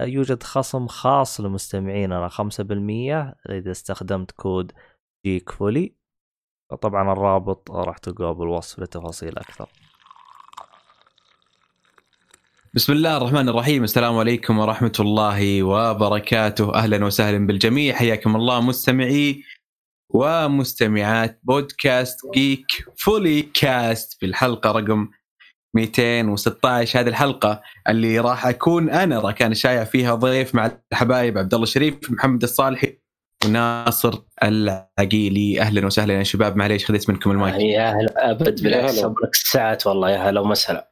[0.00, 4.72] يوجد خصم خاص لمستمعيننا 5% إذا استخدمت كود
[5.26, 5.94] Geek Fully
[6.82, 9.68] طبعا الرابط راح تلقاه بالوصف لتفاصيل أكثر.
[12.74, 13.84] بسم الله الرحمن الرحيم.
[13.84, 16.74] السلام عليكم ورحمة الله وبركاته.
[16.74, 17.94] أهلا وسهلا بالجميع.
[17.94, 19.42] حياكم الله مستمعي
[20.10, 24.20] ومستمعات بودكاست Geek Fully Cast.
[24.20, 25.08] في الحلقة رقم
[25.76, 31.64] 216 هذه الحلقة اللي راح أكون أنا راكان الشايع فيها ضيف مع الحبايب عبد الله
[31.64, 32.98] الشريف محمد الصالحي
[33.44, 35.60] وناصر العقيلي.
[35.60, 36.56] أهلا وسهلا يا شباب.
[36.56, 37.54] معليش خذيت منكم المايك.
[37.60, 38.30] يا هلا.
[38.30, 40.10] أبد بالعكس صبرك ساعات والله.
[40.10, 40.90] يا هلا وسهلا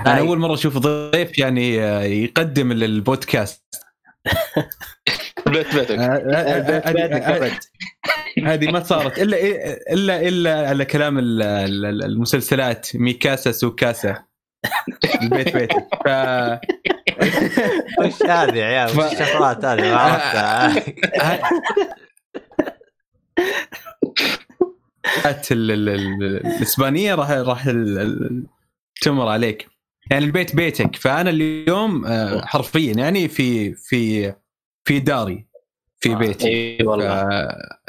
[0.00, 1.76] أنا أول مرة أشوف ضيف يعني
[2.24, 3.83] يقدم البودكاست
[5.46, 5.98] بيت بيتك
[8.44, 9.18] هذه ما صارت.
[9.18, 9.36] إلا
[9.92, 12.96] إلا إلا على كلام المسلسلات.
[12.96, 14.24] ميكاسا سوكاسا.
[15.22, 16.08] البيت بيتك ف
[18.00, 20.82] وش هذه يا عيال؟ وش الشفرات هذه؟ ما عرفتها.
[25.52, 27.68] الإسبانية راح راح
[29.02, 29.73] تمر عليك.
[30.10, 30.96] يعني البيت بيتك.
[30.96, 34.34] فأنا اليوم آه، حرفيا يعني في في
[34.84, 35.46] في داري
[36.00, 36.78] في آه، بيتي.
[36.82, 37.28] والله.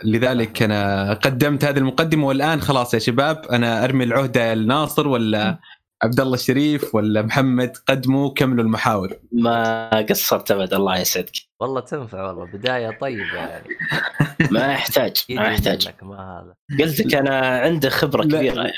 [0.04, 5.60] لذلك أنا قدمت هذه المقدمة والآن خلاص يا شباب أنا أرمي العهدة لناصر ولا
[6.04, 9.14] عبد الله الشريف ولا محمد قدموا كملوا المحاور.
[9.32, 11.32] ما قصرت أبد الله يسعدك.
[11.60, 13.68] والله تنفع والله بداية طيبة يعني.
[14.52, 15.90] ما يحتاج ما يحتاج.
[16.02, 16.84] ما هذا.
[16.84, 18.74] قلت لك أنا عندي خبرة لا كبيرة يعني.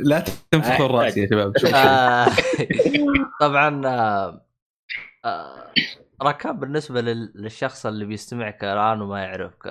[0.00, 2.28] لا تنفخوا الراس يا شباب آه
[3.40, 4.46] طبعا آه
[5.24, 5.72] آه
[6.22, 9.66] راكان بالنسبة للشخص اللي بيستمعك الان وما يعرفك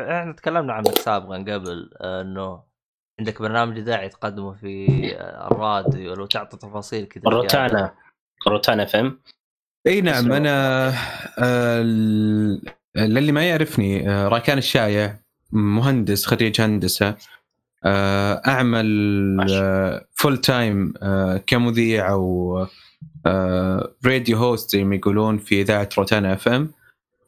[0.00, 2.73] إحنا تكلمنا عنك سابقا قبل إنه
[3.18, 4.86] عندك برنامج اذاعي تقدمه في
[5.52, 7.94] الراديو لو تعطي تفاصيل كذا روتانا.
[8.48, 9.20] روتانا FM
[9.86, 10.88] إي نعم أنا
[11.38, 11.82] آه
[12.96, 15.18] للي ما يعرفني آه راكان الشايع
[15.52, 17.16] مهندس خريج هندسة
[17.84, 18.86] آه أعمل
[20.12, 20.92] full time
[21.46, 22.66] كمذيع أو
[24.06, 26.70] radio host زي ما يقولون في إذاعة روتانا FM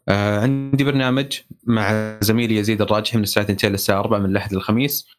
[0.09, 5.16] عندي برنامج مع زميلي يزيد الراجحي من الساعة 2 للساعه 4 من الأحد للخميس.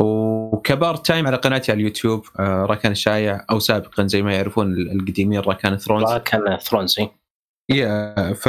[0.00, 4.72] وك part time على قناتي على اليوتيوب آه، راكان الشايع أو سابقا زي ما يعرفون
[4.72, 6.96] القديمين راكان ثرونز راكان ثرونز
[7.70, 8.48] يا ف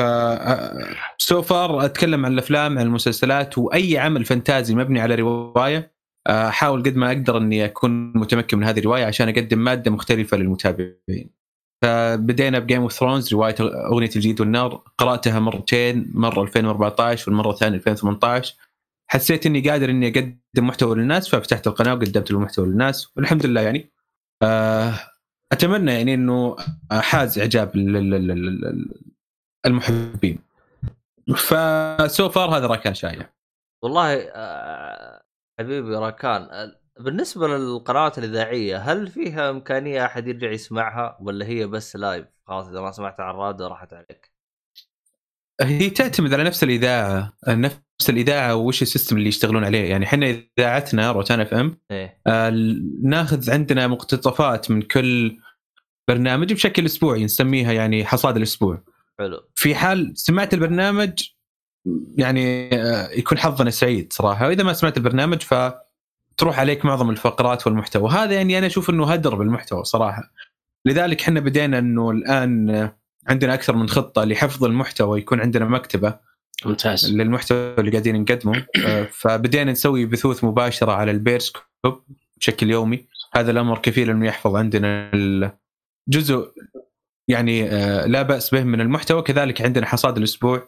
[1.18, 5.96] so far أتكلم عن الأفلام عن المسلسلات وأي عمل فانتازي مبني على رواية
[6.28, 10.38] آه، احاول قد ما أقدر إني أكون متمكن من هذه الرواية عشان أقدم مادة مختلفة
[10.38, 11.30] للمتابعين.
[11.84, 13.56] فبدينا ب Game of Thrones رواية
[13.92, 18.56] أغنية الجليد والنار قرأتها مرتين مرة 2014 والمرة الثانية 2018
[19.08, 23.92] حسيت إني قادر إني أقدم محتوى للناس ففتحت القناة وقدمت المحتوى للناس والحمد لله يعني.
[24.44, 24.94] آه،
[25.52, 26.56] أتمنى يعني إنه
[26.92, 27.76] حاز إعجاب
[29.66, 30.40] المحبين.
[31.38, 33.30] ف so far هذا راكان شايع.
[33.84, 35.24] والله آه،
[35.60, 42.28] حبيبي راكان بالنسبة للقنوات الإذاعية هل فيها إمكانية أحد يرجع يسمعها ولا هي بس live
[42.48, 44.35] خلاص إذا ما سمعتها على الراديو راحت عليك.
[45.62, 47.80] هي تعتمد على نفس الإذاعة نفس
[48.10, 49.90] الإذاعة وش ال system اللي يشتغلون عليه.
[49.90, 52.54] يعني إحنا إذاعتنا روتانا FM إيه؟ آه
[53.04, 55.38] ناخذ عندنا مقتطفات من كل
[56.08, 58.84] برنامج بشكل أسبوعي نسميها يعني حصاد الأسبوع.
[59.20, 59.42] حلو.
[59.56, 61.24] في حال سمعت البرنامج
[62.18, 64.48] يعني آه يكون حظنا سعيد صراحة.
[64.48, 68.12] وإذا ما سمعت البرنامج فتروح عليك معظم الفقرات والمحتوى.
[68.12, 70.32] هذا يعني أنا أشوف إنه هدر بالمحتوى صراحة.
[70.86, 72.92] لذلك إحنا بدينا إنه الآن
[73.28, 76.20] عندنا أكثر من خطة لحفظ المحتوى يكون عندنا مكتبة
[76.66, 77.14] ممتاز.
[77.14, 78.66] للمحتوى اللي قاعدين نقدمه.
[78.86, 81.64] آه، فبدينا نسوي بثوث مباشرة على البيرسكوب
[82.38, 83.06] بشكل يومي.
[83.34, 85.12] هذا الأمر كفيل إنه يحفظ عندنا
[86.10, 86.52] الجزء
[87.28, 89.22] يعني آه، لا بأس به من المحتوى.
[89.22, 90.68] كذلك عندنا حصاد الأسبوع.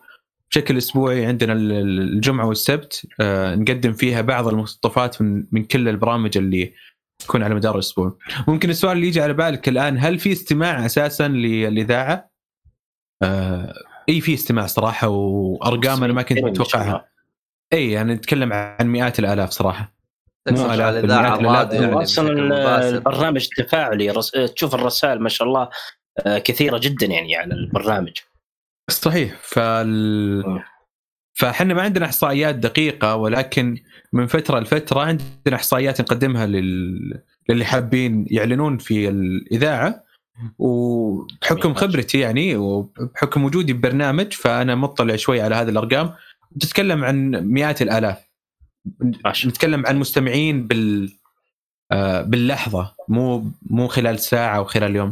[0.52, 3.08] بشكل أسبوعي عندنا الجمعة والسبت.
[3.20, 6.74] آه، نقدم فيها بعض المقتطفات من من كل البرامج اللي
[7.20, 8.18] تكون على مدار الأسبوع.
[8.48, 12.37] ممكن السؤال اللي يجي على بالك الآن هل في استماع أساسا للاذاعه؟
[13.24, 13.74] آه
[14.10, 17.06] إي في استماع صراحة وأرقام أنا ما كنت اتوقعها
[17.74, 19.94] إي يعني نتكلم عن مئات الآلاف صراحة.
[20.52, 21.04] مو آلاف
[21.74, 22.04] يعني.
[22.04, 22.32] أصلا
[22.90, 24.32] البرنامج تفاعلي رس...
[24.32, 25.70] تشوف الرسائل ما شاء الله
[26.20, 28.14] آه، كثيرة جدا يعني على البرنامج.
[28.90, 29.36] صحيح.
[29.42, 30.62] فال
[31.34, 33.78] فاحنا ما عندنا إحصائيات دقيقة ولكن
[34.14, 37.22] من فترة لفترة عندنا إحصائيات نقدمها لل...
[37.50, 40.04] للي حابين يعلنون في الإذاعة.
[40.58, 46.14] وبحكم خبرتي يعني وبحكم وجودي ببرنامج فأنا مطلع شوي على هذه الأرقام.
[46.60, 48.28] تتكلم عن مئات الآلاف.
[49.46, 51.14] نتكلم عن مستمعين بال
[51.92, 55.12] آه باللحظة مو مو خلال ساعة أو خلال يوم.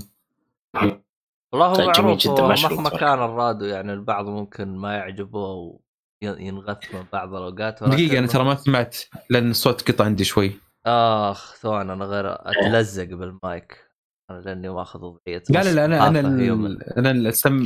[1.52, 5.80] والله هو طيب، معروف جدا مهما كان الراديو يعني البعض ممكن ما يعجبه
[6.22, 8.98] ينغث من بعض الأوقات دقيقة أنا ترى ما سمعت
[9.30, 10.52] لأن الصوت قطع عندي شوي.
[10.86, 13.85] آخ ثواني أنا غير أتلزق بالمايك.
[14.30, 17.66] لأني واخذ وضعية لا لا لا أنا أنا أنا السم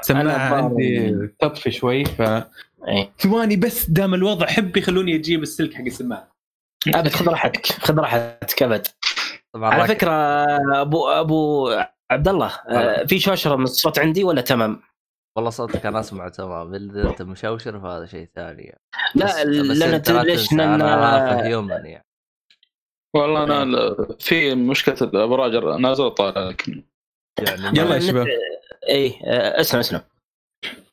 [0.00, 2.20] السماعه عندي تطفي شوي ف
[2.88, 3.12] إيه.
[3.18, 6.28] ثواني بس دام الوضع حب يخلوني أجيب السلك حق السماعة
[6.88, 8.86] ابد خذ راحتك خذ راحتك أبد
[9.54, 10.12] على فكرة
[10.80, 11.70] ابو أبو
[12.10, 14.80] عبد الله آه، في شوشرة من الصوت عندي ولا تمام؟
[15.36, 18.80] والله صوتك أنا اسمع تمام إذا أنت مشوشر فهذا شيء ثاني يعني.
[19.14, 22.06] لا لأن ليش أنا فهيومن يعني
[23.14, 26.82] والله أنا في مشكلة الابراج نازله طالع لكن
[27.38, 28.26] يعني يلا يا شباب.
[28.88, 30.00] اي آه، اسلم اسلم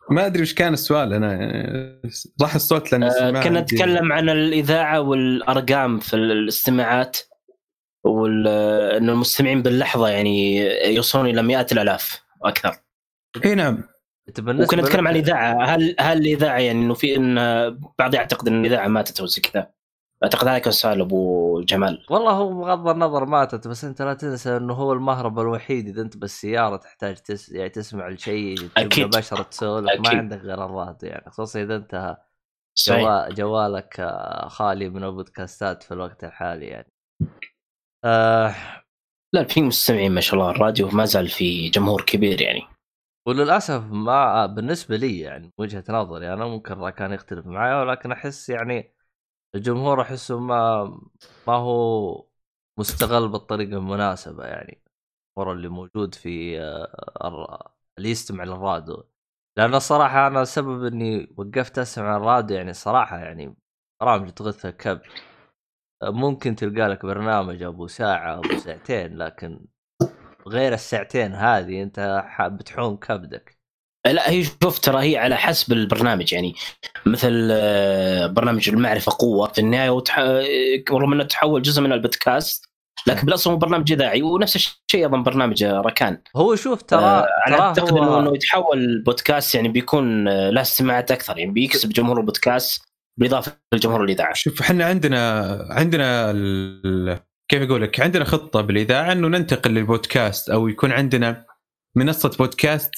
[0.10, 2.02] ما أدري وش كان السؤال أنا
[2.42, 7.18] راح الصوت لأن آه كنا نتكلم عن الإذاعة والأرقام في الاستماعات
[8.04, 10.58] وان المستمعين باللحظة يعني
[10.96, 12.76] يوصلون إلى مئات الآلاف وأكثر.
[13.46, 13.84] إي نعم.
[14.40, 15.66] وكنا نتكلم عن الإذاعة.
[15.66, 17.36] هل هل الإذاعة يعني إنه في إن
[18.00, 19.72] بعض يعتقد إن الإذاعة ماتت أو زي كذا.
[20.24, 22.06] أعتقد هذا كان سؤال أبو جمال.
[22.10, 25.88] والله هو بغض النظر ماتت بس أنت لا تنسى إنه هو المهرب الوحيد.
[25.88, 27.50] إذا أنت بالسيارة تحتاج تس...
[27.50, 29.18] يعني تسمع الشيء أكيد.
[29.18, 31.32] بشر تسولف ما عندك غير الراديو يعني.
[31.32, 32.18] خصوصا إذا أنت
[32.88, 33.30] جوا...
[33.30, 36.92] جوالك خالي من البودكاستات في الوقت الحالي يعني.
[38.06, 38.56] آه...
[39.34, 42.62] لا في مستمعين ما شاء الله الراديو ما زال في جمهور كبير يعني.
[43.28, 48.94] وللأسف ما بالنسبة لي يعني وجهة نظري أنا ممكن كان يختلف معي ولكن أحس يعني
[49.56, 50.84] الجمهور أحسه ما
[51.48, 52.26] ما هو
[52.78, 54.84] مستغل بالطريقة المناسبة يعني
[55.38, 59.04] الجمهور اللي موجود في آه، اللي يستمع للراديو.
[59.58, 63.56] لأن الصراحه أنا السبب إني وقفت أسمع الراديو يعني صراحة يعني
[64.02, 65.02] برامج تغث الكبد.
[66.04, 69.68] ممكن تلقى لك برنامج أبو ساعة أبو ساعتين لكن
[70.48, 73.61] غير الساعتين هذه أنت بتحوم كبدك.
[74.06, 76.56] لا هي شوف ترى هي على حسب البرنامج يعني
[77.06, 80.20] مثل آه، برنامج المعرفة قوة في النهاية وتح...
[80.92, 82.66] رغم إنه تحول جزء من البودكاست
[83.08, 86.22] لكن بالأصل هو برنامج إذاعي ونفس الشيء أيضا برنامج ركان.
[86.36, 88.20] هو شوف ترى آه أنا أعتقد هو...
[88.20, 92.84] إنه يتحول بودكاست يعني بيكون آه، له استماعات أكثر يعني بيكسب جمهور البودكاست
[93.20, 94.34] بالاضافه لجمهور الإذاعة.
[94.34, 97.20] شوف إحنا عندنا عندنا ال...
[97.52, 101.46] كيف أقول لك عندنا خطة بالإذاعة إنه ننتقل للبودكاست أو يكون عندنا
[101.96, 102.92] منصة بودكاست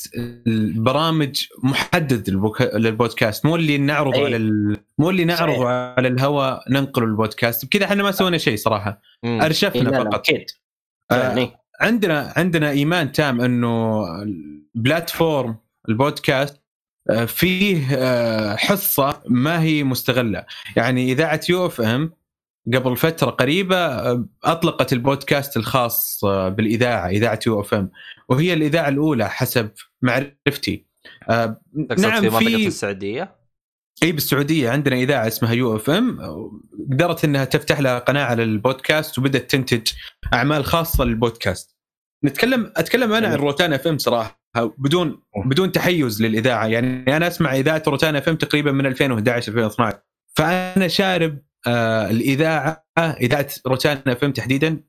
[0.47, 2.29] البرامج محدد
[2.75, 3.45] للبودكاست.
[3.45, 4.25] مو اللي نعرضه أي.
[4.25, 4.77] على ال...
[4.97, 9.01] مو اللي نعرضه على الهواء ننقله البودكاست بكذا إحنا ما سوينا شيء صراحة.
[9.23, 9.41] مم.
[9.41, 10.13] أرشفنا إيه فقط.
[10.15, 10.45] أكيد.
[11.11, 14.05] آه عندنا عندنا إيمان تام إنه
[14.75, 15.55] ال platform
[15.89, 16.61] البودكاست
[17.09, 20.45] آه فيه آه حصة ما هي مستغلة.
[20.75, 22.11] يعني إذاعة UFM
[22.73, 27.89] قبل فترة قريبة آه، أطلقت البودكاست الخاص بالإذاعة إذاعة UFM
[28.29, 29.69] وهي الإذاعة الأولى حسب
[30.01, 30.85] معرفتي.
[31.29, 31.61] آه
[31.97, 33.35] نعم في منطقة السعودية؟
[34.03, 36.19] إي بالسعودية عندنا إذاعة اسمها UFM.
[36.91, 39.91] قدرت إنها تفتح لها قناة على البودكاست وبدأت تنتج
[40.33, 41.77] أعمال خاصة للبودكاست.
[42.25, 44.43] نتكلم أتكلم أنا عن روتانا FM صراحة
[44.77, 46.67] بدون بدون تحيز للإذاعة.
[46.67, 49.99] يعني أنا أسمع إذاعة روتانا FM تقريبا من 2011 2012
[50.35, 54.83] فأنا شارب آه الإذاعة إذاعة روتانا FM تحديدا.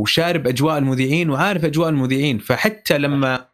[0.00, 2.38] وشارب أجواء المذيعين وعارف أجواء المذيعين.
[2.38, 3.50] فحتى لما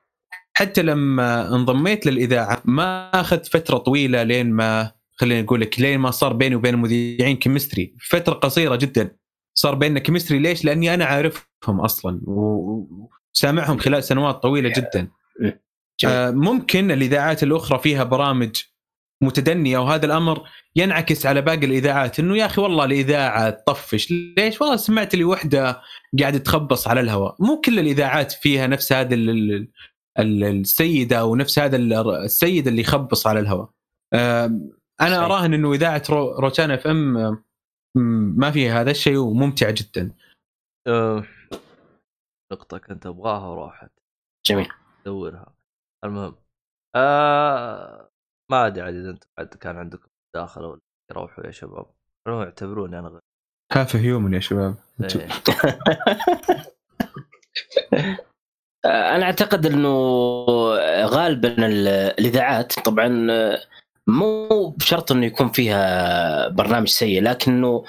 [0.53, 6.11] حتى لما انضميت للإذاعة ما أخذت فترة طويلة لين ما خليني أقول لك لين ما
[6.11, 9.17] صار بيني وبين المذيعين chemistry فترة قصيرة جدا
[9.55, 15.09] صار بيننا chemistry ليش؟ لأني أنا عارفهم أصلا وسامعهم خلال سنوات طويلة جدا.
[16.07, 18.63] آه ممكن الإذاعات الأخرى فيها برامج
[19.23, 24.11] متدنيه وهذا الأمر ينعكس على باقي الإذاعات إنه يا أخي والله الإذاعة تطفش.
[24.11, 25.83] ليش؟ والله سمعت لي وحدة
[26.21, 27.37] قاعدة تخبص على الهواء.
[27.41, 29.17] مو كل الإذاعات فيها نفس هذا
[30.19, 31.77] السيدة أو نفس هذا
[32.25, 33.71] السيد اللي يخبص على الهواء.
[35.01, 37.45] أنا أراهن إنه إذاعة روتانا إف إم
[38.39, 40.15] ما فيها هذا الشيء وممتعه جدا.
[42.53, 43.91] نقطة كنت أبغاها وراحت.
[44.47, 44.69] جميل.
[45.07, 45.55] دورها
[46.05, 46.37] المهم.
[46.97, 48.11] آه
[48.51, 51.87] ما أدري عاد إذا أنتم كان عندكم داخل ولا يروحوا يا شباب.
[52.29, 53.21] اعتبروني أنا غير.
[53.73, 54.75] كافه هيومن يا شباب.
[55.01, 55.29] إيه.
[58.87, 59.95] أنا أعتقد إنه
[61.05, 63.09] غالبا الإذاعات طبعا
[64.07, 67.85] مو بشرط إنه يكون فيها برنامج سيء لكنه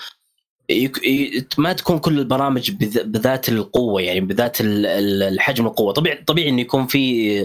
[0.70, 1.04] يك...
[1.06, 1.48] ي...
[1.58, 3.04] ما تكون كل البرامج بذ...
[3.04, 5.94] بذات القوة يعني بذات ال- ال- الحجم القوة.
[5.94, 7.42] طبيعي طبيعي إنه يكون في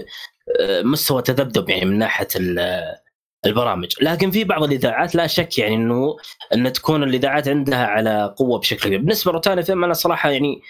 [0.59, 2.95] آه، مستوى تذبذب يعني من ناحية ال-
[3.45, 3.93] البرامج.
[4.01, 6.17] لكن في بعض الإذاعات لا شك يعني إنه
[6.53, 8.99] إن تكون الإذاعات عندها على قوة بشكل كبير.
[8.99, 10.61] بالنسبة لروتانا فيلم أنا صراحة يعني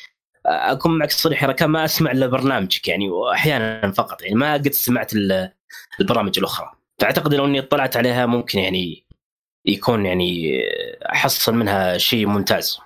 [0.46, 5.14] أكون معك صريح ركان ما أسمع إلا برنامجك يعني وأحيانا فقط يعني ما قد سمعت
[5.14, 5.50] ال-
[6.00, 6.72] البرامج الأخرى.
[7.00, 9.06] فاعتقد لو إني اطلعت عليها ممكن يعني
[9.66, 10.62] يكون يعني
[11.14, 12.80] أحصل منها شيء ممتاز.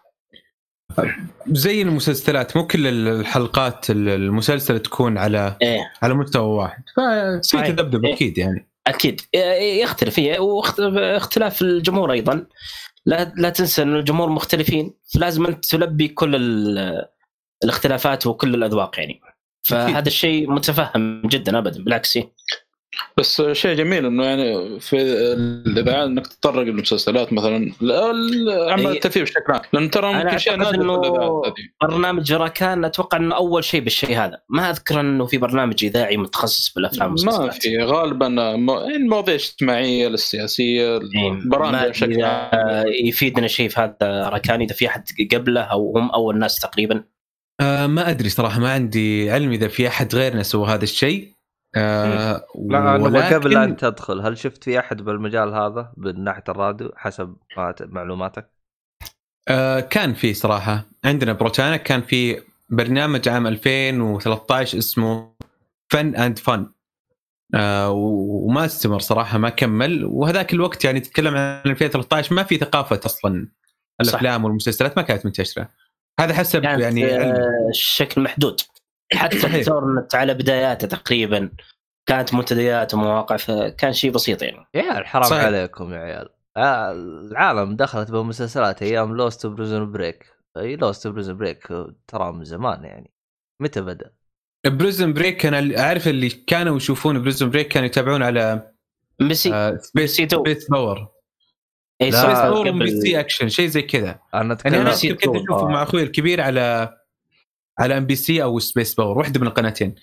[1.47, 5.91] زي المسلسلات مو كل الحلقات المسلسل تكون على إيه.
[6.01, 6.83] على مستوى واحد.
[6.95, 7.67] ففي صحيح.
[7.67, 8.13] تذبذب إيه.
[8.13, 8.67] أكيد يعني.
[8.87, 9.21] أكيد.
[9.81, 12.45] يختلف هي واختلاف الجمهور أيضا.
[13.05, 17.05] لا لا تنسى إن الجمهور مختلفين فلازم أنت تلبي كل ال-
[17.63, 19.21] الاختلافات وكل الأذواق يعني.
[19.63, 22.31] فهذا الشيء متفهم جدا ابدا بالعكس إيه.
[23.17, 24.95] بس شيء جميل إنه يعني في
[25.67, 27.71] الاذاعات إنك تتطرق للمسلسلات مثلا.
[27.81, 28.87] لا- لا- اعمال.
[28.87, 33.81] الترفيه بشكل عام لأن ترى ممكن شيء نادر هذه برنامج راكان أتوقع إنه أول شيء
[33.81, 34.41] بالشيء هذا.
[34.49, 37.63] ما أذكر إنه في برنامج إذاعي متخصص بالأفلام ما والمسلسلات.
[37.63, 37.77] في.
[37.77, 42.85] غالبا يعني المواضيع الاجتماعية السياسيه البرامج ما بشكل عام.
[43.05, 45.03] يفيدنا شيء في هذا راكان إذا في أحد
[45.33, 47.03] قبله أو هم أول ناس تقريبا.
[47.61, 51.36] آه ما أدري صراحة ما عندي علم إذا في أحد غيرنا سوى هذا الشيء.
[51.75, 56.23] آه لا أنا ولكن- قبل لا أن تدخل؟ هل شفت في أحد بالمجال هذا من
[56.23, 57.35] ناحية الراديو حسب
[57.81, 58.51] معلوماتك؟
[59.47, 60.83] آه كان في صراحة.
[61.05, 65.33] عندنا بروتانا كان في برنامج عام 2013 اسمه
[65.91, 66.71] فن and fun
[67.55, 70.05] آه وما استمر صراحة ما كمل.
[70.05, 73.47] وهذاك الوقت يعني تتكلم عن 2013 ما في ثقافة أصلا.
[74.01, 75.69] الأفلام والمسلسلات ما كانت منتشرة.
[76.19, 77.03] هذا حسب يعني علم.
[77.35, 78.61] آه، الشكل محدود.
[79.13, 79.47] حتى.
[79.59, 81.49] ال torrent على بداياته تقريبا
[82.05, 85.43] كانت منتديات ومواقع فكان شيء بسيط يعني يا عيال حرام صحيح.
[85.45, 90.25] عليكم يا عيال آه، العالم دخلت بمسلسلات أيام Lost Prison Break
[90.57, 91.67] أي Lost Prison Break
[92.07, 93.11] ترى من زمان يعني
[93.61, 94.11] متى بدأ؟
[94.65, 98.71] Prison Break أنا أعرف اللي كانوا يشوفون Prison Break كانوا يتابعون على
[99.21, 100.37] ميسي آه سبيس سي تو.
[100.45, 101.07] Space Power
[102.01, 105.25] اي Space Power قبل- MBC Action شيء زي كذا أنا يعني اتكلم أنا سي أذكر
[105.31, 105.35] كنت.
[105.35, 105.69] أشوفه آه.
[105.71, 106.97] مع أخوي الكبير على
[107.79, 109.95] على MBC أو Space Power واحدة من القناتين.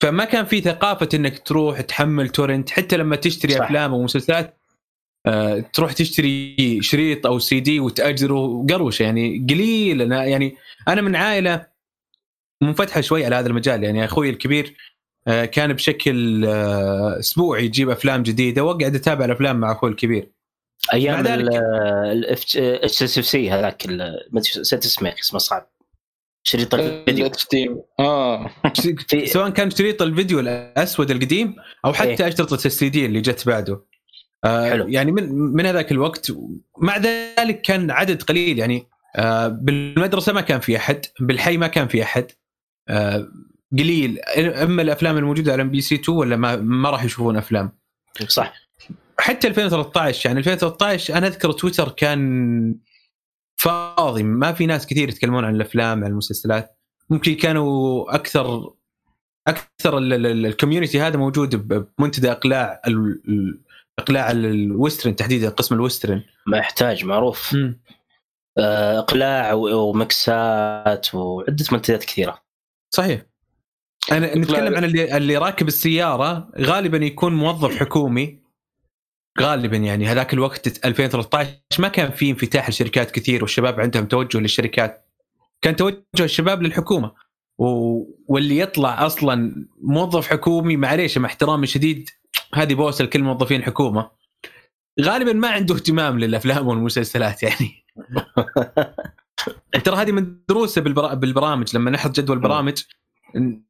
[0.00, 3.60] فما كان في ثقافة إنك تروح تحمل torrent حتى لما تشتري صح.
[3.64, 4.56] أفلام أو مسلسلات
[5.26, 10.02] آه، تروح تشتري شريط أو سي دي وتأجره قروشه يعني قليل.
[10.02, 10.56] أنا يعني
[10.88, 11.66] أنا من عائلة
[12.62, 14.74] منفتحة شوي على هذا المجال يعني أخوي الكبير
[15.28, 20.30] آه، كان بشكل آه، أسبوعي يجيب أفلام جديدة واقعد اتابع الأفلام مع أخوي الكبير.
[20.92, 21.26] أيام
[22.56, 25.70] SFC هذاك ال- ما أدري اسمه اسمه صعب.
[26.46, 27.26] شريط الفيديو.
[27.26, 28.50] ال HD آه.
[29.32, 32.28] سواء كان شريط الفيديو الأسود القديم أو حتى إيه.
[32.28, 33.84] اشرطه السي دي اللي جت بعده.
[34.44, 34.88] آه حلو.
[34.88, 36.32] يعني من من هذاك الوقت
[36.78, 38.58] مع ذلك كان عدد قليل.
[38.58, 38.86] يعني
[39.16, 42.30] آه بالمدرسة ما كان في أحد بالحي ما كان في أحد.
[42.88, 43.28] آه
[43.72, 44.18] قليل.
[44.38, 47.72] أما الأفلام الموجودة على MBC 2 ولا ما ما راح يشوفون أفلام.
[48.28, 48.52] صح.
[49.18, 52.74] حتى 2013 يعني 2013 أنا أذكر تويتر كان
[53.56, 56.78] فاضي ما في ناس كثير يتكلمون عن الأفلام عن المسلسلات.
[57.10, 58.72] ممكن كانوا أكثر
[59.48, 62.82] أكثر ال- ال- ال- ال community هذا موجود بمنتدى إقلاع
[63.98, 67.56] اقلاع ال- ال western تحديدا قسم ال western ما يحتاج معروف
[68.58, 72.42] آه، إقلاع ومكسات وعدة منتديات كثيرة.
[72.94, 73.22] صحيح.
[74.12, 78.45] أنا نتكلم عن اللي اللي راكب السيارة غالبا يكون موظف حكومي.
[79.40, 85.06] غالبا يعني هذاك الوقت 2013 ما كان في انفتاح لشركات كثير والشباب عندهم توجه للشركات.
[85.62, 87.12] كان توجه الشباب للحكومة
[87.58, 87.66] و...
[88.28, 92.10] واللي يطلع أصلا موظف حكومي معليش مع احترامي شديد
[92.54, 94.10] هذه بوسه لكل موظفين حكومة.
[95.00, 97.84] غالبا ما عنده اهتمام للأفلام والمسلسلات يعني.
[99.84, 101.14] ترى هذه مدروسة بالبرا...
[101.14, 102.82] بالبرامج لما نحط جدول برامج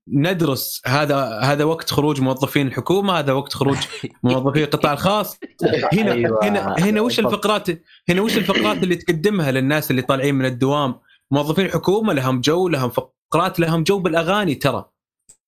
[0.08, 3.76] ندرس هذا هذا وقت خروج موظفين الحكومة هذا وقت خروج
[4.23, 5.38] موظفي القطاع الخاص
[5.92, 6.38] هنا أيوة.
[6.44, 7.68] هنا هنا وش الفقرات
[8.08, 10.94] هنا وش الفقرات اللي تقدمها للناس اللي طالعين من الدوام
[11.30, 14.85] موظفين الحكومة لهم جو لهم فقرات لهم جو بالأغاني ترى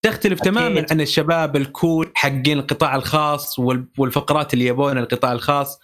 [0.02, 0.52] تختلف أكيد.
[0.52, 5.78] تماما عن الشباب ال cool حقين القطاع الخاص وال- والفقرات اللي يبون القطاع الخاص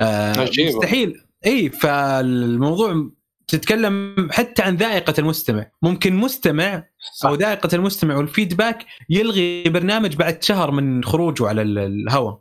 [0.00, 0.48] آه.
[0.58, 3.10] مستحيل إي فالموضوع
[3.50, 5.70] تتكلم حتى عن ذائقة المستمع.
[5.82, 6.84] ممكن مستمع
[7.24, 12.40] أو ذائقة المستمع وال feedback يلغي برنامج بعد شهر من خروجه على ال- الهواء.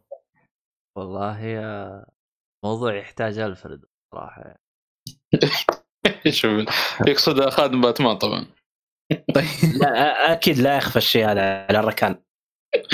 [0.98, 2.06] والله يا
[2.66, 3.82] موضوع يحتاج الفرد
[4.14, 4.42] صراحة.
[4.42, 4.60] يعني.
[6.32, 6.66] شوف
[7.08, 8.46] يقصد خادم باتمان طبعا.
[9.82, 12.22] لا أكيد لا يخفى الشيء هذا على الركان.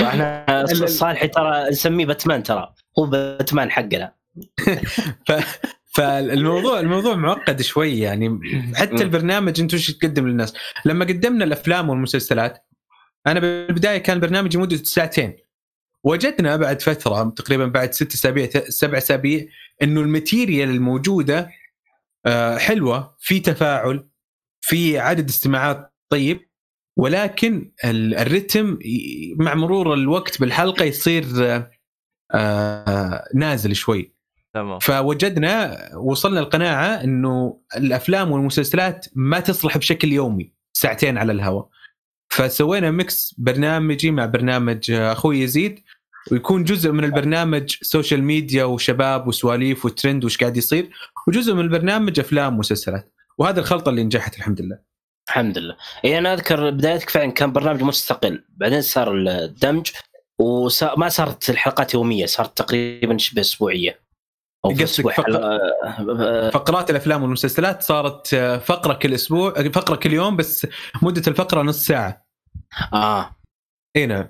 [0.02, 2.74] إحنا صالحي ترى نسميه باتمان ترى.
[2.98, 4.14] هو باتمان حقنا.
[5.28, 5.32] ف...
[5.96, 8.40] فالموضوع الموضوع معقد شوي يعني.
[8.74, 9.02] حتى.
[9.02, 12.66] البرنامج أنتم إيش تقدم للناس؟ لما قدمنا الأفلام والمسلسلات
[13.26, 15.36] أنا بالبداية كان برنامجي مدته ساعتين.
[16.04, 19.46] وجدنا بعد فترة تقريبا بعد ست أسابيع سبع أسابيع
[19.82, 21.50] إنه الماتيريال الموجودة
[22.26, 24.08] آه، حلوة في تفاعل
[24.60, 26.40] في عدد استماعات طيب
[26.96, 28.78] ولكن ال- الرتم
[29.36, 31.70] مع مرور الوقت بالحلقة يصير آه،
[32.34, 34.15] آه، نازل شوي.
[34.56, 34.78] تمام.
[34.78, 41.68] فوجدنا وصلنا القناعة إنه الأفلام والمسلسلات ما تصلح بشكل يومي ساعتين على الهواء
[42.32, 45.80] فسوينا mix برنامجي مع برنامج أخوي يزيد
[46.32, 50.90] ويكون جزء من البرنامج social media وشباب وسواليف وترند وش قاعد يصير
[51.28, 53.12] وجزء من البرنامج أفلام ومسلسلات.
[53.38, 54.78] وهذا الخلطة اللي نجحت الحمد لله.
[55.28, 55.76] الحمد لله.
[56.04, 59.90] اي أنا أذكر بدايتك فعلا كان برنامج مستقل بعدين صار الدمج
[60.38, 64.05] وما صارت الحلقات يومية صارت تقريبا شبه اسبوعيه
[64.66, 70.66] أو قصدك حلقة- فقرات الأفلام والمسلسلات صارت آه، فقرة كل أسبوع فقرة كل يوم بس
[71.02, 72.26] مدة الفقرة نص ساعة.
[72.92, 73.36] آه.
[73.96, 74.26] إي نعم.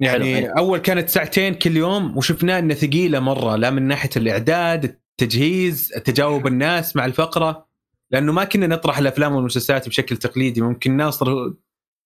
[0.00, 0.54] يعني حلو،.
[0.58, 6.46] أول كانت ساعتين كل يوم وشفناه انها ثقيلة مرة لا من ناحية الإعداد التجهيز تجاوب
[6.46, 7.66] الناس مع الفقرة.
[8.10, 11.50] لأنه ما كنا نطرح الأفلام والمسلسلات بشكل تقليدي ممكن ناصر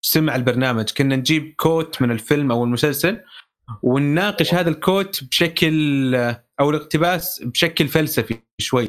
[0.00, 0.90] سمع البرنامج.
[0.96, 3.20] كنا نجيب كوت من الفيلم أو المسلسل
[3.82, 8.88] ونناقش هذا الكوت بشكل أو الاقتباس بشكل فلسفي شوي.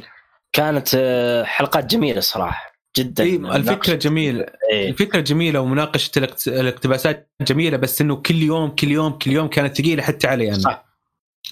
[0.54, 3.24] كانت آه، حلقات جميلة صراحة جدا.
[3.24, 4.46] إيه الفكرة جميلة.
[4.72, 4.90] إيه.
[4.90, 9.78] الفكرة جميلة ومناقشة الاقت- الاقتباسات جميلة بس إنه كل يوم كل يوم كل يوم كانت
[9.78, 10.60] ثقيلة حتى علي أنا.
[10.60, 10.86] صح.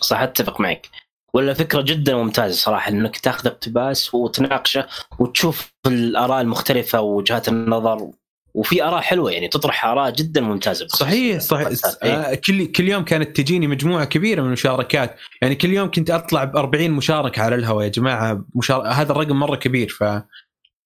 [0.02, 0.90] صح أتفق معك.
[1.34, 4.88] ولا فكرة جدا ممتازة صراحة إنك تاخذ اقتباس وتناقشه
[5.20, 8.10] وتشوف الآراء المختلفة ووجهات النظر
[8.56, 11.68] وفي آراء حلوة يعني تطرح آراء جدا ممتازة صحيح صحيح.
[12.04, 12.14] إيه.
[12.14, 15.16] آه، كل كل يوم كانت تجيني مجموعة كبيرة من المشاركات.
[15.42, 18.46] يعني كل يوم كنت أطلع ب 40 مشاركة على الهواء يا جماعة.
[18.56, 18.88] مشار...
[18.88, 20.04] هذا الرقم مرة كبير ف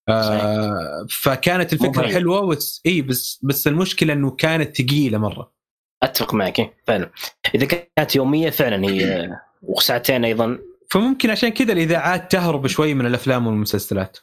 [0.08, 2.14] آه فكانت الفكرة مميز.
[2.14, 5.52] حلوة بس إي بس بس المشكلة إنه كانت ثقيلة مرة.
[6.02, 7.10] أتفق معك إيه، فعلا.
[7.54, 9.28] إذا كانت يومية فعلا هي
[9.62, 10.58] وساعتين أيضا.
[10.90, 14.18] فممكن عشان كذا الاذاعات تهرب شوي من الأفلام والمسلسلات.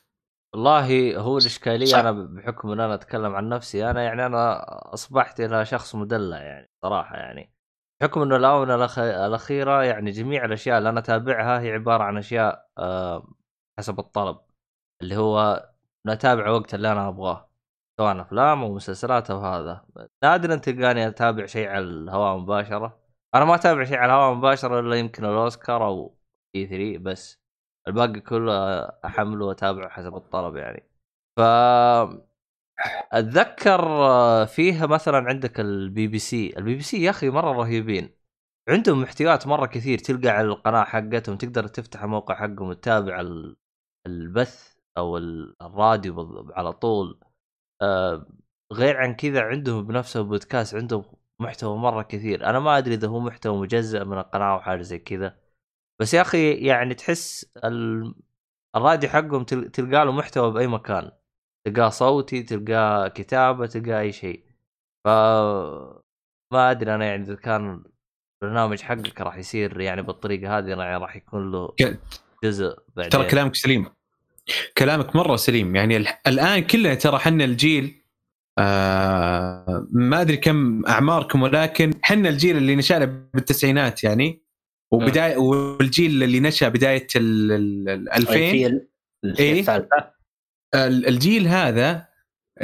[0.57, 1.99] والله هو الإشكالية صح.
[1.99, 6.69] أنا بحكم إن أنا أتكلم عن نفسي أنا يعني أنا أصبحت إلى شخص مدلع يعني
[6.81, 7.53] صراحة يعني.
[8.01, 8.75] بحكم إنه الآونة
[9.25, 13.27] الأخيرة يعني جميع الأشياء اللي أنا أتابعها هي عبارة عن أشياء آه،
[13.79, 14.37] حسب الطلب.
[15.01, 15.65] اللي هو
[16.07, 17.49] نتابع وقت اللي أنا أبغاه
[17.97, 19.85] سواء أفلام أو مسلسلات أو هذا.
[20.23, 22.99] نادرا تلقاني أتابع شيء على الهواء مباشرة.
[23.35, 26.17] أنا ما أتابع شيء على الهواء مباشرة إلا يمكن الأوسكار أو
[26.55, 27.46] إي 3 بس.
[27.87, 30.89] الباقي كله أحمله وأتابعه حسب الطلب يعني.
[31.37, 31.41] ف
[33.13, 33.81] أتذكر
[34.45, 36.57] فيها مثلا عندك ال BBC.
[36.57, 38.09] ال BBC يا أخي مرة رهيبين.
[38.69, 39.97] عندهم محتويات مرة كثير.
[39.97, 43.57] تلقى على القناة حقتهم تقدر تفتح الموقع حقهم وتتابع ال-
[44.07, 47.19] البث أو ال- الراديو على طول.
[47.81, 48.27] آه،
[48.73, 51.05] غير عن كذا عندهم بنفس البودكاست عندهم
[51.39, 52.45] محتوى مرة كثير.
[52.49, 55.46] أنا ما أدري إذا هو محتوى مجزء من القناة أو حاجة زي كذا.
[56.01, 58.13] بس يا أخي يعني تحس ال...
[58.75, 59.69] الراديو حقهم تل...
[59.71, 61.11] تلقى له محتوى بأي مكان.
[61.67, 64.43] تلقاه صوتي تلقاه كتابة تلقاه أي شيء.
[65.05, 65.09] ف
[66.53, 67.83] ما أدري أنا يعني إذا كان
[68.43, 71.75] البرنامج حقك راح يصير يعني بالطريقة هذه يعني راح يكون له
[72.43, 73.09] جزء بعدين.
[73.09, 73.85] ترى كلامك سليم.
[74.77, 75.75] كلامك مرة سليم.
[75.75, 78.01] يعني ال- الآن كلنا ترى حنا الجيل
[78.59, 84.41] آه ما أدري كم أعماركم ولكن حنا الجيل اللي نشأنا بالتسعينات يعني
[84.91, 88.87] وبدايه والجيل اللي نشأ بداية ال ال- ال 2000 الفيل
[89.25, 89.59] الفيل إيه.
[89.59, 90.11] الثالثة.
[90.75, 92.07] ال- الجيل هذا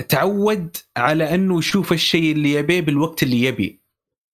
[0.09, 3.81] تعود على أنه يشوف الشيء اللي يبيه بالوقت اللي يبي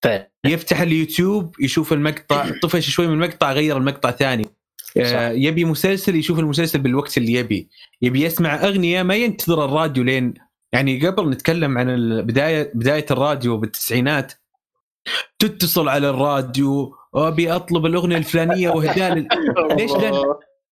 [0.04, 0.32] فعلا.
[0.46, 4.50] يفتح اليوتيوب يشوف المقطع طفش شوي من المقطع غير المقطع ثاني
[4.98, 7.70] آه، يبي مسلسل يشوف المسلسل بالوقت اللي يبي
[8.02, 10.34] يبي يسمع أغنية ما ينتظر الراديو لين
[10.74, 14.34] يعني قبل نتكلم عن البدايه بداية الراديو بالتسعينات
[15.40, 19.28] تتصل على الراديو أبي أطلب الأغنية الفلانية وهدال
[19.78, 20.24] ليش؟ لأن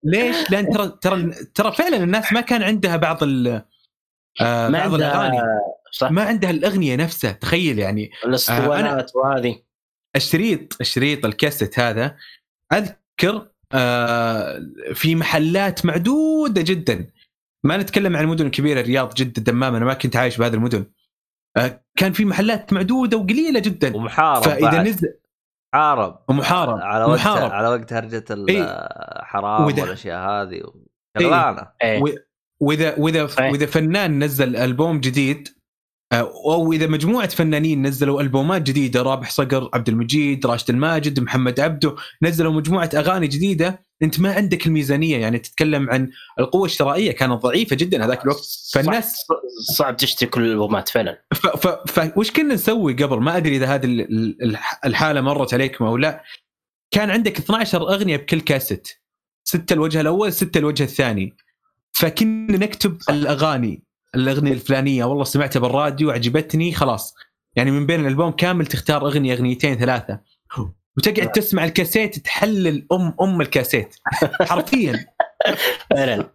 [0.03, 3.47] ليش؟ لأن ترى ترى ترى فعلا الناس ما كان عندها بعض ال
[4.41, 5.41] آه ما بعض عندها الأغاني.
[5.91, 6.11] صح.
[6.11, 8.11] ما عندها الأغنية نفسها تخيل يعني.
[8.25, 9.61] الاسطوانات وهذه.
[10.15, 12.15] الشريط الشريط الكاسيت هذا
[12.73, 14.61] أذكر آه
[14.93, 17.07] في محلات معدودة جدا.
[17.63, 20.85] ما نتكلم عن المدن الكبيرة الرياض جده الدمام أنا ما كنت عايش بهذه المدن.
[21.57, 23.95] آه كان في محلات معدودة وقليلة جدا.
[23.95, 24.87] ومحارب فإذا بعد.
[24.87, 25.13] نزل
[25.75, 28.63] محارب ومحارب على وقت محارب على وقت هرجة إيه.
[28.63, 30.61] الحرام وده- والأشياء هذه
[31.19, 32.01] شغلانه إيه.
[32.01, 32.15] و-
[32.59, 33.23] واذا واذا.
[33.39, 35.56] وإذا فنان نزل ألبوم جديد
[36.13, 41.95] أو إذا مجموعة فنانين نزلوا ألبومات جديدة رابح صقر عبد المجيد راشد الماجد محمد عبده
[42.21, 47.75] نزلوا مجموعة أغاني جديدة أنت ما عندك الميزانية يعني تتكلم عن القوة الشرائية كانت ضعيفة
[47.75, 48.43] جدا هذاك الوقت.
[48.73, 49.15] فالناس
[49.77, 51.21] صعب, تشتري كل الألبومات فعلا.
[51.35, 51.47] ف...
[51.47, 51.67] ف...
[51.67, 52.17] ف...
[52.17, 56.23] وش كنا نسوي قبل؟ ما أدري إذا هذه ال- ال- الحالة مرت عليكم أو لا.
[56.91, 58.89] كان عندك 12 أغنية بكل كاسيت.
[59.43, 61.35] ستة الوجه الأول ستة الوجه الثاني.
[61.91, 63.83] فكنا نكتب الأغاني.
[64.15, 67.15] الأغنية الفلانية والله سمعتها بالراديو عجبتني خلاص.
[67.55, 70.19] يعني من بين الألبوم كامل تختار أغنية أغنيتين ثلاثة.
[70.97, 73.95] وتقعد تسمع الكاسيت تحلل أم أم الكاسيت.
[74.41, 75.05] حرفيا.
[75.89, 76.29] فعلا.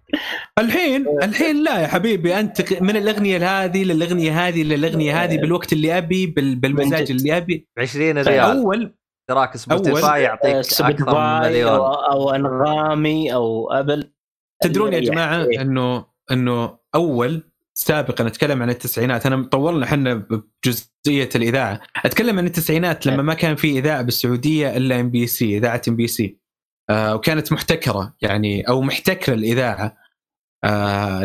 [0.59, 5.99] الحين الحين لا يا حبيبي أنت من الأغنية هذه للأغنية هذه للأغنية هذه بالوقت اللي
[5.99, 7.11] أبي بال- بالمزاج.
[7.11, 7.69] اللي أبي.
[7.79, 8.41] 20 ريال.
[8.59, 8.95] اول
[9.31, 11.69] اشتراك Spotify يعطيك أكثر من Spotify مليون.
[11.71, 14.13] أو, أو أنغامي أو Apple.
[14.63, 15.05] تدرون يا إيه.
[15.05, 19.27] جماعة انه إنه أول سابقا أتكلم عن التسعينات.
[19.27, 21.81] أنا طولنا إحنا بجزئية الإذاعة.
[22.05, 25.97] أتكلم عن التسعينات لما ما كان في إذاعة بالسعودية إلا ام بي سي إذاعة ام
[25.97, 26.39] بي سي
[26.91, 29.97] وكانت محتكرة يعني أو محتكرة الإذاعة.
[30.65, 31.21] آه،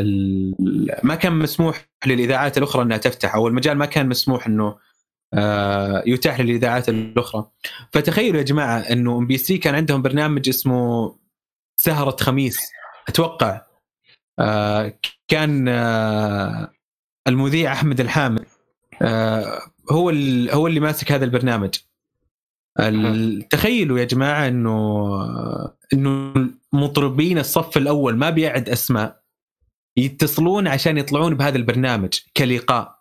[1.03, 4.75] ما كان مسموح للإذاعات الأخرى إنها تفتح أو المجال ما كان مسموح إنه
[5.33, 7.51] آه، يتاح للإذاعات الأخرى.
[7.93, 11.15] فتخيلوا يا جماعة إنه MBC كان عندهم برنامج اسمه
[11.79, 12.59] سهرة خميس.
[13.07, 13.61] أتوقع
[15.27, 16.71] كان آه،
[17.27, 18.45] المذيع أحمد الحامد
[19.01, 20.09] آه، هو
[20.51, 21.75] هو اللي ماسك هذا البرنامج.
[22.79, 25.07] ال- تخيلوا يا جماعة إنه
[25.93, 26.33] إنه
[26.73, 29.21] مطربين الصف الأول ما بيعد أسماء
[29.97, 32.97] يتصلون عشان يطلعون بهذا البرنامج كلقاء.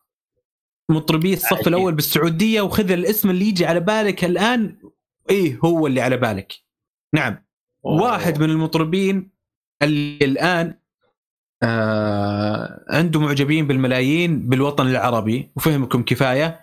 [0.90, 1.68] مطربي الصف عجيب.
[1.68, 4.78] الأول بالسعودية وخذ الاسم اللي يجي على بالك الآن
[5.30, 6.52] إيه هو اللي على بالك.
[7.14, 7.44] نعم.
[7.82, 9.30] واحد من المطربين
[9.82, 10.78] اللي الآن
[11.62, 16.60] آه عنده معجبين بالملايين بالوطن العربي وفهمكم كفاية.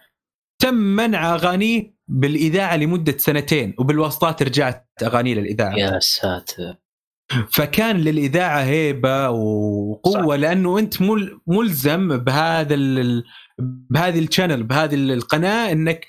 [0.59, 5.75] تم منع اغانيه بالإذاعة لمدة سنتين وبالواسطات رجعت اغانيه للإذاعة.
[5.75, 6.75] يا ساتر.
[7.51, 10.41] فكان للإذاعة هيبة وقوة صح.
[10.41, 13.23] لأنه أنت مل ملزم بهذا ال-
[13.59, 16.07] بهذه ال channel بهذه القناة إنك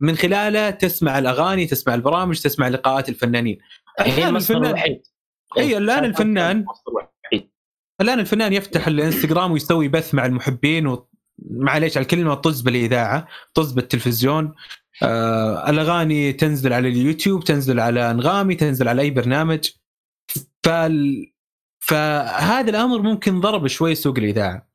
[0.00, 3.58] من خلاله تسمع الأغاني تسمع البرامج تسمع لقاءات الفنانين.
[4.00, 5.02] هي الفنان الوحيد.
[5.58, 6.64] إي الآن الفنان
[8.00, 11.08] الآن الفنان يفتح الإنستغرام ويسوي بث مع المحبين و...
[11.50, 14.54] معليش على الكلمة طز بالإذاعة طز بالتلفزيون.
[15.02, 19.70] آه الأغاني تنزل على اليوتيوب تنزل على أنغامي تنزل على أي برنامج.
[20.64, 21.26] فال...
[21.80, 24.68] فهذا الأمر ممكن ضرب شوي سوق الإذاعة.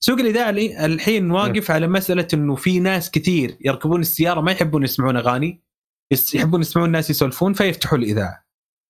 [0.00, 0.50] سوق الإذاعة
[0.86, 5.62] الحين واقف على مسألة إنه في ناس كثير يركبون السيارة ما يحبون يسمعون أغاني
[6.12, 8.44] يس- يحبون يسمعون الناس يسولفون فيفتحوا الإذاعة.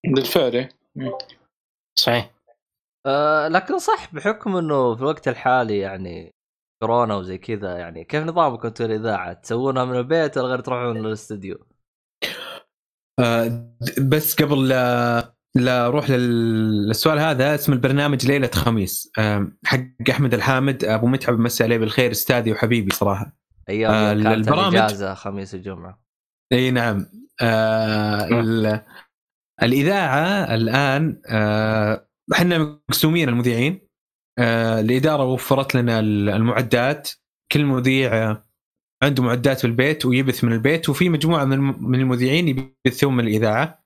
[0.06, 0.68] بالفعل إيه.
[1.98, 2.37] صحيح.
[3.08, 6.34] آه لكن صح بحكم إنه في الوقت الحالي يعني
[6.82, 11.66] كورونا وزي كذا يعني كيف نظامكم أنتم الإذاعة؟ تسوونها من البيت ولا غير تروحون للاستديو؟
[13.20, 13.70] آه،
[14.08, 19.10] بس قبل لا لا أروح لل- للسؤال هذا اسم البرنامج ليلة خميس.
[19.18, 23.36] آه، حق أحمد الحامد أبو متعب مسي عليه بالخير استاذي وحبيبي صراحة.
[23.68, 26.02] أيام آه، يوم كانت البرامج- الإجازة خميس الجمعة.
[26.52, 27.06] إي نعم.
[27.42, 28.28] آه.
[28.40, 28.80] ال-
[29.62, 33.80] الإذاعة الآن آه، إحنا مقسومين المذيعين.
[34.38, 37.10] آه الإدارة وفرت لنا ال- المعدات.
[37.52, 38.36] كل مذيع
[39.02, 43.24] عنده معدات في البيت ويبث من البيت وفي مجموعة من الم- من المذيعين يبثون من
[43.28, 43.84] الإذاعة.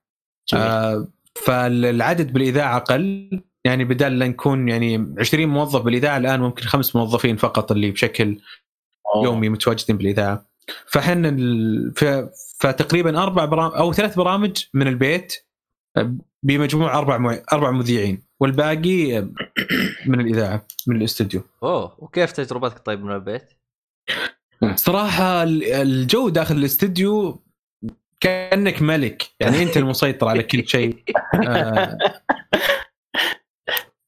[0.48, 0.64] جميل.
[0.64, 3.30] آه فالعدد بالإذاعة قل
[3.64, 8.40] يعني بدل لا نكون يعني 20 موظف بالإذاعة الآن ممكن خمس موظفين فقط اللي بشكل
[9.14, 9.24] أوه.
[9.24, 10.46] يومي متواجدين بالإذاعة.
[10.86, 11.92] فإحنا ال...
[11.96, 12.04] ف...
[12.60, 15.34] فتقريبا أربع برامج أو ثلاث برامج من البيت.
[16.44, 17.38] بمجموع أربع مع...
[17.52, 19.20] أربع مذيعين والباقي
[20.06, 21.42] من الإذاعة من الاستوديو.
[21.62, 23.50] أوه وكيف تجربتك طيب من البيت؟
[24.74, 27.42] صراحة ال- الجو داخل الاستوديو
[28.20, 29.22] كأنك ملك.
[29.40, 31.02] يعني أنت المسيطر على كل شيء.
[31.48, 31.98] آه،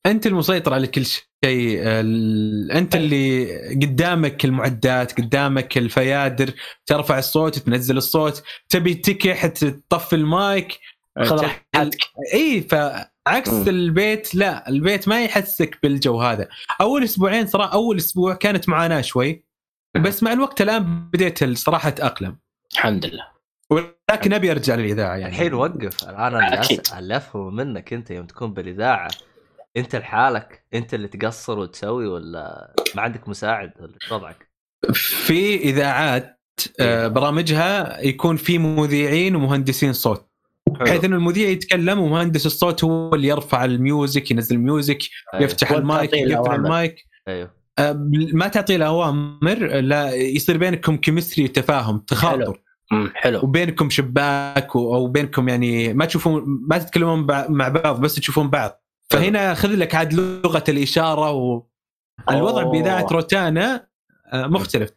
[0.07, 1.25] أنت المسيطر على كل شيء.
[2.79, 6.51] أنت اللي قدامك المعدات قدامك الفيادر.
[6.87, 8.43] ترفع الصوت تنزل الصوت.
[8.69, 10.79] تبي تكح تطفي المايك.
[11.19, 11.99] راحتك.
[12.35, 13.69] إي فعكس مم.
[13.69, 16.49] البيت لا البيت ما يحسك بالجو هذا.
[16.81, 19.45] أول أسبوعين صراحة أول أسبوع كانت معاناة شوي
[19.97, 22.39] بس مع الوقت الآن بديت الصراحه أتأقلم.
[22.73, 23.27] الحمد لله.
[23.71, 25.33] ولكن أبي أرجع للإذاعة يعني.
[25.33, 26.09] الحين وقف.
[26.09, 26.35] الآن
[26.99, 29.11] اللي افهمه منك أنت يوم تكون بالإذاعة
[29.77, 34.51] أنت لحالك أنت اللي تقصر وتسوي ولا ما عندك مساعد ولا وضعك؟
[34.93, 36.41] في إذاعات
[36.81, 40.34] آه، برامجها يكون في مذيعين ومهندسين صوت.
[40.81, 44.99] بحيث إنه المذيع يتكلم ومهندس الصوت هو اللي يرفع ال music ينزل ال music
[45.35, 45.45] أيوه.
[45.45, 46.55] يفتح المايك يقفل.
[46.55, 46.97] المايك.
[47.29, 47.51] أيوه.
[47.79, 47.93] آه،
[48.33, 52.61] ما تعطي له اوامر لا يصير بينكم chemistry وتفاهم تخاطر.
[52.93, 53.41] مم، حلو.
[53.43, 58.83] وبينكم شباك أو بينكم يعني ما تشوفون ما تتكلمون مع بعض بس تشوفون بعض.
[59.11, 62.63] فهنا خذ لك عاد لغة الإشارة والوضع.
[62.63, 63.87] باذاعه روتانا
[64.33, 64.91] آه، مختلف.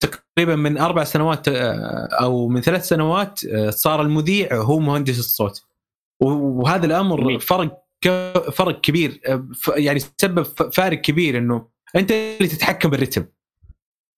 [0.00, 5.62] تقريبا من أربع سنوات آه، أو من ثلاث سنوات آه، صار المذيع هو مهندس الصوت.
[6.20, 7.38] وهذا الأمر.
[7.38, 7.84] فرق
[8.52, 13.24] فرق كبير آه، يعني سبب فارق كبير إنه أنت اللي تتحكم بالرتم.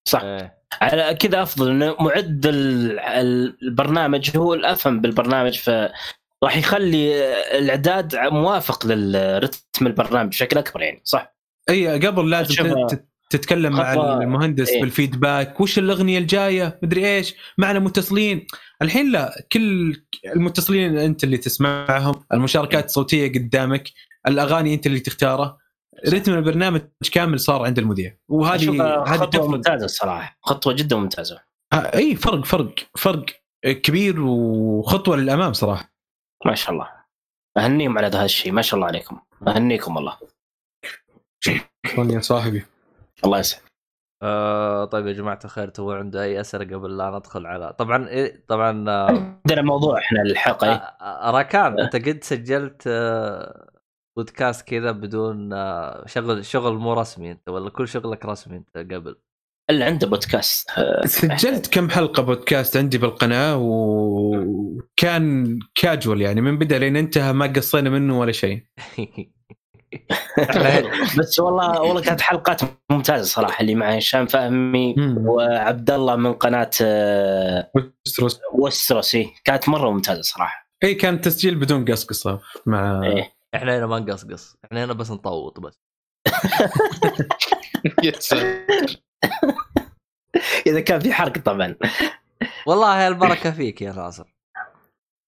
[0.09, 0.23] صح.
[0.23, 0.63] إيه.
[0.81, 5.71] على كذا أفضل إنه معد ال- ال- البرنامج هو الأفهم بالبرنامج ف
[6.45, 11.35] راح يخلي الإعداد موافق للرتم البرنامج بشكل أكبر يعني صح؟
[11.71, 12.87] اي قبل لازم
[13.33, 14.81] تتكلم مع المهندس إيه.
[14.81, 17.35] بالفيدباك وش الأغنية الجاية؟ مدري إيش.
[17.59, 18.47] معنا متصلين.
[18.83, 23.91] الحين لا كل المتصلين أنت اللي تسمعهم المشاركات الصوتية قدامك
[24.29, 25.59] الأغاني أنت اللي تختاره
[26.09, 26.81] رتم البرنامج
[27.13, 28.17] كامل صار عند المذيع.
[28.29, 29.45] وهذه هذه خطوة تفرق.
[29.45, 31.41] ممتازة الصراحه خطوة جدا ممتازة.
[31.73, 33.25] آه، إي فرق فرق فرق
[33.63, 35.93] كبير وخطوة للأمام صراحة.
[36.47, 36.89] ما شاء الله.
[37.57, 38.53] أهنيهم على هذا الشيء.
[38.53, 39.19] ما شاء الله عليكم.
[39.49, 40.17] أهنيكم والله.
[41.41, 42.65] شكرا يا صاحبي.
[43.25, 43.63] الله يسعد
[44.23, 48.45] آه طيب يا جماعة الخير تو عنده أي أسئلة قبل لا ندخل على طبعا إيه
[48.49, 49.09] طبعا آه
[49.47, 53.69] عندنا موضوع إحنا الحلقة إيه؟ آه، راكان أنت قد سجلت آه
[54.17, 59.17] بودكاست كذا بدون آه شغل شغل مو رسمي أنت ولا كل شغلك رسمي أنت قبل؟
[59.71, 60.71] اللي عنده بودكاست.
[60.71, 67.47] آه، سجلت كم حلقة بودكاست عندي بالقناة وكان كاجوال يعني من بدأ لين انتهى ما
[67.47, 68.63] قصينا منه ولا شيء.
[71.19, 76.71] بس والله والله كانت حلقات ممتازة صراحة اللي مع هشام فهمي وعبد الله من قناة
[76.83, 77.71] آه،
[78.07, 78.41] وستروس.
[78.53, 79.35] وستروس إيه.
[79.45, 83.33] كانت مرة ممتازة صراحة اي كان تسجيل بدون قصقصة مع إيه.
[83.55, 85.81] إحنا هنا ما نقصقص إحنا هنا بس نطوط بس.
[90.67, 91.75] إذا كان في حرق طبعا
[92.67, 94.35] والله البركة فيك يا ناصر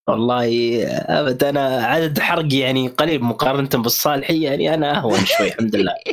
[0.08, 5.94] والله أبد أنا عدد حرقي يعني قليل مقارنة بالصالحي يعني أنا أهون شوي الحمد لله.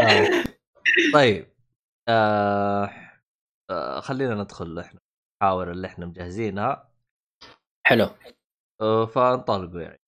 [0.00, 0.44] آه.
[1.14, 1.46] طيب
[2.08, 2.90] آه
[3.70, 5.00] آه خلينا ندخل إحنا
[5.42, 6.90] نحاور اللي إحنا مجهزينها.
[7.86, 8.08] حلو.
[8.80, 10.00] آه فانطلقوا يعني.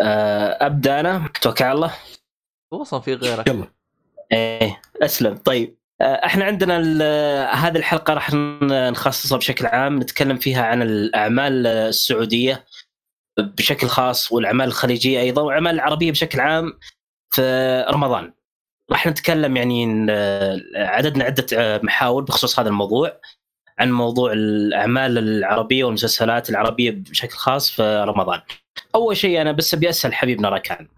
[0.00, 1.94] آه، أبدأ أنا توكل على الله.
[2.72, 3.72] هو أصلا في غيرك يلا.
[4.32, 5.36] إيه أسلم.
[5.36, 5.81] طيب.
[6.02, 8.30] إحنا عندنا ال- هذه الحلقة راح
[8.62, 12.64] نخصصها بشكل عام نتكلم فيها عن الأعمال السعودية
[13.38, 16.72] بشكل خاص والأعمال الخليجية أيضا والأعمال العربية بشكل عام
[17.30, 18.32] في رمضان
[18.90, 20.10] راح نتكلم يعني ن-
[20.76, 23.20] عددنا عدة آه، محاور بخصوص هذا الموضوع
[23.78, 28.40] عن موضوع الأعمال العربية والمسلسلات العربية بشكل خاص في رمضان.
[28.94, 30.88] أول شيء أنا بس أبي أسأل حبيبنا راكان.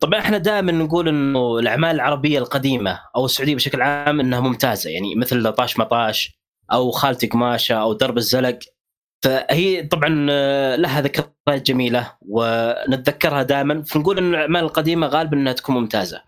[0.00, 4.90] طبعا إحنا دائما نقول إنه الأعمال العربية القديمة أو السعودية بشكل عام إنها ممتازة.
[4.90, 6.38] يعني مثل طاش مطاش
[6.72, 8.58] أو خالتي قماشه أو درب الزلق.
[9.24, 13.82] فهي طبعا آه، لها ذكريات جميلة ونتذكرها دائما.
[13.82, 16.22] فنقول إن الأعمال القديمة غالبا إنها تكون ممتازة.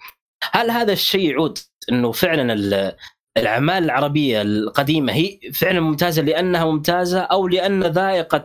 [0.53, 1.59] هل هذا الشيء يعود
[1.93, 2.93] إنه فعلا ال-
[3.39, 8.45] الأعمال العربية القديمة هي فعلا ممتازة لأنها ممتازة أو لأن ذائقة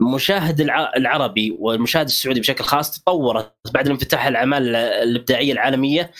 [0.00, 6.10] المشاهد الع- العربي والمشاهد السعودي بشكل خاص تطورت بعد انفتاح الأعمال الإبداعية العالمية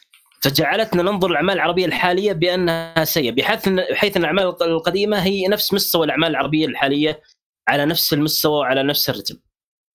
[0.43, 5.73] فجعلتنا ننظر الأعمال العربية الحالية بأنها سيئة بحيث ان بحيث إن الأعمال القديمة هي نفس
[5.75, 7.23] مستوى الأعمال العربية الحالية
[7.69, 9.37] على نفس المستوى وعلى نفس الرتم.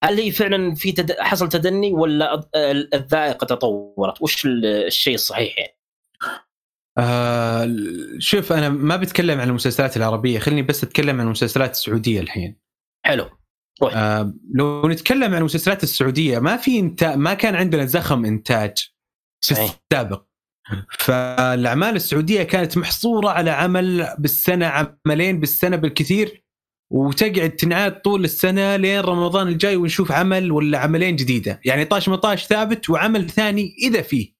[0.03, 1.11] هل هي فعلا في تد...
[1.19, 2.49] حصل تدني ولا
[2.93, 5.77] الذائقة تطورت؟ وش ال- الشيء الصحيح يعني؟
[6.97, 7.69] آه
[8.19, 12.59] شوف أنا ما بتكلم عن المسلسلات العربية خليني بس أتكلم عن المسلسلات السعودية الحين
[13.05, 13.29] حلو
[13.83, 18.77] آه لو نتكلم عن المسلسلات السعودية ما في انتاج ما كان عندنا زخم إنتاج
[19.41, 19.51] في.
[19.51, 20.23] السابق.
[20.99, 26.43] فالأعمال السعودية كانت محصورة على عمل بالسنة عملين بالسنة بالكثير
[26.91, 31.61] وتقعد تنعاد طول السنة لين رمضان الجاي ونشوف عمل ولا عملين جديدة.
[31.65, 34.33] يعني طاش مطاش ثابت وعمل ثاني إذا فيه.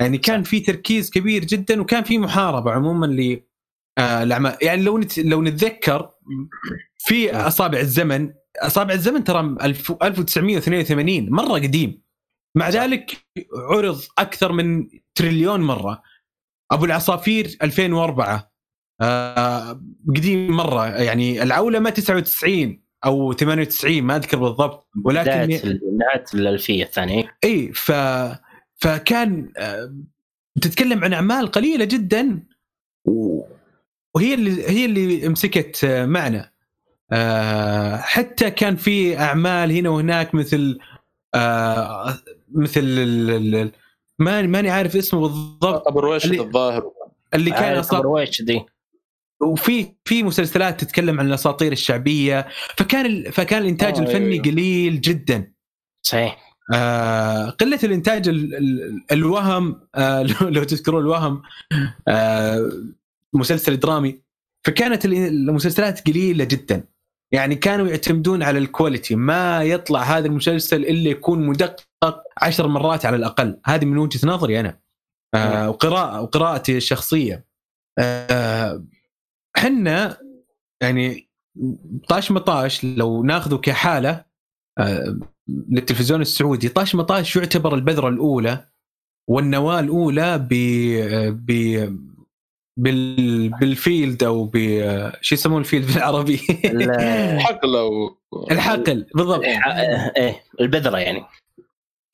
[0.00, 3.42] يعني كان في تركيز كبير جدا وكان في محاربة عموما ل
[3.98, 4.56] آه، الأعمال.
[4.62, 5.18] يعني لو نت...
[5.18, 6.10] لو نتذكر
[6.98, 12.02] في أصابع الزمن اصابع الزمن ترى 1000 1982 مرة قديم.
[12.56, 16.02] مع ذلك عرض أكثر من تريليون مرة.
[16.70, 18.52] أبو العصافير 2004
[19.00, 20.86] آه قديم مرة.
[20.86, 24.88] يعني العولمه 99 أو 98 ما أذكر بالضبط.
[25.04, 27.38] ولكن بداية الألفية الثانية.
[27.44, 27.92] إي ف
[28.76, 29.94] فكان آه،
[30.62, 32.46] تتكلم عن أعمال قليلة جدا
[34.14, 36.50] وهي اللي هي اللي مسكت آه، معنا
[37.12, 40.78] آه، حتى كان في أعمال هنا وهناك مثل
[41.34, 42.18] آه
[42.54, 43.72] مثل ال- ال- ال-
[44.18, 45.88] ماني ماني عارف اسمه بالضبط.
[45.88, 46.90] أبو رويش اللي- الظاهر.
[47.34, 48.62] اللي كان عارف أصلا رويش دي
[49.42, 52.46] وفي في مسلسلات تتكلم عن الأساطير الشعبية.
[52.76, 54.44] فكان فكان الإنتاج آه، الفني أيوة.
[54.44, 55.52] قليل جدا.
[56.02, 56.56] صحيح.
[56.74, 60.22] آه قلة الإنتاج ال ال الوهم آه
[60.54, 61.42] لو تذكرون الوهم
[62.08, 62.70] آه
[63.32, 64.20] مسلسل درامي.
[64.64, 66.84] فكانت ال- المسلسلات قليلة جدا.
[67.32, 71.86] يعني كانوا يعتمدون على ال quality ما يطلع هذا المسلسل إلا يكون مدقق
[72.42, 73.60] عشر مرات على الأقل.
[73.66, 74.80] هذه من وجهة نظري أنا.
[75.34, 77.46] آه وقراءه وقراءتي الشخصية.
[77.98, 78.84] آه،
[79.56, 80.16] حنا
[80.82, 81.28] يعني
[82.08, 84.24] طاش مطاش لو ناخذه كحالة
[84.78, 88.64] آه، للتلفزيون السعودي طاش مطاش يعتبر البذرة الأولى
[89.28, 90.54] والنواة الأولى ب
[91.46, 91.50] ب
[92.76, 94.56] بال بال field أو ب
[95.20, 98.16] شو يسمون ال field بالعربي؟ ال- حقله و...
[98.50, 101.24] الحقل بالضبط إيه البذرة يعني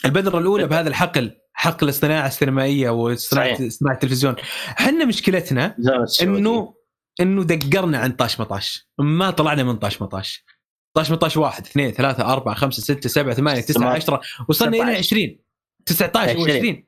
[0.05, 3.69] البذرة الأولى بهذا الحقل حقل الصناعة السينمائية وصناعة.
[3.69, 4.35] صناعة التلفزيون
[4.81, 5.77] إحنا مشكلتنا.
[6.23, 6.75] إنه
[7.21, 10.45] إنه دقرنا عن طاش مطاش ما طلعنا من طاش مطاش
[10.95, 13.89] طاش مطاش واحد اثنين ثلاثة أربعة خمسة ستة سبعة ثمانية تسعة.
[13.89, 14.99] عشرة وصلنا إلى 19.
[14.99, 15.39] 20
[15.87, 16.57] 19 و 20.
[16.57, 16.83] 20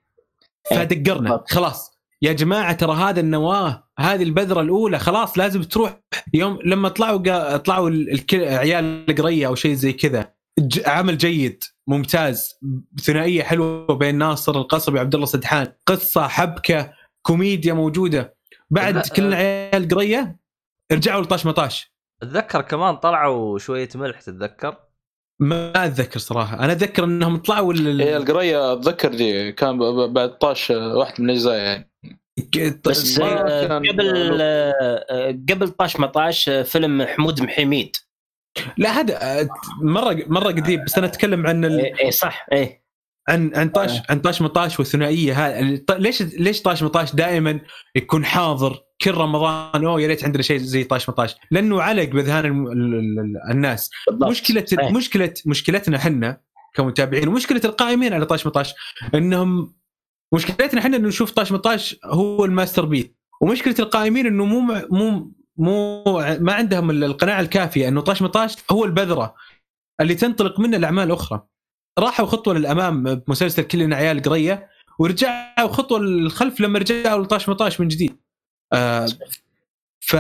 [0.70, 1.44] فدقرنا.
[1.48, 1.93] خلاص
[2.24, 6.00] يا جماعة ترى هذا النواة هذه البذرة الأولى خلاص لازم تروح
[6.34, 7.56] يوم لما طلعوا قا...
[7.56, 7.90] طلعوا.
[8.32, 10.34] عيال القرية أو شيء زي كذا.
[10.58, 10.80] ج...
[10.87, 12.58] عمل جيد ممتاز
[13.02, 15.72] ثنائية حلوة بين ناصر القصبي وعبد الله سدحان.
[15.87, 18.37] قصة حبكة كوميديا موجودة.
[18.70, 20.37] بعد لا، كلنا عيال قرية
[20.92, 21.94] رجعوا لطاش مطاش.
[22.22, 24.76] أتذكر كمان طلعوا شوية ملح تتذكر؟
[25.40, 26.58] ما أتذكر صراحة.
[26.64, 29.78] أنا أتذكر إنهم طلعوا ال- هي القرية أتذكر دي كان
[30.12, 31.93] بعد طاش واحد من الأجزاء يعني.
[32.86, 37.96] بس ما آه، قبل آه، قبل طاش مطاش آه، فيلم محمود محميد
[38.76, 39.48] لا هذا
[39.82, 41.80] مرة مرة قديم بس أنا أتكلم عن ال...
[41.80, 42.82] اي إيه، صح اي
[43.28, 47.60] عن عن طاش عن طاش مطاش والثنائية هذا ط- ليش ليش طاش مطاش دائما
[47.96, 51.34] يكون حاضر كل رمضان؟ أوه يا ريت عندنا شيء زي طاش مطاش.
[51.50, 52.66] لأنه علق باذهان
[53.50, 53.90] الناس.
[54.08, 54.30] بالضبط.
[54.30, 54.64] مشكلة.
[54.90, 56.40] مشكلة مشكلتنا إحنا
[56.74, 58.74] كمتابعين ومشكلة القائمين على طاش مطاش
[59.14, 59.74] إنهم
[60.32, 64.60] مشكلتنا إحنا إنه نشوف طاش مطاش هو الماستر بيت ومشكلة القائمين إنه مو
[64.90, 66.04] مو مو
[66.40, 69.34] ما عندهم القناعة الكافية إنه طاش مطاش هو البذرة
[70.00, 71.42] اللي تنطلق منه الاعمال الاخرى
[71.98, 77.88] راحوا خطوه للأمام بمسلسل كلنا عيال قرية ورجعوا خطوه للخلف لما رجعوا لطاش مطاش من
[77.88, 78.16] جديد.
[78.72, 79.06] آه
[80.00, 80.16] ف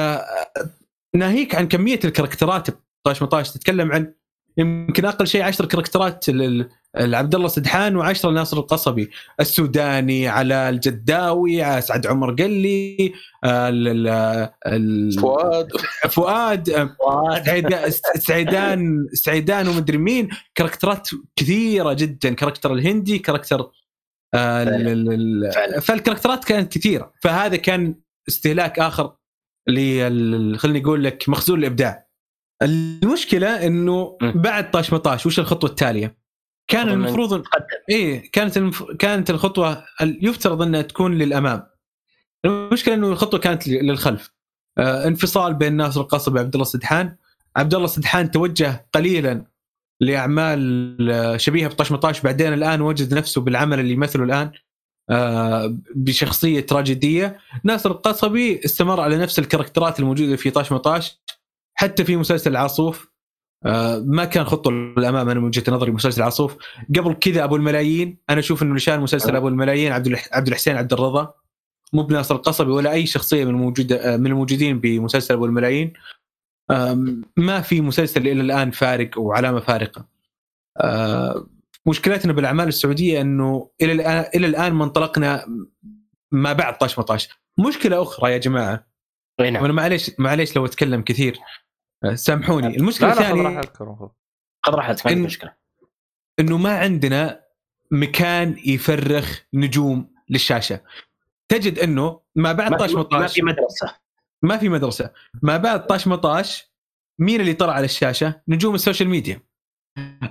[1.14, 2.68] ناهيك عن كمية الكاركترات
[3.04, 4.14] بطاش مطاش تتكلم عن
[4.58, 6.24] يمكن أقل شيء 10 كاركترات
[6.96, 9.10] لعبد الله سدحان و10 لناصر القصبي.
[9.40, 13.12] السوداني على الجداوي على سعد عمر قلي
[13.44, 15.68] آه، ال- ال- ال- فؤاد.
[16.10, 16.96] فؤاد آه،
[18.18, 20.28] سعيدان سعيدان ومدري مين.
[20.54, 22.34] characters كثيرة جدا.
[22.34, 23.70] character الهندي character
[24.34, 25.80] آه،.
[25.82, 27.12] فال characters كانت كثيرة.
[27.22, 27.94] فهذا كان
[28.28, 29.12] استهلاك آخر
[29.68, 32.03] لل خليني أقول لك مخزون الإبداع.
[32.64, 34.16] المشكلة إنه.
[34.22, 36.16] بعد طاش مطاش وش الخطوة التالية؟
[36.68, 37.66] كان المفروض تقدم.
[37.90, 38.82] إيه كانت المف...
[38.82, 41.66] كانت الخطوة ال- يفترض إنها تكون للأمام
[42.44, 44.30] المشكلة إنه الخطوة كانت للخلف
[44.78, 47.16] آه انفصال بين ناصر القصبي وعبد الله سدحان
[47.56, 49.44] عبد الله سدحان توجه قليلا
[50.00, 54.50] لأعمال آه، شبيهة بطش مطاش بعدين الآن وجد نفسه بالعمل اللي يمثله الآن
[55.10, 61.20] آه بشخصية تراجيدية ناصر القصبي استمر على نفس الكاركترات الموجودة في طاش مطاش
[61.74, 63.14] حتى في مسلسل العاصوف
[63.66, 66.56] آه، ما كان خطوه للأمام أنا من وجهة نظري مسلسل العاصوف.
[66.96, 69.38] قبل كذا أبو الملايين أنا أشوف إنه نشان مسلسل أه.
[69.38, 71.34] أبو الملايين عبد عبد الحسين عبد الرضا.
[71.92, 75.92] مو بناصر القصبي ولا أي شخصية من الموجوده من الموجودين بمسلسل أبو الملايين.
[77.36, 80.06] ما في مسلسل إلى الآن فارق وعلامه فارقة.
[80.80, 81.46] آه،
[81.86, 85.46] مشكلتنا بالأعمال السعودية إنه إلى الان إلى الآن ما انطلقنا
[86.32, 87.28] ما بعد طاش مطاش.
[87.58, 88.86] مشكلة أخرى يا جماعة.
[89.40, 89.62] نعم.
[89.62, 91.36] وأنا معليش معليش لو أتكلم كثير.
[91.36, 91.63] آه،
[92.14, 92.76] سامحوني.
[92.76, 93.60] المشكلة الثانية.
[94.62, 95.06] خذ راحتك.
[95.06, 95.54] ما مشكلة.
[96.40, 97.44] إنه ما عندنا
[97.90, 100.80] مكان يفرغ نجوم للشاشة.
[101.48, 103.94] تجد إنه ما بعد ما طاش في- ما مطاش في مدرسة.
[104.42, 105.10] ما في مدرسة.
[105.42, 106.70] ما بعد طاش مطاش
[107.18, 109.40] مين اللي طلع على الشاشة؟ نجوم ال social media.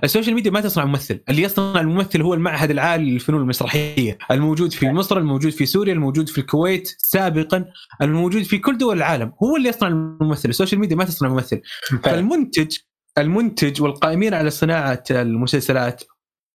[0.04, 1.20] ال social media ما تصنع ممثل.
[1.28, 4.18] اللي يصنع الممثل هو المعهد العالي للفنون المسرحية.
[4.30, 7.64] الموجود في مصر الموجود في سوريا الموجود في الكويت سابقا
[8.02, 9.32] الموجود في كل دول العالم.
[9.42, 10.48] هو اللي يصنع الممثل.
[10.48, 11.60] ال social media ما تصنع ممثل.
[12.02, 12.76] فالمنتج
[13.18, 16.02] المنتج والقائمين على صناعة المسلسلات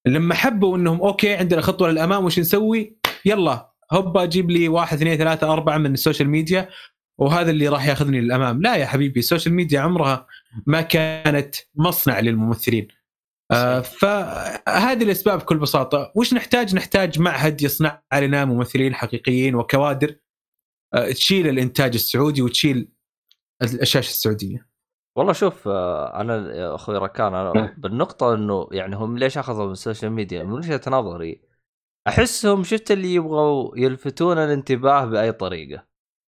[0.08, 5.18] لما حبوا إنهم okay عندنا خطوة للأمام وش نسوي؟ يلا هوبا جيب لي واحد اثنين
[5.18, 6.70] ثلاثة أربعة من ال social media
[7.18, 10.28] وهذا اللي راح ياخذني للأمام، لا يا حبيبي ال social media عمرها
[10.66, 12.88] ما كانت مصنع للممثلين.
[13.52, 16.12] آه فهذه الأسباب بكل بساطة.
[16.16, 20.16] وش نحتاج؟ نحتاج معهد يصنع لنا ممثلين حقيقيين وكوادر
[20.94, 22.92] آه تشيل الإنتاج السعودي وتشيل
[23.64, 24.68] الشاشه السعودية.
[25.18, 29.72] والله شوف آه، أنا يا أخوي ركان أنا بالنقطة إنه يعني هم ليش أخذوا من
[29.72, 31.42] ال social media من وجهة نظري
[32.08, 35.86] أحسهم شفت اللي يبغوا يلفتون الانتباه بأي طريقة.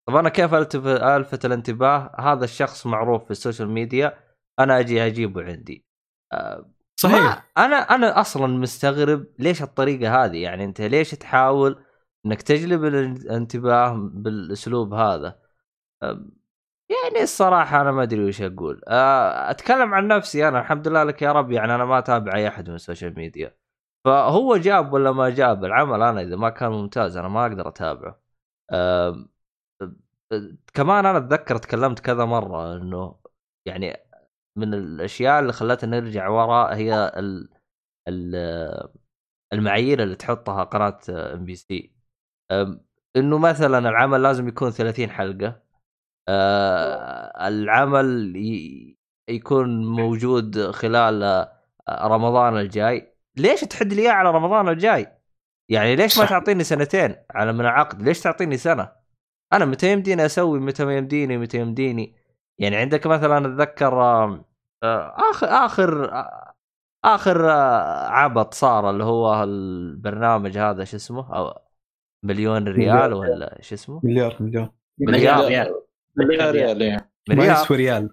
[0.08, 4.18] طب أنا كيف ألفت الانتباه؟ هذا الشخص معروف في ال social media
[4.60, 5.86] أنا أجي أجيبه عندي.
[6.34, 7.52] آه، صحيح.
[7.58, 11.84] أنا أنا أصلا مستغرب ليش الطريقة هذه؟ يعني أنت ليش تحاول
[12.26, 15.40] إنك تجلب الانتباه بالأسلوب هذا؟
[16.90, 18.82] يعني الصراحة أنا ما أدري وش أقول.
[18.88, 22.48] أه، أتكلم عن نفسي أنا الحمد لله لك يا رب يعني أنا ما أتابع أي
[22.48, 23.58] أحد من ال social media.
[24.06, 28.22] فهو جاب ولا ما جاب؟ العمل أنا إذا ما كان ممتاز أنا ما أقدر أتابعه.
[28.72, 29.37] أم، أه،
[30.74, 33.20] كمان أنا أتذكر تكلمت كذا مرة إنه
[33.66, 33.98] يعني
[34.56, 37.50] من الأشياء اللي خلتنا نرجع وراء هي ال
[38.08, 38.36] ال
[39.54, 41.94] المعايير اللي تحطها قناة MBC
[43.18, 45.62] إنه مثلا العمل لازم يكون 30 حلقة.
[46.30, 48.34] آه، العمل
[49.30, 53.14] يكون موجود خلال آه، رمضان الجاي.
[53.38, 55.08] ليش تحد لي على رمضان الجاي؟
[55.70, 56.26] يعني ليش ما.
[56.26, 58.92] تعطيني سنتين على من العقد ليش تعطيني سنة؟
[59.54, 62.16] أنا متى يمديني أسوي متى ما يمديني متى يمديني.
[62.60, 64.44] يعني عندك مثلا أتذكر آه،
[65.32, 66.54] اخر آخر آه،
[67.06, 71.60] آخر آه، عبط صار اللي هو البرنامج هذا شو اسمه؟ أو
[72.24, 74.72] مليون ريال ولا شو اسمه؟ مليار مليار.
[75.00, 75.76] مليار ريال.
[76.16, 77.10] مليار ريال إيه.
[77.30, 78.10] ما مليار يسوى ريال.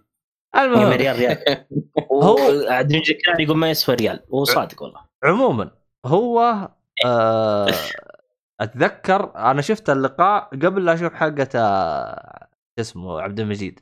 [0.57, 1.39] إيه، المهم مليار ريال.
[2.13, 2.39] هو-
[2.81, 5.01] المجيد كان يقول ما يسوى ريال هو صادق والله.
[5.25, 5.71] عموما
[6.07, 6.69] هو
[7.07, 7.67] آه
[8.61, 13.81] أتذكر أنا شفت اللقاء قبل لا أشوف حلقة آه، شو اسمه عبد المجيد.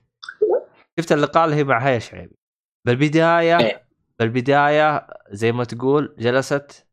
[1.00, 2.36] شفت اللقاء اللي هي مع هيا شعيبي
[2.86, 3.86] بالبداية إيه.
[4.18, 6.86] بالبداية زي ما تقول جلست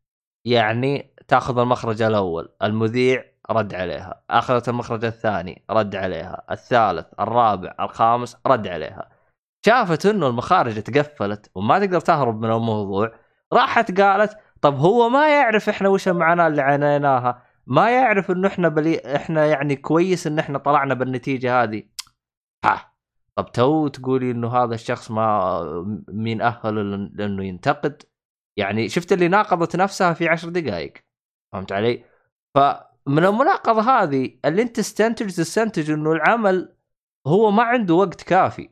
[0.44, 8.36] يعني تأخذ المخرج الأول المذيع رد عليها أخذت المخرج الثاني رد عليها الثالث الرابع الخامس
[8.46, 9.08] رد عليها.
[9.66, 13.12] شافت إنه المخارج تقفلت وما تقدر تهرب من الموضوع
[13.52, 18.68] راحت قالت طب هو ما يعرف إحنا وش المعاناه اللي عانيناها ما يعرف إنه إحنا
[18.68, 21.82] بلي إحنا يعني كويس إن إحنا طلعنا بالنتيجة هذه.
[22.64, 22.94] ها.
[23.36, 26.82] طب تو تقولي إنه هذا الشخص ما مين أهله
[27.14, 28.02] لأنه ينتقد؟
[28.56, 30.92] يعني شفت اللي ناقضت نفسها في عشر دقائق
[31.52, 32.04] فهمت علي؟
[32.54, 36.76] فمن المناقضة هذه اللي أنت تستنتج تستنتج إنه العمل
[37.26, 38.70] هو ما عنده وقت كافي.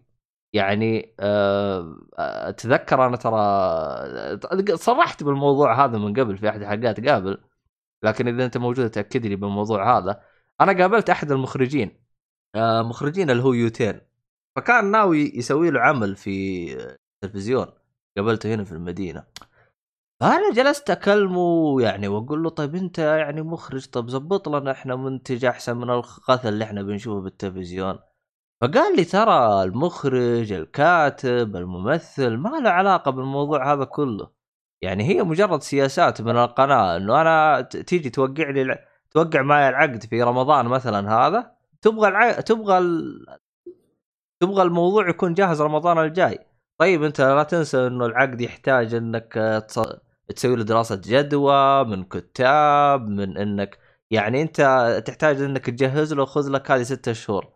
[0.53, 7.48] يعني آه، أتذكر أنا ترى صرحت بالموضوع هذا من قبل في أحد الحلقات قابل.
[8.03, 10.23] لكن إذا أنت موجود تأكد لي بالموضوع هذا.
[10.61, 12.05] أنا قابلت أحد المخرجين
[12.55, 14.01] آه، مخرجين اللي هو يوتين.
[14.57, 16.73] فكان ناوي يسوي له عمل في
[17.25, 17.67] التلفزيون.
[18.17, 19.25] قابلته هنا في المدينة.
[20.21, 25.45] فأنا جلست أكلمه يعني وأقول له طيب أنت يعني مخرج طب زبط لنا إحنا منتج
[25.45, 27.99] أحسن من الغث اللي إحنا بنشوفه بالتلفزيون.
[28.63, 34.38] فقال لي ترى المخرج الكاتب الممثل ما له علاقة بالموضوع هذا كله.
[34.83, 40.03] يعني هي مجرد سياسات من القناة إنه أنا تيجي توقع لي الع- توقع معي العقد
[40.05, 41.53] في رمضان مثلا هذا
[41.83, 42.33] تبغى الع...
[42.33, 43.27] تبغى ال...
[44.41, 46.39] تبغى الموضوع يكون جاهز رمضان الجاي.
[46.79, 49.33] طيب أنت لا تنسى إنه العقد يحتاج إنك
[49.69, 49.79] تص...
[50.37, 53.79] تسوي له دراسة جدوى من كتاب من إنك
[54.11, 54.61] يعني أنت
[55.07, 57.49] تحتاج إنك تجهز له خذ لك هذه ستة شهور.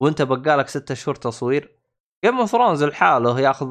[0.00, 1.76] وأنت بقالك ستة شهور تصوير.
[2.24, 3.66] Game of Thrones لحاله ياخذ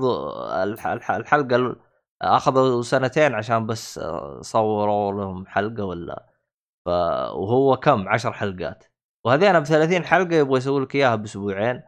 [0.64, 1.76] الح- الح- الحلقة ال-
[2.22, 4.00] أخذوا سنتين عشان بس
[4.42, 6.26] صوروا لهم حلقة ولا
[6.86, 6.90] ف...
[6.90, 8.84] وهو كم؟ عشر حلقات.
[9.26, 11.82] وهذين ب 30 حلقة يبغى يسوي لك إياها بأسبوعين.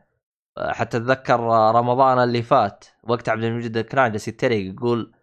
[0.59, 1.39] حتى اتذكر
[1.75, 5.13] رمضان اللي فات وقت عبد المجيد الكران جالس يتريق يقول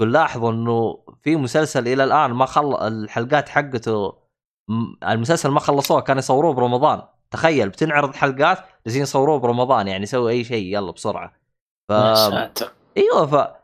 [0.00, 4.18] لاحظوا إنه في مسلسل إلى الآن ما خل الحلقات حقته
[5.08, 7.02] المسلسل ما خلصوه كانوا يصوروه برمضان.
[7.30, 11.32] تخيل بتنعرض حلقات جالسين يصوروه برمضان يعني سوي أي شيء يلا بسرعة.
[11.88, 11.92] ف
[12.96, 13.61] إيوه ف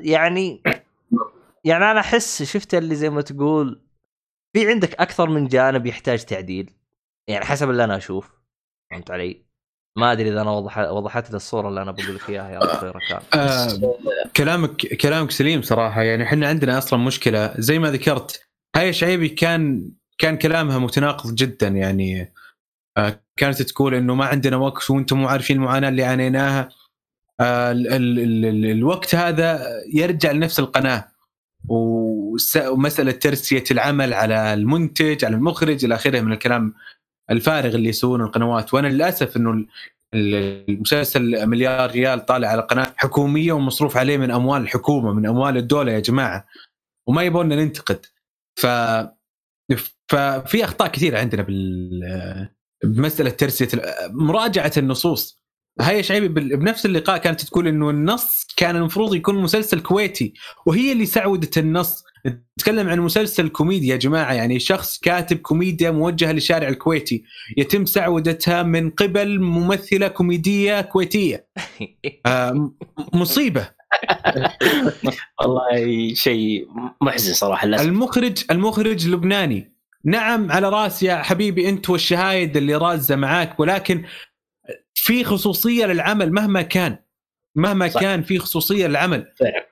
[0.00, 0.62] يعني
[1.64, 3.80] يعني أنا أحس شفت اللي زي ما تقول
[4.56, 6.70] في عندك أكثر من جانب يحتاج تعديل
[7.28, 8.30] يعني حسب اللي أنا أشوف
[8.90, 9.48] فهمت علي؟
[9.98, 12.90] ما أدري إذا أنا وضح وضحت لي الصورة اللي أنا بقول لك إياها يا أخوي
[12.90, 13.98] ركان آه
[14.36, 19.90] كلامك كلامك سليم صراحة يعني إحنا عندنا أصلا مشكلة زي ما ذكرت هاي شعيبي كان
[20.18, 22.32] كان كلامها متناقض جدا يعني
[22.96, 26.68] آه كانت تقول إنه ما عندنا وقت وأنتم مو عارفين المعاناة اللي عانيناها آه
[27.40, 31.08] ال ال ال ال الوقت هذا يرجع لنفس القناة.
[31.68, 36.74] ومسألة ترسية العمل على المنتج على المخرج إلى آخره من الكلام
[37.30, 38.74] الفارغ اللي يسوونه القنوات.
[38.74, 39.66] وأنا للأسف إنه
[40.14, 45.92] المسلسل مليار ريال طالع على قناة حكومية ومصروف عليه من أموال الحكومة من أموال الدولة
[45.92, 46.46] يا جماعة.
[47.06, 48.06] وما يبغون ننتقد.
[48.56, 48.66] ف
[50.08, 52.48] ففي أخطاء كثيرة عندنا بال
[52.84, 53.68] بمسألة ترسية
[54.10, 55.37] مراجعة النصوص.
[55.80, 60.34] هاي شعيبي بنفس اللقاء كانت تقول إنه النص كان المفروض يكون مسلسل كويتي
[60.66, 62.04] وهي اللي سعودت النص.
[62.58, 67.24] نتكلم عن مسلسل كوميدي يا جماعة يعني شخص كاتب كوميديا موجهة للشارع الكويتي.
[67.56, 71.46] يتم سعودتها من قبل ممثلة كوميدية كويتية.
[72.26, 72.72] آه
[73.12, 73.68] مصيبة.
[75.40, 76.68] والله شيء
[77.00, 77.84] محزن صراحة للأسف.
[77.84, 79.78] المخرج المخرج لبناني.
[80.04, 84.04] نعم على راسي يا حبيبي أنت والشهايد اللي رازة معاك ولكن
[85.00, 86.98] في خصوصية للعمل مهما كان.
[87.56, 88.00] مهما صح.
[88.00, 89.32] كان في خصوصية للعمل.
[89.40, 89.68] فعلا.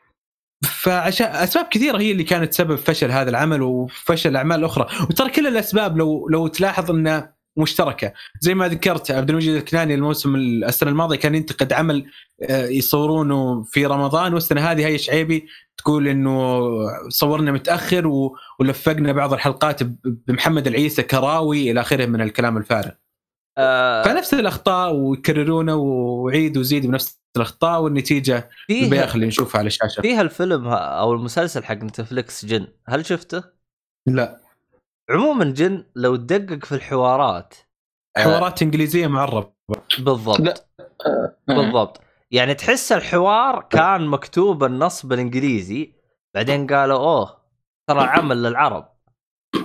[0.65, 5.47] فعشان أسباب كثيرة هي اللي كانت سبب فشل هذا العمل وفشل الاعمال الاخرى وترى كل
[5.47, 8.13] الأسباب لو لو تلاحظ إنها مشتركة.
[8.41, 12.07] زي ما ذكرت عبد المجيد الكناني الموسم السنة الماضية كان ينتقد عمل
[12.51, 15.47] آه، يصورونه في رمضان والسنة هذه هي شعيبي
[15.79, 16.61] تقول إنه
[17.09, 18.07] صورنا متأخر
[18.61, 19.83] ولفقنا بعض الحلقات
[20.29, 22.91] بمحمد العيسى كراوي إلى آخره من الكلام الفارغ.
[23.57, 30.01] فنفس الأخطاء ويكررونه وعيد وزيد بنفس الأخطاء والنتيجة البياخ فيه اللي نشوفها على الشاشة.
[30.01, 33.45] فيها الفيلم أو المسلسل حق نتفلكس جن هل شفته؟
[34.07, 34.41] لا.
[35.11, 37.55] عموما جن لو تدقق في الحوارات
[38.17, 39.53] حوارات إنجليزية معربة.
[39.99, 40.41] بالضبط.
[40.41, 40.55] لا.
[41.49, 42.01] بالضبط.
[42.31, 45.95] يعني تحس الحوار كان مكتوب النص بالانجليزي
[46.35, 47.39] بعدين قالوا أوه
[47.91, 48.89] ترى عمل للعرب.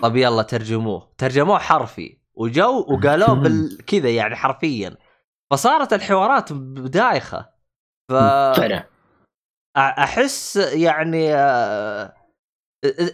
[0.01, 1.13] طب يلا ترجموه.
[1.17, 2.20] ترجموه حرفي.
[2.35, 4.97] وجو وقالوه بالكذا يعني حرفيا.
[5.51, 7.49] فصارت الحوارات دايخة.
[8.11, 8.13] ف
[9.77, 11.33] أحس يعني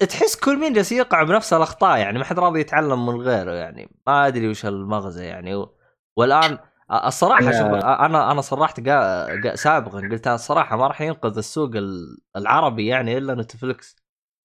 [0.10, 3.90] تحس كل مين جالس يقع بنفس الأخطاء يعني ما حد راضي يتعلم من غيره يعني.
[4.08, 5.56] ما أدري وش المغزى يعني.
[5.56, 5.76] و-
[6.18, 6.58] والان
[7.06, 7.42] الصراحة.
[7.42, 9.26] شوف أنا أنا صرحت قا...
[9.44, 9.56] قا...
[9.56, 13.96] سابقا قلت أنا الصراحة ما راح ينقذ السوق ال- العربي يعني إلا نتفلكس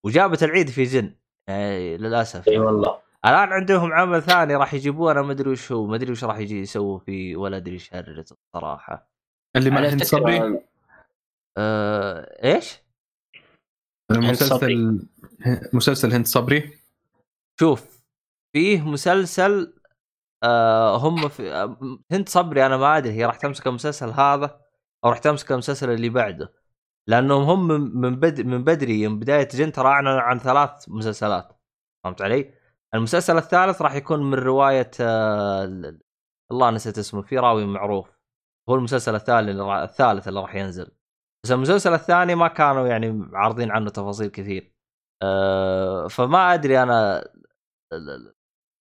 [0.04, 1.14] وجابت العيد في جن.
[1.48, 2.48] يعني للأسف.
[2.48, 2.98] إي والله.
[3.26, 6.38] الآن عندهم عمل ثاني راح يجيبوه أنا ما أدري وش هو ما أدري وش راح
[6.38, 9.08] يجي يسووا فيه ولا أدري إيش الصراحه
[9.56, 10.60] اللي مع هند صبري؟
[11.58, 12.44] أه...
[12.44, 12.82] إيش؟
[14.10, 15.06] مسلسل
[15.72, 16.78] مسلسل هند صبري؟
[17.60, 18.04] شوف
[18.52, 19.74] فيه مسلسل
[20.44, 21.76] آه هم في آه،
[22.12, 24.60] هند صبري أنا ما أدري هي راح تمسك المسلسل هذا
[25.04, 26.52] أو راح تمسك المسلسل اللي بعده.
[27.06, 31.52] لأنهم هم من- من بد من بدري من بداية جن ترى أعلنوا عن ثلاث مسلسلات.
[32.04, 32.61] فهمت علي؟
[32.95, 36.01] المسلسل الثالث راح يكون من رواية آه ال-
[36.53, 38.09] الله نسيت اسمه في راوي معروف.
[38.68, 40.90] هو المسلسل الثالث اللي راح الثالث اللي راح ينزل.
[41.45, 44.72] بس المسلسل الثاني ما كانوا يعني عارضين عنه تفاصيل كثير.
[45.22, 47.24] آه فما أدري أنا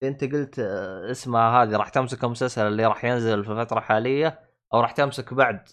[0.03, 4.39] أنت قلت آه، اسمها هذه راح تمسك المسلسل اللي راح ينزل في فترة حالية
[4.74, 5.70] أو راح تمسك بعد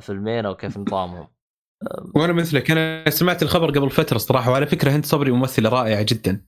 [0.00, 1.28] فيلمين أو كيف نظامهم؟
[2.16, 6.46] وأنا مثلك أنا سمعت الخبر قبل فترة صراحة وعلى فكرة هند صبري ممثلة رائعة جدا.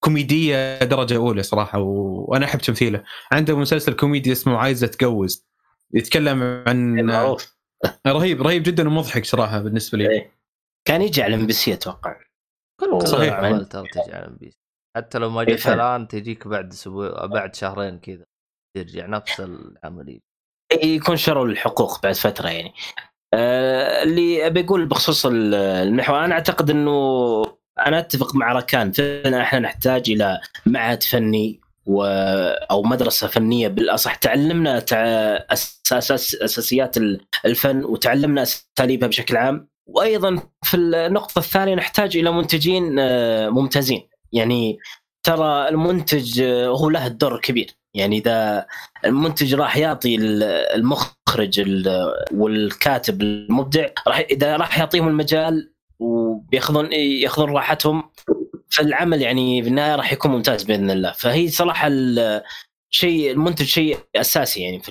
[0.00, 2.24] كوميدية درجة أولى صراحة و...
[2.28, 5.48] وأنا أحب تمثيله عنده مسلسل كوميدي اسمه عايزة اتجوز
[5.94, 7.56] يتكلم عن معروف
[8.06, 10.38] رهيب رهيب جدا ومضحك صراحة بالنسبة لي إيه.
[10.84, 12.16] كان يجي على MBC أتوقع
[12.80, 13.38] كل صحيح.
[13.38, 14.58] الاعمال ترى تجي على MBC.
[14.96, 15.74] حتى لو ما إيه جيت فعلا.
[15.96, 18.24] الآن تجيك بعد أسبوع بعد شهرين كذا
[18.76, 20.20] ترجع نفس العملية
[20.82, 22.72] يكون شروا الحقوق بعد فترة يعني
[23.34, 27.42] آه اللي أبي أقول بخصوص ال- المحور أنا أعتقد إنه
[27.88, 32.04] أنا أتفق مع ركان فعلا إحنا نحتاج إلى معهد فني و
[32.70, 34.96] أو مدرسة فنية بالأصح تعلمنا تع...
[35.52, 36.34] أساس...
[36.34, 39.68] أساسيات ال- الفن وتعلمنا أساليبها بشكل عام.
[39.86, 44.08] وأيضا في النقطة الثانية نحتاج إلى منتجين آه، ممتازين.
[44.32, 44.78] يعني
[45.22, 48.66] ترى المنتج آه، هو له الدور الكبير يعني إذا
[49.04, 57.50] المنتج راح يعطي ال- المخرج ال- والكاتب المبدع راح إذا راح يعطيهم المجال وبياخذون ياخذون
[57.50, 58.10] راحتهم.
[58.70, 61.12] فالعمل يعني في النهاية راح يكون ممتاز بإذن الله.
[61.12, 61.90] فهي صراحة
[62.90, 64.90] شيء المنتج شيء أساسي يعني في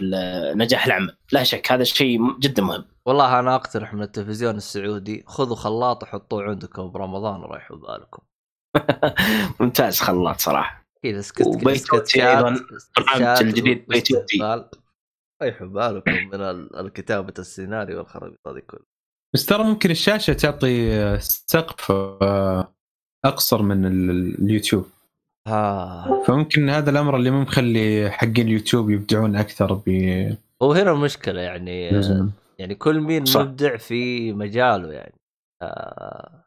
[0.55, 1.18] نجاح العمل.
[1.32, 2.86] لا شك هذا الشيء جدا مهم.
[3.05, 8.24] والله أنا أقترح من التلفزيون السعودي خذوا خلاط وحطوه عندكم برمضان وريحوا بالكم
[9.60, 10.88] ممتاز خلاط صراحة.
[11.03, 12.55] كذا سكت وبيتوتي أيضاً،
[12.97, 14.38] البرنامج الجديد بيتوتي.
[15.43, 18.97] ريحوا بالكم من ال- الكتابة السيناريو والخرابيط هذه كلها.
[19.34, 22.74] بس ترى ممكن الشاشة تعطي سقف آه،
[23.26, 24.86] أقصر من ال- اليوتيوب.
[25.48, 29.90] ها فممكن هذا الأمر اللي مو مخلي حقين اليوتيوب يبدعون أكثر ب
[30.62, 31.82] هو هنا المشكلة يعني
[32.60, 33.40] يعني كل مين صح.
[33.42, 35.16] مبدع في مجاله يعني.
[35.62, 36.44] آه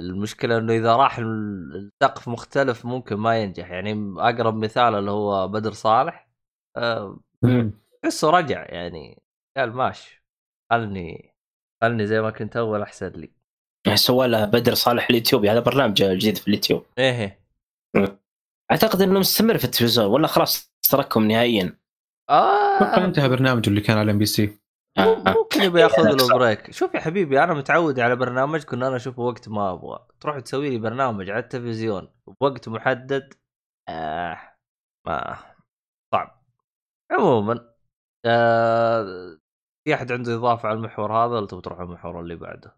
[0.00, 3.70] المشكلة إنه إذا راح ال- السقف مختلف ممكن ما ينجح.
[3.70, 6.28] يعني أقرب مثال اللي هو بدر صالح
[6.76, 7.72] آه مم.
[8.02, 9.22] تحسه رجع يعني
[9.56, 10.24] قال ماشي
[10.70, 11.27] خلني
[11.82, 13.30] خلني زي ما كنت أول أحسن لي.
[13.86, 16.86] يعني سوى له بدر صالح اليوتيوب هذا برنامج جديد في اليوتيوب.
[16.98, 17.40] إيه
[18.70, 21.78] أعتقد إنه مستمر في التلفزيون ولا خلاص تركهم نهائيا.
[22.30, 24.58] أتوقع آه انتهى برنامجه اللي كان على MBC.
[25.26, 29.22] ممكن يبي ياخذ له بريك شوف يا حبيبي أنا متعود على برنامجكم ان أنا أشوفه
[29.22, 30.06] وقت ما أبغى.
[30.20, 32.08] تروح تسوي لي برنامج على التلفزيون
[32.40, 33.34] بوقت محدد
[33.88, 34.38] آه
[35.06, 35.38] ما
[36.14, 36.42] صعب.
[37.12, 37.74] عموما
[38.26, 39.38] آه
[39.88, 42.76] في أحد عنده إضافة على المحور هذا ولا تبغى تروح على المحور اللي بعده؟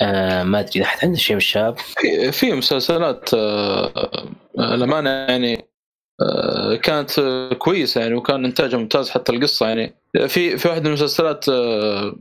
[0.00, 4.28] آه ما أدري احد عنده شيء من الشباب في في مسلسلات آه،
[4.58, 5.68] الامانه يعني
[6.20, 9.94] آه، كانت آه، كويسة يعني وكان إنتاجها ممتاز حتى القصة يعني.
[10.28, 12.16] في في واحدة من المسلسلات آه،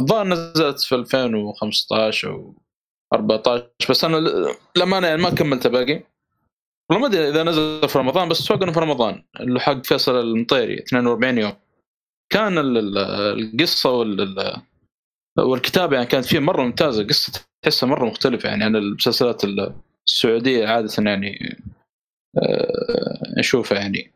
[0.00, 2.54] الظاهر نزلت في 2015 أو
[3.14, 4.18] 14 بس أنا
[4.76, 6.02] الامانه يعني ما كملت باقي.
[6.90, 10.20] والله ما أدري إذا نزل في رمضان بس أتوقع إنه في رمضان اللي حق فيصل
[10.20, 11.65] المطيري 42 يوم.
[12.32, 14.62] كان ال- ال- القصة وال ال-
[15.38, 19.42] والكتابه يعني كانت فيه مرة ممتازة قصة تحسها مرة مختلفة يعني عن المسلسلات
[20.08, 21.62] السعودية عادة يعني
[22.42, 24.12] آه، نشوفها يعني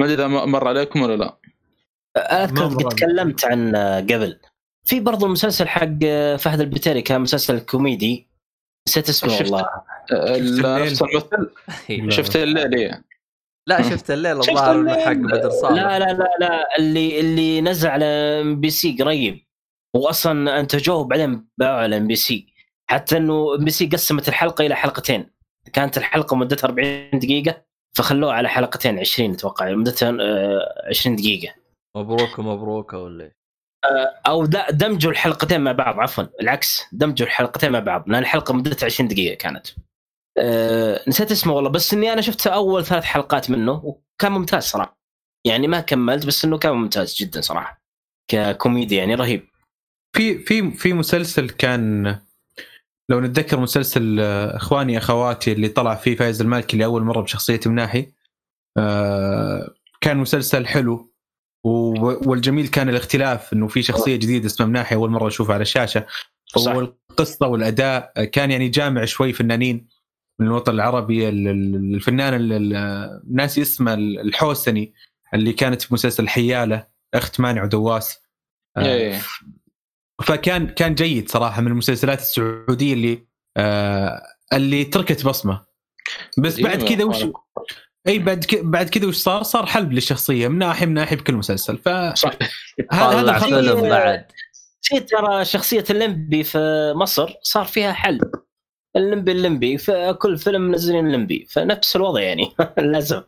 [0.00, 1.36] ما أدري إذا مر عليكم ولا لا
[2.16, 2.84] أذكر ما مرة.
[2.84, 4.38] قد تكلمت عن آه، قبل
[4.86, 8.26] في برضو المسلسل حق آه، فهد البتيري كان مسلسل كوميدي
[8.88, 10.82] نسيت اسمه والله آه، الليل.
[10.82, 11.50] نفس الممثل
[11.88, 12.10] لا.
[12.16, 13.04] شفت الليل إيه.
[13.66, 15.04] لا شفت الليل الظاهر انه.
[15.04, 15.72] حق بدر صالح.
[15.82, 16.76] لا لا لا لا.
[16.78, 19.46] اللي اللي نزل على MBC قريب.
[19.96, 22.46] واصلا انتجوه بعدين باعوا على MBC
[22.90, 25.30] حتى إنه MBC قسمت الحلقة إلى حلقتين.
[25.72, 27.62] كانت الحلقة مدتها 40 دقيقة
[27.96, 31.54] فخلوها على حلقتين 20 أتوقع مدتها آه، 20 دقيقة.
[31.96, 33.34] مبروك مبروك ولا إيه؟
[34.26, 36.24] أو د- دمجوا الحلقتين مع بعض عفوا.
[36.40, 39.66] العكس دمجوا الحلقتين مع بعض لأن الحلقة مدتها 20 دقيقة كانت.
[40.40, 45.00] أه نسيت اسمه والله بس إني أنا شفت أول ثلاث حلقات منه وكان ممتاز صراحة.
[45.46, 47.82] يعني ما كملت بس إنه كان ممتاز جدا صراحة
[48.30, 49.48] ككوميديا يعني رهيب.
[50.16, 52.16] في في في مسلسل كان
[53.10, 58.12] لو نتذكر مسلسل آه، إخواني أخواتي اللي طلع فيه فايز المالكي لاول مرة بشخصيه مناحي
[58.78, 61.10] آه، كان مسلسل حلو
[61.64, 66.06] والجميل كان الاختلاف إنه في شخصية جديدة اسمها مناحي أول مرة أشوفها على الشاشة.
[66.56, 69.88] والقصة والأداء آه، كان يعني جامع شوي فنانين.
[70.40, 74.94] من الوطن العربي ال- ال- الفنان ال- ال- ناسي اسمه الحوسني
[75.34, 78.18] اللي كانت في مسلسل حيالة أخت مانع ودواس
[78.76, 79.20] آه، إيه.
[80.22, 83.26] فكان كان جيد صراحة من المسلسلات السعودية اللي
[83.56, 84.22] آه
[84.52, 85.64] اللي تركت بصمة.
[86.38, 87.24] بس بعد كذا وش
[88.08, 88.64] إي بعد ك...
[88.64, 91.78] بعد كذا وش صار؟ صار حلب للشخصية من ناحيه من ناحيه بكل مسلسل.
[91.78, 92.32] ف صح.
[92.92, 94.26] هذا فيلم بعد.
[95.10, 98.20] ترى شخصية الليمبي في مصر صار فيها حلب
[98.96, 103.24] الليمبي الليمبي في كل فيلم منزلين الليمبي فنفس الوضع يعني للأسف.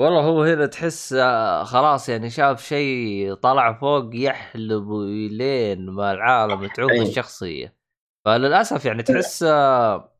[0.00, 4.92] والله هو هنا تحس آه، خلاص يعني شاف شيء طلع فوق يحلب
[5.30, 7.02] لين ما العالم تعوف أي.
[7.02, 7.76] الشخصية.
[8.24, 10.12] فللأسف يعني تحس آه،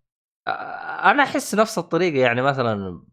[0.48, 0.50] آه،
[1.10, 3.04] أنا أحس نفس الطريقة يعني مثلا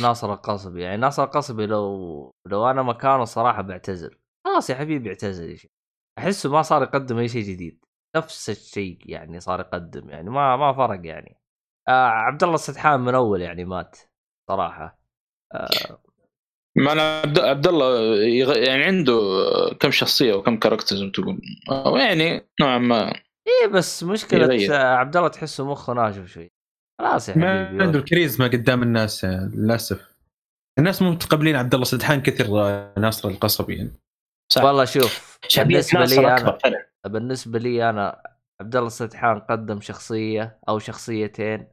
[0.00, 5.16] ناصر القصبي يعني ناصر القصبي لو لو أنا مكانه صراحة بعتزل خلاص يا حبيبي
[5.56, 5.70] شيخ.
[6.18, 7.85] أحسه ما صار يقدم أي شيء جديد.
[8.16, 11.36] نفس الشيء يعني صار يقدم يعني ما ما فرق يعني.
[11.88, 13.96] آه عبد الله السدحان من أول يعني مات
[14.50, 14.98] صراحة.
[15.54, 15.98] آه.
[16.76, 19.20] مع إن عبد عبد الله يغ- يعني عنده
[19.80, 21.40] كم شخصية وكم كاركتر زي ما تقول.
[21.70, 23.12] أو يعني نوعا ما
[23.46, 24.74] إيه بس مشكلة يغير.
[24.74, 26.50] آه، عبد الله تحسه مخه ناشف شوي.
[27.00, 30.16] خلاص يا ما عنده الكاريزما قدام الناس آه، للأسف.
[30.78, 33.92] الناس مو متقبلين عبد الله سدحان كثر آه، ناصر القصبي يعني.
[34.52, 34.64] صح.
[34.64, 38.22] والله شوف بالنسبة ناصر لي أنا فعلا بالنسبة لي أنا
[38.60, 41.68] عبد الله السدحان قدم شخصية أو شخصيتين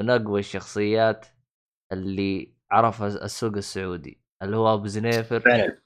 [0.00, 1.26] من أقوى الشخصيات
[1.92, 5.40] اللي عرفها السوق السعودي اللي هو أبو زنيفر.
[5.40, 5.82] فعلا.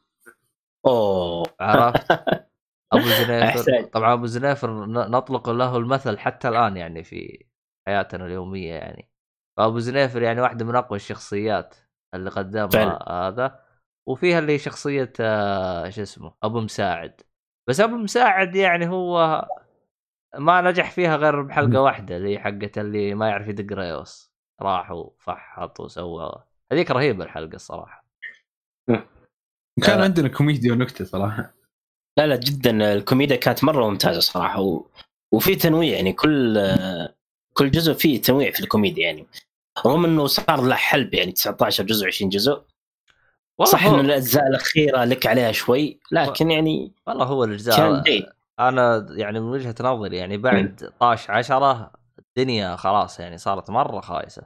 [0.87, 1.45] أوه.
[1.61, 2.11] عرفت؟
[2.93, 3.82] أبو زنيفر.
[3.82, 7.47] طبعا أبو زنيفر نطلق له المثل حتى الآن يعني في
[7.87, 9.11] حياتنا اليومية يعني.
[9.57, 11.74] فأبو زنيفر يعني واحدة من أقوى الشخصيات
[12.14, 13.12] اللي قدمها.
[13.28, 13.65] هذا.
[14.09, 17.20] وفيها اللي شخصية آه، شو اسمه أبو مساعد.
[17.68, 19.44] بس أبو مساعد يعني هو
[20.38, 24.32] ما نجح فيها غير بحلقة واحدة اللي هي حقت اللي ما يعرف يدق ريوس.
[24.62, 26.44] راح وفحط وسوى.
[26.72, 28.07] هذيك رهيبة الحلقة الصراحة.
[29.82, 30.04] كان آه.
[30.04, 31.54] عندنا كوميديا ونكتة صراحة.
[32.18, 34.86] لا لا جدا الكوميديا كانت مرة ممتازة صراحة و...
[35.32, 36.59] وفي تنويع يعني كل
[37.52, 39.26] كل جزء فيه تنويع في الكوميديا يعني.
[39.86, 42.62] رغم إنه صار له حلب يعني 19 جزء 20 جزء
[43.64, 48.22] صح هو ان الأجزاء الأخيرة لك عليها شوي لكن يعني والله هو الأجزاء كان
[48.61, 54.42] أنا يعني من وجهة نظري يعني بعد طاش عشرة الدنيا خلاص يعني صارت مرة خايسة.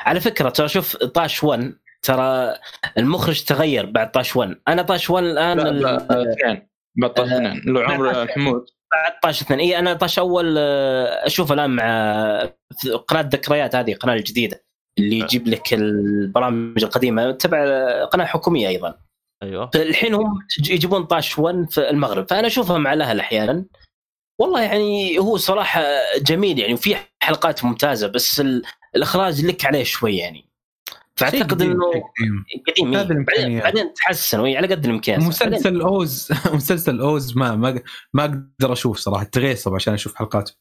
[0.00, 2.54] على فكرة ترى شوف طاش 1 ترى
[2.98, 6.68] المخرج تغير بعد طاش 1 أنا طاش 1 الآن لا لا اثنين.
[6.96, 8.66] بعد طاش آه، اثنين اللي هو عمرو حمود.
[8.92, 9.60] بعد طاش اثنين.
[9.60, 11.84] إي أنا طاش أول آه، أشوف الآن مع
[13.08, 14.64] قناة ذكريات هذه القناه الجديدة.
[14.98, 17.64] اللي يجيب لك البرامج القديمة تبع
[18.04, 18.94] قناة حكومية أيضا.
[19.42, 19.70] أيوه.
[19.74, 20.38] فالحين هم
[20.70, 23.64] يجيبون طاش 1 في المغرب فأنا اشوفها مع الأهل أحيانا.
[24.40, 25.82] والله يعني هو صراحة
[26.22, 28.62] جميل يعني وفي حلقات ممتازة بس ال-
[28.96, 30.48] الإخراج لك عليه شوي يعني.
[31.16, 31.86] فأعتقد إنه
[32.66, 32.94] قديم،
[33.38, 33.62] إيه.
[33.62, 37.80] بعدين, تحسن على قد الامكان مسلسل أوز مسلسل أوز ما ما
[38.14, 40.54] ما أقدر أشوف صراحة تغيصب عشان أشوف حلقاته.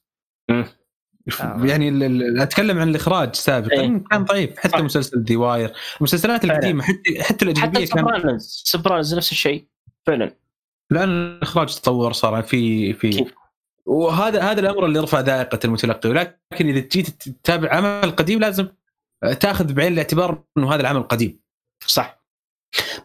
[1.39, 3.71] يعني ال- ال- أتكلم عن الإخراج سابقا.
[3.81, 4.03] إيه.
[4.11, 4.79] كان ضعيف حتى صح.
[4.79, 6.43] مسلسل The Wire المسلسلات.
[6.43, 9.15] القديمة حتى حتى حتى الاجنبيه كان Sopranos.
[9.15, 9.67] نفس الشيء
[10.05, 10.35] فعلا.
[10.91, 13.25] الان الإخراج تطور صار في في.
[13.85, 16.09] وهذا هذا الأمر اللي رفع ذائقة المتلقي.
[16.09, 16.35] ولكن
[16.67, 18.67] إذا جيت تتابع عمل قديم لازم
[19.39, 21.39] تأخذ بعين الاعتبار إنه هذا العمل قديم.
[21.87, 22.17] صح.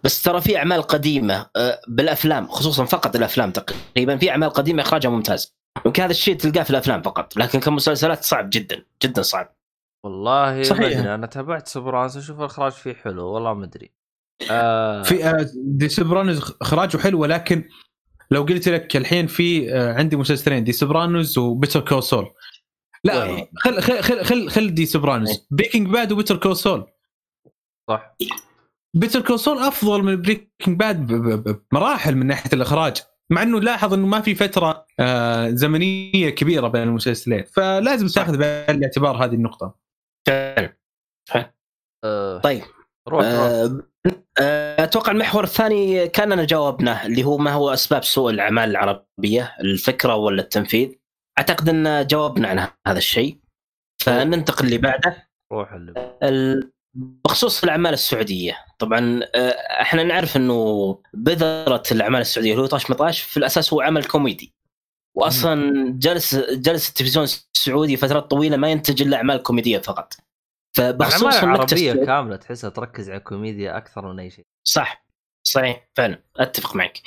[0.05, 5.11] بس ترى في أعمال قديمة آه، بالأفلام خصوصا فقط الأفلام تقريبا في أعمال قديمة إخراجها
[5.11, 5.55] ممتاز.
[5.87, 9.57] يمكن هذا الشيء تلقاه في الأفلام فقط لكن كمسلسلات صعب جدا جدا صعب.
[10.05, 10.99] والله صحيح.
[10.99, 13.93] أدري أنا تابعت Sopranos أشوف الإخراج فيه حلو والله ما أدري.
[14.51, 17.69] آه في آه، The Sopranos إخراجه حلو ولكن
[18.31, 22.35] لو قلت لك الحين في آه، عندي مسلسلين The Sopranos و Better Call Saul
[23.05, 25.47] لا؟ خل خل خل خل, خل The Sopranos إيه.
[25.51, 26.87] Breaking Bad و Better Call Saul
[27.91, 28.17] صح.
[28.95, 32.97] Better Call Saul أفضل من Breaking Bad بمراحل من ناحية الإخراج.
[33.33, 38.23] مع إنه لاحظ إنه ما في فترة آه، زمنية كبيرة بين المسلسلين فلازم صح.
[38.23, 39.75] تاخذ بعين الاعتبار هذه النقطة.
[40.29, 40.77] فعلا
[42.05, 42.63] آه طيب.
[43.09, 43.25] روح روح.
[44.41, 50.15] آه، أتوقع المحور الثاني كاننا جاوبناه اللي هو ما هو أسباب سوء الأعمال العربية الفكرة
[50.17, 50.93] ولا التنفيذ.
[51.39, 53.39] أعتقد إن جاوبنا عن هذا الشيء.
[54.03, 55.29] فننتقل اللي بعده.
[55.53, 58.59] روح اللي ال- بخصوص الأعمال السعودية.
[58.79, 59.49] طبعا آه،
[59.83, 64.05] إحنا نعرف إنه بذرة الأعمال السعودية اللي هو طاش ما طاش في الأساس هو عمل
[64.05, 64.53] كوميدي.
[65.17, 70.15] واصلا جلس جلس التلفزيون السعودي فترات طويلة ما ينتج إلا أعمال كوميدية فقط.
[70.77, 74.45] فبخصوص الأعمال العربية كاملة تحسها تركز على الكوميديا أكثر من أي شيء.
[74.69, 75.07] صح
[75.47, 76.99] صحيح فعلا أتفق معك.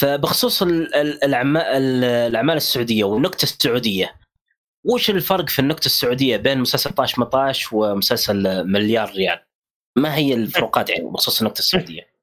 [0.00, 1.62] فبخصوص ال- ال- الأعمال
[2.04, 4.14] الأعمال السعودية والنكتة السعودية
[4.84, 9.40] وش الفرق في النكته السعودية بين مسلسل طاش ما طاش ومسلسل مليار ريال؟
[9.96, 12.14] ما هي الفروقات يعني بخصوص النكته السعودية؟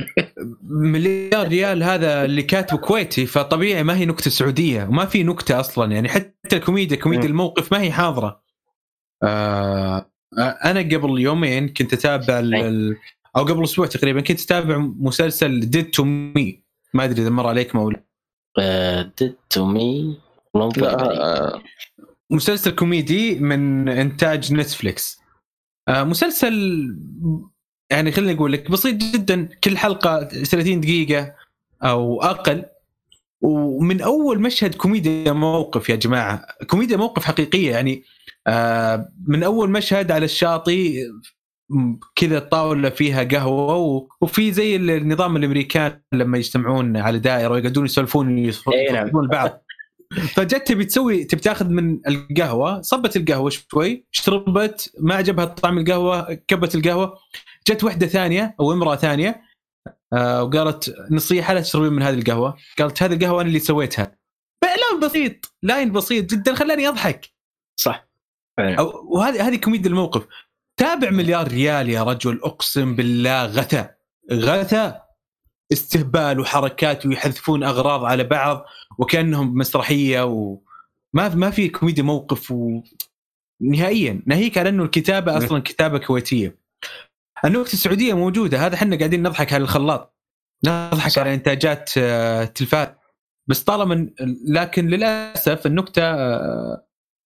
[0.92, 5.92] مليار ريال هذا اللي كاتبه كويتي فطبيعي ما هي نكته سعودية وما في نكته أصلا
[5.92, 7.28] يعني حتى الكوميديا كوميديا.
[7.28, 8.42] الموقف ما هي حاضرة
[9.22, 12.38] آه أنا قبل يومين كنت أتابع
[13.36, 16.62] أو قبل أسبوع تقريبا كنت أتابع مسلسل Dead to Me
[16.94, 20.18] ما أدري إذا مر عليكم أو لا Dead to Me
[20.54, 21.02] والله لا.
[21.02, 21.62] آه،
[22.30, 25.20] مسلسل كوميدي من إنتاج نتفليكس
[25.88, 26.54] آه مسلسل
[27.90, 31.34] يعني خليني أقول لك بسيط جدا كل حلقة 30 دقيقة
[31.82, 32.64] أو أقل
[33.40, 38.04] ومن أول مشهد كوميديا موقف يا جماعة كوميديا موقف حقيقية يعني
[38.46, 41.02] آه من أول مشهد على الشاطئ
[42.16, 48.52] كذا الطاولة فيها قهوة وفي زي النظام الأمريكان لما يجتمعون على دائرة ويقعدون يسولفون
[48.92, 49.10] نعم.
[50.34, 56.34] فجت تبي تسوي تبي تاخذ من القهوة صبت القهوة شوي شربت ما عجبها طعم القهوة
[56.34, 57.18] كبت القهوة
[57.68, 59.42] جت واحدة ثانية أو امرأة ثانية
[60.12, 62.56] آه وقالت نصيحة لا تشربين من هذه القهوة.
[62.78, 64.16] قالت هذه القهوة أنا اللي سويتها.
[64.64, 67.30] اعلان بسيط line بسيط جدا خلاني أضحك.
[67.80, 68.08] صح.
[69.04, 70.26] وهذه هذه كوميديا الموقف.
[70.76, 73.88] تابع مليار ريال يا رجل أقسم بالله غثى
[74.32, 75.00] غثى
[75.72, 78.64] استهبال وحركات ويحذفون أغراض على بعض.
[78.98, 82.82] وكأنهم مسرحية وما ما في كوميديا موقف و...
[83.60, 84.22] نهائيا.
[84.26, 86.58] ناهيك على أنه الكتابة أصلا كتابة كويتية.
[87.44, 88.66] النكته السعودية موجودة.
[88.66, 90.16] هذا إحنا قاعدين نضحك على الخلاط.
[90.64, 91.18] نضحك صح.
[91.18, 92.88] على إنتاجات آه، تلفاز.
[93.46, 94.10] بس طالما
[94.48, 96.86] لكن للأسف النكتة آه،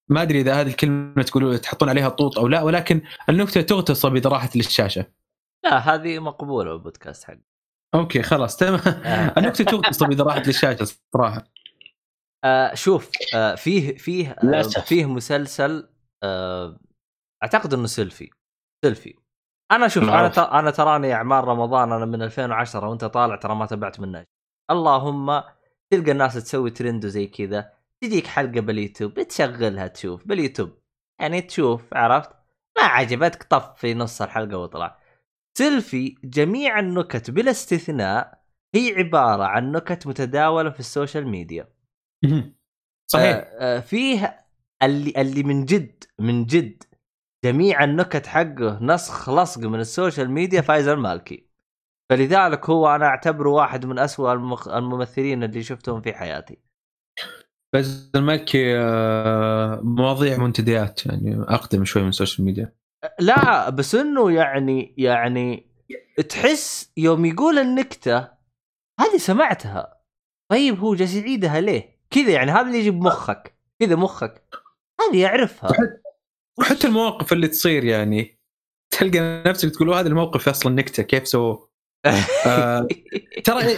[0.10, 4.30] ما أدري إذا هذه الكلمة تقولوا تحطون عليها طوط أو لا ولكن النكتة تغتصب إذا
[4.30, 5.06] راحت للشاشة.
[5.64, 7.38] لا هذه مقبولة بالبودكاست حق
[7.96, 8.80] أوكي خلاص تمام.
[9.38, 11.44] النكتة تغتصب إذا راحت للشاشة صراحة.
[12.44, 14.62] آه شوف آه فيه فيه آه.
[14.62, 15.90] فيه مسلسل
[16.24, 16.80] آه
[17.44, 18.30] أعتقد إنه سيلفي
[18.86, 19.16] سيلفي.
[19.72, 24.00] أنا شوف أنا أنا تراني أعمال رمضان أنا من 2010 وأنت طالع ترى ما تابعت
[24.00, 24.26] منه.
[24.72, 25.44] اللهم
[25.94, 27.74] تلقى الناس تسوي ترند وزي كذا
[28.04, 30.78] تجيك حلقة باليوتيوب تشغلها تشوف باليوتيوب.
[31.22, 32.30] يعني تشوف عرفت؟
[32.78, 35.00] ما عجبتك طف في نص الحلقة واطلع
[35.58, 38.42] سيلفي جميع النكت بلا استثناء
[38.76, 41.77] هي عبارة عن نكت متداولة في السوشيال ميديا.
[43.12, 43.36] صحيح.
[43.36, 44.46] آه، آه، فيه
[44.84, 46.84] اللي اللي من جد من جد
[47.46, 51.48] جميع النكت حقه نسخ لصق من السوشيال ميديا فايز المالكي
[52.10, 54.68] فلذلك هو أنا أعتبره واحد من أسوأ المخ...
[54.68, 56.58] الممثلين اللي شفتهم في حياتي.
[57.76, 62.74] بس المالكي آه، مواضيع منتديات يعني أقدم شوي من السوشيال ميديا.
[63.20, 65.72] لا بس إنه يعني يعني
[66.30, 68.18] تحس يوم يقول النكتة
[69.00, 70.04] هذه سمعتها.
[70.52, 74.44] طيب هو جالس يعيدها ليه؟ كذا يعني هذا اللي يجي بمخك كذا مخك
[75.02, 75.72] هذه يعرفها
[76.60, 78.40] وحتى المواقف اللي تصير يعني
[78.92, 81.68] تلقى نفسك تقول هذا الموقف أصلا نكتة كيف سووه؟
[82.48, 82.88] آه،
[83.44, 83.78] ترى إلى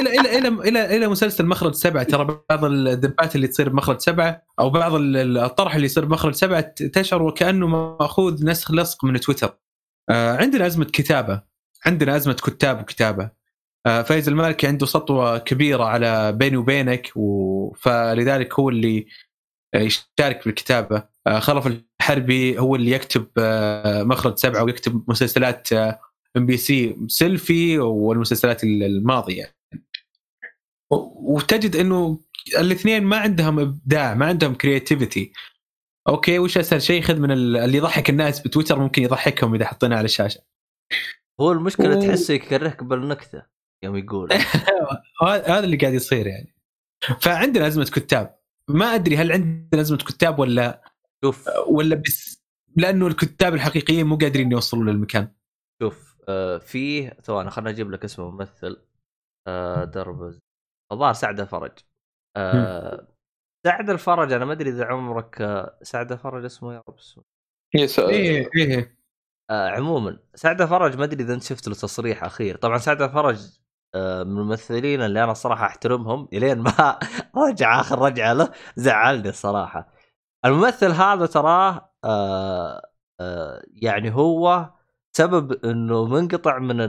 [0.00, 4.70] إلى إلى إلى إلى مسلسل مخرج سبعة ترى بعض الذبات اللي تصير بمخرج سبعة أو
[4.70, 9.58] بعض ال- الطرح اللي يصير بمخرج سبعة تشعر وكأنه مأخوذ نسخ لصق من تويتر.
[10.10, 11.42] آه، عندنا أزمة كتابة
[11.86, 13.30] عندنا أزمة كتاب وكتابة.
[13.86, 17.72] آه، فايز المالكي عنده سطوة كبيرة على بيني وبينك و...
[17.74, 19.06] فلذلك هو اللي
[19.74, 21.08] يشارك بالكتابة.
[21.26, 21.66] آه، خلف
[22.00, 25.72] الحربي هو اللي يكتب آه، مخرج سبعة ويكتب مسلسلات
[26.36, 29.56] إم بي سي سيلفي والمسلسلات الماضية يعني.
[31.16, 32.20] وتجد إنه
[32.58, 35.32] الاثنين ما عندهم إبداع ما عندهم creativity
[36.08, 39.96] okay وش أسهل شيء خذ من ال- اللي يضحك الناس بتويتر ممكن يضحكهم إذا حطيناه
[39.96, 40.40] على الشاشة
[41.40, 43.42] هو المشكلة و- تحسه يكرهك بالنكتة
[43.82, 44.32] يوم يقول.
[45.22, 46.54] هذا اللي قاعد يصير يعني.
[47.20, 48.38] فعندنا أزمة كتاب.
[48.68, 50.82] ما أدري هل عندنا أزمة كتاب ولا
[51.24, 51.48] شوف.
[51.68, 52.42] ولا بس
[52.76, 55.32] لأنه الكتاب الحقيقيين مو قادرين يوصلوا للمكان.
[55.82, 58.86] شوف آه فيه ثواني خلنا أجيب لك اسم ممثل
[59.46, 60.38] آه دربز
[60.92, 61.72] الظاهر سعد الفرج.
[62.36, 63.08] آه
[63.66, 67.24] سعد الفرج أنا ما أدري إذا عمرك آه سعد الفرج اسمه يا رب اسمه.
[67.74, 68.98] يس إيه إيه.
[69.50, 72.56] آه عموما سعد الفرج ما أدري إذا أنت شفت له تصريح أخير.
[72.56, 73.60] طبعا سعد الفرج
[73.94, 76.98] من الممثلين اللي أنا الصراحه أحترمهم إلين ما
[77.36, 79.88] رجع آخر رجعة له زعلني الصراحه
[80.44, 82.82] الممثل هذا تراه آه
[83.20, 84.70] آه يعني هو
[85.12, 86.80] سبب إنه منقطع من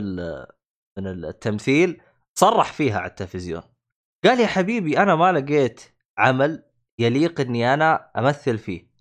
[0.98, 2.02] من التمثيل
[2.34, 3.62] صرح فيها على التلفزيون.
[4.24, 5.80] قال يا حبيبي أنا ما لقيت
[6.18, 6.64] عمل
[6.98, 8.92] يليق إني أنا أمثل فيه.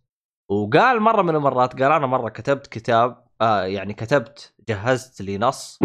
[0.49, 5.79] وقال مرة من المرات قال أنا مرة كتبت كتاب آه يعني كتبت جهزت لي نص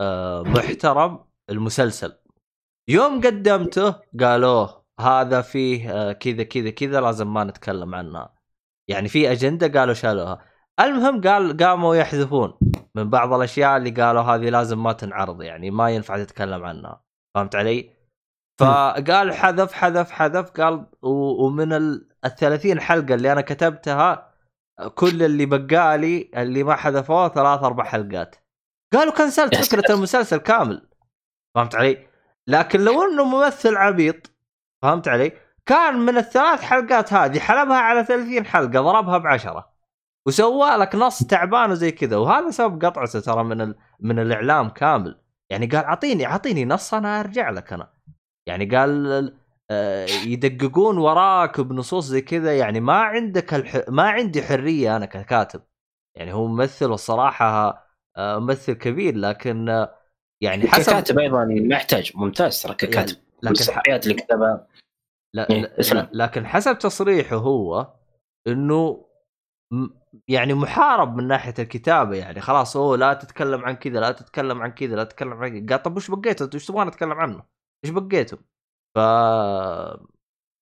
[0.00, 2.18] آه محترم المسلسل.
[2.88, 8.34] يوم قدمته قالوه هذا فيه آه كذا كذا كذا لازم ما نتكلم عنها.
[8.88, 10.44] يعني في أجندة قالوا شالوها.
[10.80, 12.58] المهم قال قاموا يحذفون
[12.94, 17.04] من بعض الأشياء اللي قالوا هذه لازم ما تنعرض يعني ما ينفع تتكلم عنها.
[17.34, 17.90] فهمت علي؟
[18.60, 24.34] فقال حذف حذف حذف قال ومن ال 30 حلقة اللي أنا كتبتها
[24.94, 28.36] كل اللي بقالي اللي ما حذفوه ثلاث أربع حلقات.
[28.92, 29.94] قالوا كنسلت فكرة.
[29.94, 30.88] المسلسل كامل.
[31.54, 32.06] فهمت علي؟
[32.46, 34.30] لكن لو انه ممثل عبيط
[34.82, 35.32] فهمت علي؟
[35.66, 39.74] كان من الثلاث حلقات هذه حلبها على 30 حلقة ضربها بعشرة.
[40.26, 42.16] وسوى لك نص تعبان وزي كذا.
[42.16, 43.74] وهذا سبب قطعته ترى من ال...
[44.00, 45.20] من الإعلام كامل.
[45.50, 47.92] يعني قال أعطيني أعطيني نص أنا أرجع لك أنا.
[48.46, 49.34] يعني قال
[49.70, 52.56] آه، يدققون وراك بنصوص زي كذا.
[52.58, 53.80] يعني ما عندك الح...
[53.88, 55.62] ما عندي حرية أنا ككاتب.
[56.14, 57.68] يعني هو ممثل والصراحه
[58.16, 59.16] آه، ممثل كبير.
[59.16, 59.94] لكن آه،
[60.42, 64.66] يعني حسب ككاتب أيضا ما يحتاج ممتاز ترى ككاتب لكن المسرحيات اللي كتبها
[65.34, 65.60] لا إيه،
[65.92, 66.08] لا-.
[66.12, 67.92] لكن حسب تصريحه هو
[68.46, 69.06] إنه
[70.28, 74.70] يعني محارب من ناحية الكتابة يعني خلاص هو لا تتكلم عن كذا لا تتكلم عن
[74.70, 77.42] كذا لا تتكلم عن كذا قال طب وش بقيتوا أنتوا إيش تبغون أتكلم عنه؟
[77.84, 78.38] إيش بقيتوا؟
[78.94, 78.98] ف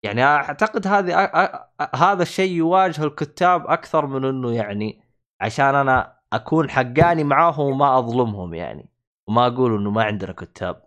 [0.05, 5.03] يعني أعتقد هذه أ- أ- أ- هذا الشيء يواجه الكتاب أكثر من إنه يعني
[5.41, 8.92] عشان أنا أكون حقاني معاهم وما أظلمهم يعني
[9.33, 10.83] وما أقول إنه ما عندنا كتاب.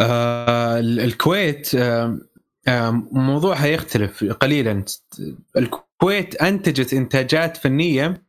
[0.00, 2.18] آه ال- الكويت آه
[2.68, 4.84] آه موضوعها يختلف قليلا.
[5.56, 8.22] الكويت أنتجت إنتاجات فنية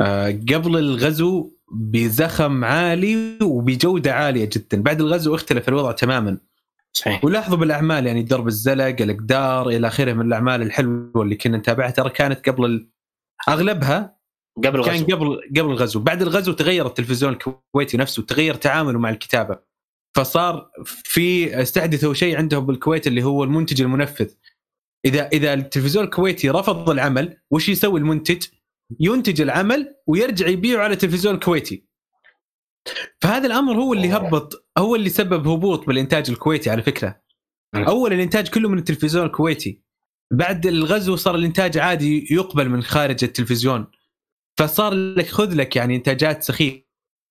[0.00, 4.82] آه قبل الغزو بزخم عالي وبجودة عالية جدا.
[4.82, 6.38] بعد الغزو اختلف الوضع تماما.
[6.92, 7.24] صحيح.
[7.24, 12.10] ولاحظوا بالأعمال يعني درب الزلق الإقدار إلى آخره من الأعمال الحلوة اللي كنا نتابعها ترى
[12.10, 12.88] كانت قبل ال...
[13.48, 14.17] أغلبها
[14.64, 16.00] قبل كان الغزو قبل قبل الغزو.
[16.00, 19.58] بعد الغزو تغير التلفزيون الكويتي نفسه تغير تعامله مع الكتابة.
[20.16, 24.30] فصار في استحدثوا شيء عندهم بالكويت اللي هو المنتج المنفذ.
[25.04, 28.46] اذا إذا التلفزيون الكويتي رفض العمل وش يسوي المنتج؟
[29.00, 31.84] ينتج العمل ويرجع يبيعه على التلفزيون الكويتي.
[33.20, 37.20] فهذا الأمر هو اللي هبط هو اللي سبب هبوط بالإنتاج الكويتي على فكرة.
[37.74, 39.82] أول الإنتاج كله من التلفزيون الكويتي.
[40.32, 43.86] بعد الغزو صار الإنتاج عادي يقبل من خارج التلفزيون.
[44.58, 46.82] فصار لك خذ لك يعني إنتاجات سخيفة.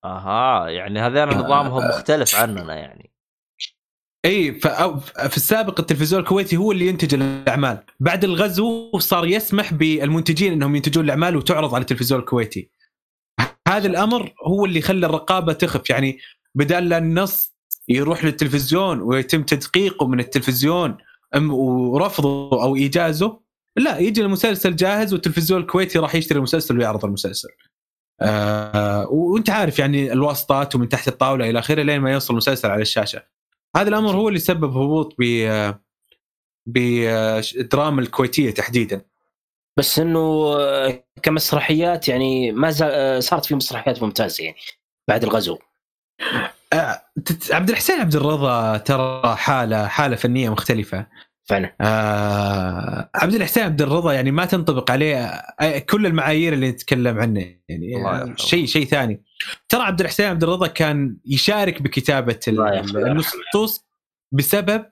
[0.04, 3.12] أها يعني هذين نظامهم مختلف عننا يعني.
[4.24, 4.52] إي
[5.28, 7.84] في السابق التلفزيون الكويتي هو اللي ينتج الأعمال.
[8.00, 12.70] بعد الغزو صار يسمح بالمنتجين إنهم ينتجون الأعمال وتعرض على التلفزيون الكويتي.
[13.68, 15.90] هذا الأمر هو اللي خلى الرقابة تخف.
[15.90, 16.18] يعني
[16.54, 17.58] بدل لا النص
[17.88, 20.96] يروح للتلفزيون ويتم تدقيقه من التلفزيون
[21.50, 23.40] ورفضه أو إيجازه
[23.78, 27.48] لا يجي المسلسل جاهز والتلفزيون الكويتي راح يشتري المسلسل ويعرض المسلسل.
[28.20, 32.82] آه وانت عارف يعني الواسطات ومن تحت الطاولة إلى آخره لين ما يوصل المسلسل على
[32.82, 33.22] الشاشة.
[33.76, 35.24] هذا الأمر هو اللي سبب هبوط ب
[36.66, 39.00] بالدراما الكويتية تحديدا.
[39.78, 40.54] بس إنه
[41.22, 44.56] كمسرحيات يعني ما زال صارت في مسرحيات ممتازة يعني
[45.08, 45.58] بعد الغزو.
[46.72, 47.02] آه،
[47.50, 51.06] عبد الحسين عبد الرضا ترى حالة حالة فنية مختلفة.
[51.48, 57.18] فعلا آه عبد الحسين عبد الرضا يعني ما تنطبق عليه آه، كل المعايير اللي نتكلم
[57.18, 58.36] عنه يعني الله آه، يرحمه.
[58.36, 59.22] شيء شيء ثاني
[59.68, 62.38] ترى عبد الحسين عبد الرضا كان يشارك بكتابة.
[62.48, 63.84] النصوص
[64.32, 64.84] بسبب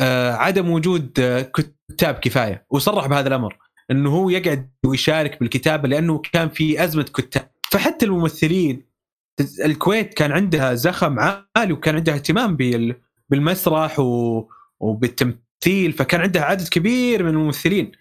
[0.00, 1.50] آه عدم وجود آه،
[1.90, 3.56] كتاب كفاية وصرح بهذا الأمر
[3.90, 8.86] إنه هو يقعد ويشارك بالكتابة لأنه كان في أزمة كتاب فحتى الممثلين
[9.64, 11.16] الكويت كان عندها زخم
[11.56, 13.00] عالي وكان عندها اهتمام بال-
[13.30, 14.44] بالمسرح و...
[15.56, 17.92] وبالتمثيل فكان عندها عدد كبير من الممثلين.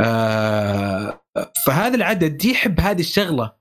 [0.00, 1.20] آه
[1.66, 3.52] فهذا العدد يحب هذه الشغلة.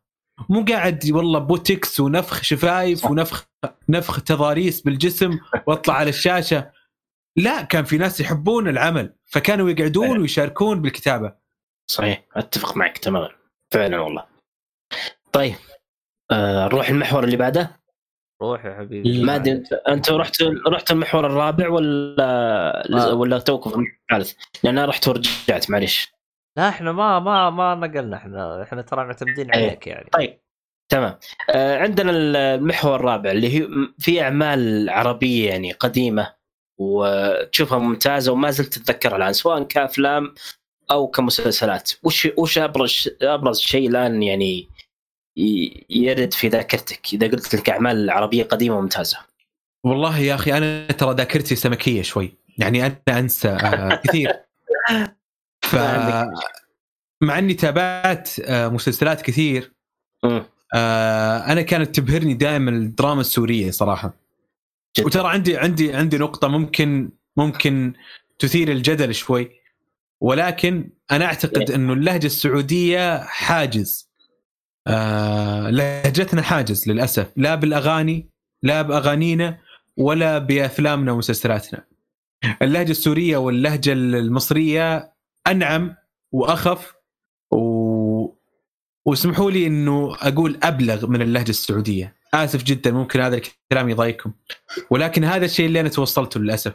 [0.50, 3.48] مو قاعد والله بوتكس ونفخ شفايف ونفخ
[3.90, 6.72] نفخ تضاريس بالجسم واطلع على الشاشة.
[7.38, 11.34] لا كان في ناس يحبون العمل فكانوا يقعدون ويشاركون بالكتابة.
[11.92, 13.30] صحيح أتفق معك تماما.
[13.74, 14.26] فعلا والله.
[15.32, 15.56] طيب
[16.32, 17.79] آه نروح المحور اللي بعده.
[18.42, 19.24] روح يا حبيبي.
[19.24, 19.52] ما أدري.
[19.52, 23.14] انت أنت رحت رحت المحور الرابع ولا آه.
[23.14, 24.34] ولا المحور الثالث؟
[24.64, 26.12] لأن أنا رحت ورجعت معلش
[26.58, 29.66] لا إحنا ما ما ما نقلنا إحنا إحنا ترى معتمدين أيه.
[29.68, 30.10] عليك يعني.
[30.12, 30.40] طيب.
[30.92, 31.18] تمام.
[31.50, 33.68] آه عندنا المحور الرابع اللي هي
[34.00, 36.34] في أعمال عربية يعني قديمة
[36.78, 40.34] وتشوفها ممتازة وما زلت تتذكرها الآن سواء كأفلام
[40.92, 41.92] أو كمسلسلات.
[42.04, 44.70] وش وش ابرز أبرز شيء الآن يعني
[45.90, 49.18] يرد في ذاكرتك إذا قلت لك أعمال عربية قديمة ممتازه
[49.84, 52.34] والله يا أخي أنا ترى ذاكرتي سمكية شوي.
[52.58, 54.34] يعني أنا أنسى آه كثير.
[55.70, 55.76] ف
[57.22, 59.74] مع إني تابعت آه مسلسلات كثير.
[60.76, 64.14] آه أنا كانت تبهرني دائما الدراما السورية صراحة.
[64.98, 65.08] جدا.
[65.08, 67.94] وترى عندي عندي عندي نقطة ممكن ممكن
[68.40, 69.52] تثير الجدل شوي.
[70.22, 74.09] ولكن أنا أعتقد إنه اللهجة السعودية حاجز.
[74.88, 77.32] آه لهجتنا حاجز للأسف.
[77.36, 78.30] لا بالأغاني
[78.64, 79.58] لا بأغانينا
[79.98, 81.86] ولا بأفلامنا ومسلسلاتنا.
[82.62, 85.14] اللهجة السورية واللهجة المصرية
[85.48, 85.96] أنعم
[86.32, 86.94] وأخف
[87.52, 87.60] و...
[89.06, 92.16] واسمحوا لي إنه أقول أبلغ من اللهجة السعودية.
[92.34, 94.32] آسف جدا ممكن هذا الكلام يضايقكم.
[94.90, 96.74] ولكن هذا الشيء اللي أنا توصلته للأسف.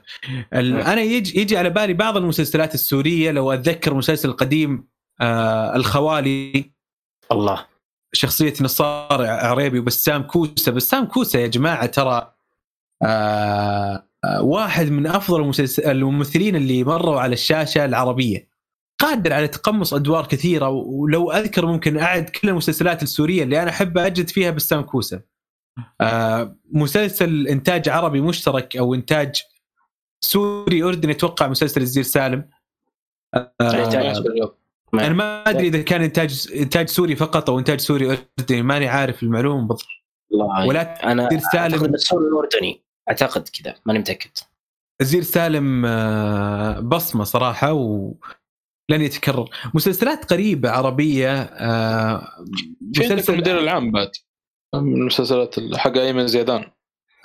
[0.55, 4.89] ال- أنا يجي يجي على بالي بعض المسلسلات السورية لو أتذكر مسلسل قديم
[5.21, 6.73] آه الخوالي.
[7.33, 7.74] الله.
[8.15, 10.73] شخصية نصار عريبي وبسام كوسة.
[10.73, 12.33] بسام كوسة يا جماعة ترى
[13.03, 18.49] آه آه، واحد من أفضل الممثلين اللي مروا على الشاشة العربية.
[18.99, 23.99] قادر على تقمص أدوار كثيرة ولو أذكر ممكن أعد كل المسلسلات السورية اللي أنا أحب
[23.99, 25.21] أجد فيها بسام كوسة.
[26.01, 29.43] آه مسلسل إنتاج عربي مشترك أو إنتاج
[30.21, 32.49] سوري اردني أتوقع مسلسل الزير سالم.
[33.35, 34.64] آه
[35.01, 39.23] أنا ما أدري إذا كان إنتاج إنتاج سوري فقط أو إنتاج سوري أردني ماني عارف
[39.23, 39.87] المعلومة بالضبط.
[40.33, 44.31] الله ولكن أنا زير أعتقد السوري الاردني أعتقد كذا ماني متأكد.
[45.03, 48.15] زير سالم آه، بصمة صراحة ولن
[48.91, 49.49] يتكرر.
[49.75, 52.29] مسلسلات قريبة عربية آه،
[52.95, 54.11] في عندك المدير العام بعد؟
[54.75, 56.65] من المسلسلات حق أيمن زيدان.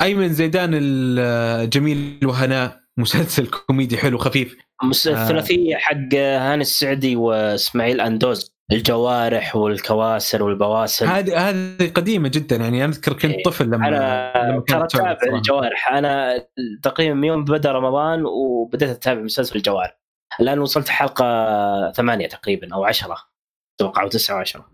[0.01, 5.23] أيمن زيدان الجميل وهناء مسلسل كوميدي حلو خفيف مس- آه.
[5.23, 12.93] الثلاثيه حق هاني السعدي واسماعيل أندوز الجوارح والكواسر والبواسل هذه هذه قديمة جدا يعني أنا
[12.93, 13.43] أذكر كنت إيه.
[13.43, 15.17] طفل لما أنا لما تعرض أتابع.
[15.37, 16.45] الجوارح أنا
[16.83, 19.99] تقريبا من يوم بدأ رمضان وبدأت أتابع مسلسل الجوارح
[20.39, 23.17] الآن وصلت حلقة ثمانية تقريبا أو عشرة
[23.79, 24.71] أتوقع أو تسعة وعشرة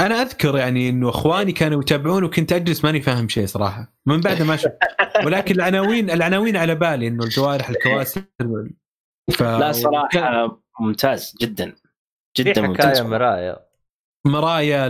[0.00, 3.94] أنا أذكر يعني إنه إخواني كانوا يتابعون وكنت اجلس ماني فاهم شيء صراحة.
[4.06, 4.78] من بعد ما شفت
[5.24, 8.22] ولكن العناوين العناوين على بالي إنه الجوارح الكواسر
[9.32, 9.42] ف...
[9.42, 11.74] لا كان صراحة ممتاز جدا.
[12.36, 12.86] في جدا ممتاز.
[12.86, 13.58] حكايه مرايا
[14.26, 14.86] مرايا.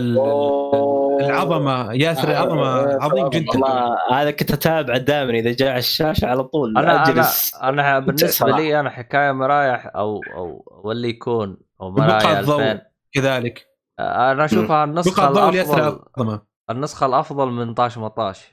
[1.21, 2.63] العظمة ياسر العظمة
[3.03, 3.49] عظيم جدا.
[3.49, 7.55] والله هذا كنت اتابع دائما إذا جاء على الشاشة على طول أنا أنا أجلس.
[7.55, 8.59] أنا بالنسبة صراحة.
[8.59, 12.81] لي أنا حكاية مرايا أو أو واللي يكون أو مرايا ضوء 2000
[13.13, 13.72] كذلك.
[13.99, 16.39] أنا أشوفها النسخة الأفضل.
[16.69, 18.51] النسخة الأفضل من طاش مطاش.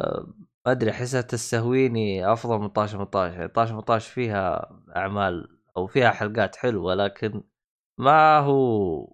[0.00, 0.26] أه،
[0.66, 6.10] ما أدري أحسها تستهويني أفضل من طاش 18 يعني طاش 18 فيها أعمال أو فيها
[6.10, 7.42] حلقات حلوة لكن
[8.00, 9.06] ما هو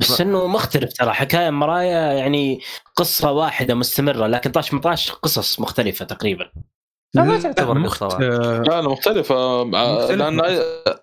[0.00, 1.12] بس إنه مختلف ترى.
[1.12, 2.60] حكاية مرايا يعني
[2.96, 6.52] قصة واحدة مستمرة لكن طاش 18 قصص مختلفة تقريبا.
[7.14, 8.04] لا ما تعتبر مخت...
[8.04, 9.34] قصة لا لا مختلفة.
[9.34, 10.14] آه، مختلفة.
[10.14, 10.38] لأن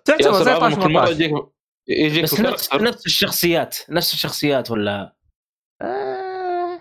[0.04, 1.46] تعتبر زي طاش 18
[1.88, 2.74] يجيك بس نفس.
[2.74, 5.14] نفس الشخصيات نفس الشخصيات ولا؟
[5.82, 6.80] آه،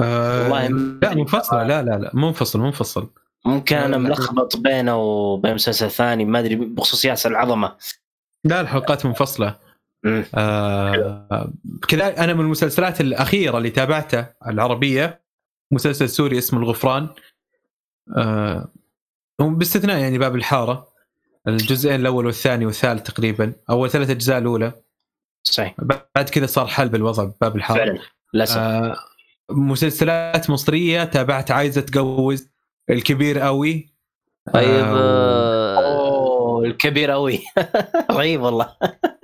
[0.00, 0.68] آه والله
[1.02, 3.10] لا منفصله لا لا لا منفصل منفصل.
[3.46, 3.98] ممكن أنا.
[3.98, 7.76] ملخبط بينه وبين مسلسل ثاني ما أدري بخصوص ياسر العظمة.
[8.44, 9.58] لا الحلقات منفصلة.
[10.34, 11.52] آه
[11.88, 15.22] كذا أنا من المسلسلات الأخيرة اللي تابعتها العربية
[15.72, 17.08] مسلسل سوري اسمه الغفران.
[18.16, 18.68] آه
[19.40, 20.91] باستثناء يعني باب الحارة.
[21.48, 23.52] الجزئين الأول والثاني والثالث تقريبا.
[23.70, 24.72] أول ثلاث أجزاء الأولى.
[25.46, 25.74] صحيح.
[26.16, 27.98] بعد كذا صار حل بالوضع بباب الحاره فعلا
[28.34, 28.58] للأسف.
[28.58, 28.96] آه
[29.50, 32.48] مسلسلات مصرية تابعت عايزة تجوز
[32.90, 33.92] الكبير قوي
[34.52, 37.40] طيب آه آه، أوه الكبير قوي
[38.10, 38.76] رهيب والله.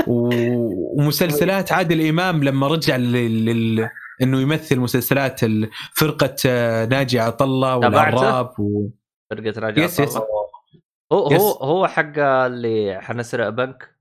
[0.07, 3.45] و- ومسلسلات عادل إمام لما رجع لل...
[3.45, 3.89] لل...
[4.23, 5.41] إنه يمثل مسلسلات
[5.95, 8.89] فرقة آه، ناجي عطا الله؟ والعراب و...
[9.31, 9.87] فرقة راجع
[11.13, 11.41] yes yes.
[11.41, 11.63] هو هو yes.
[11.63, 13.95] هو حق اللي حنسرق بنك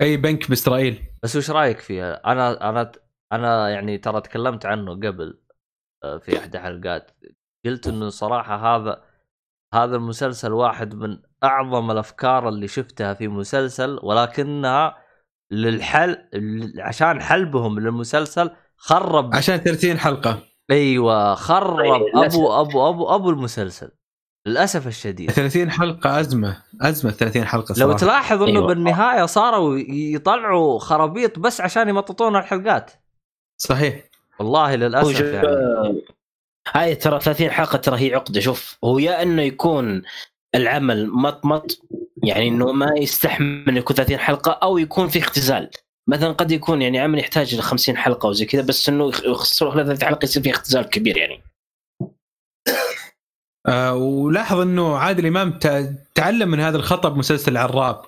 [0.00, 2.92] أي بنك بإسرائيل بس وش رأيك فيها؟ أنا أنا
[3.32, 5.40] أنا يعني ترى تكلمت عنه قبل
[6.04, 7.10] آه، في احدى الحلقات
[7.64, 9.02] قلت إنه صراحة هذا
[9.74, 14.96] هذا المسلسل واحد من أعظم الأفكار اللي شفتها في مسلسل ولكنها
[15.50, 16.28] للحل
[16.78, 22.38] عشان حلبهم للمسلسل خرب عشان 30 حلقة أيوه خرب أي، للأسف.
[22.38, 23.90] أبو أبو أبو أبو المسلسل
[24.46, 25.30] للأسف الشديد.
[25.30, 27.96] 30 حلقة أزمة أزمة 30 حلقة لو صراحة.
[27.96, 28.66] تلاحظ إنه أيوة.
[28.66, 32.90] بالنهاية صاروا يطلعوا خرابيط بس عشان يمططون الحلقات.
[33.58, 34.02] صحيح.
[34.38, 36.02] والله للأسف يعني.
[36.72, 38.40] هاي ترى 30 حلقة ترى هي عقدة.
[38.40, 40.02] شوف هو يا إنه يكون
[40.54, 41.78] العمل مطمط
[42.24, 45.70] يعني إنه ما يستحمل إنه يكون 30 حلقة أو يكون في اختزال.
[46.06, 49.86] مثلا قد يكون يعني عمل يحتاج ل 50 حلقة وزي كذا بس إنه يخسروا خلال
[49.86, 51.42] 30 حلقة يصير في اختزال كبير يعني.
[53.66, 55.58] آه ولاحظ إنه عادل إمام
[56.14, 58.02] تعلم من هذا الخطأ بمسلسل العراب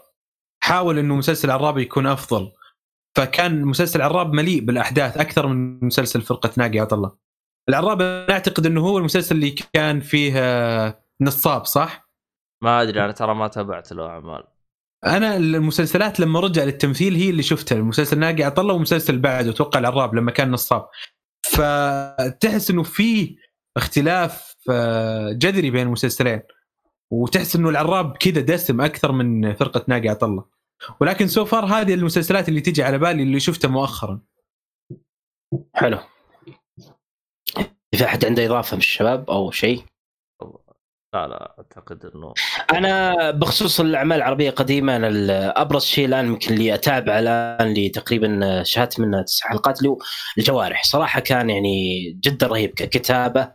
[0.62, 2.52] حاول إنه مسلسل العراب يكون أفضل.
[3.16, 7.12] فكان مسلسل العراب مليء بالأحداث أكثر من مسلسل فرقة ناقي عطا الله.
[7.68, 12.10] العراب أنا أعتقد إنه هو المسلسل اللي كان فيه آه، نصاب صح؟
[12.62, 14.44] ما أدري أنا ترى ما تابعت له أعمال.
[15.06, 19.80] أنا المسلسلات لما رجع للتمثيل هي اللي شفتها المسلسل ناقي عطا الله ومسلسل بعده أتوقع
[19.80, 20.88] العراب لما كان نصاب.
[21.46, 23.36] فتحس إنه في
[23.76, 26.42] اختلاف آه، جذري بين المسلسلين
[27.12, 30.44] وتحس إنه العراب كذا دسم أكثر من فرقة ناقي عطا الله.
[31.00, 34.20] ولكن سو فار هذه المسلسلات اللي تيجي على بالي اللي شفتها مؤخرا.
[35.74, 35.98] حلو.
[37.94, 39.82] في أحد عنده إضافة من الشباب أو شيء؟
[41.14, 42.34] لا لا أعتقد إنه
[42.72, 47.88] أنا بخصوص الأعمال العربية قديما أنا ال- أبرز شيء الآن يمكن اللي اتابع الآن اللي
[47.88, 49.98] تقريبا شاهدت منه تسع حلقات اللي هو
[50.38, 50.82] الجوارح.
[50.84, 53.52] صراحة كان يعني جدا رهيب ككتابة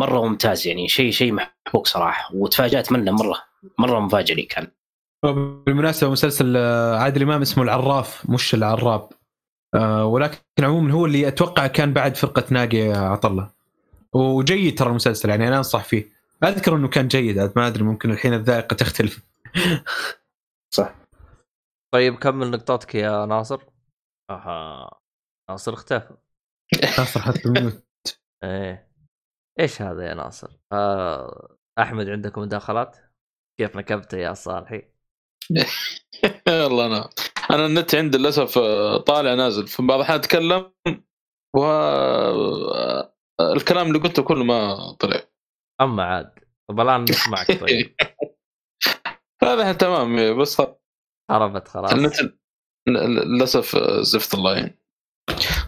[0.00, 3.42] مرة ممتاز يعني شيء شيء محبوك صراحة وتفاجأت منه مرة
[3.78, 4.66] مرة مفاجئ لي كان.
[5.66, 9.08] بالمناسبة مسلسل آه، عادل إمام اسمه العراف مش العراب.
[9.74, 13.50] آه، ولكن عموما هو اللي أتوقع كان بعد فرقة ناقي عطا الله.
[14.12, 16.08] وجيد ترى المسلسل يعني أنا أنصح فيه.
[16.44, 19.20] أذكر إنه كان جيد عاد ما أدري ممكن الحين الذائقة تختلف.
[21.94, 23.62] طيب كمل نقطتك يا ناصر؟
[24.30, 24.90] أها
[25.50, 26.14] ناصر اختفى.
[26.98, 27.84] ناصر حتى ميوت
[28.44, 28.89] إيه.
[29.60, 32.96] إيش هذا يا ناصر؟ آه أحمد عندكم مداخلات؟
[33.60, 34.82] كيف نكبته يا صالحي؟
[36.48, 37.10] والله أنا
[37.50, 40.72] أنا النت عندي للأسف آه، طالع نازل في بعض الأحيان أتكلم
[41.56, 45.20] و آه، الكلام اللي قلته كله ما طلع
[45.80, 46.34] أما عاد
[46.68, 47.94] طب الآن نسمعك طيب
[49.42, 50.62] هذا تمام بس
[51.30, 52.14] خربت خلاص النت
[52.88, 54.79] للأسف آه، زفت الله يعني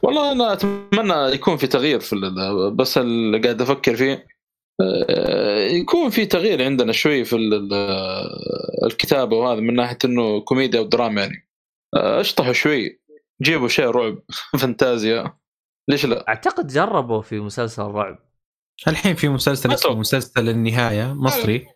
[0.02, 4.26] والله أنا أتمنى يكون في تغيير في ال- بس اللي قاعد أفكر فيه
[4.80, 10.80] آه، يكون في تغيير عندنا شوي في ال- ال- الكتابة وهذا من ناحية إنه كوميديا
[10.80, 11.48] ودراما يعني.
[11.96, 13.00] آه، أشطحوا شوي
[13.42, 14.18] جيبوا شيء رعب
[14.60, 15.34] فانتازيا.
[15.88, 18.18] ليش لا؟ أعتقد جربوا في مسلسل رعب.
[18.88, 19.94] الحين في مسلسل اسمه.
[19.98, 21.66] مسلسل النهاية مصري.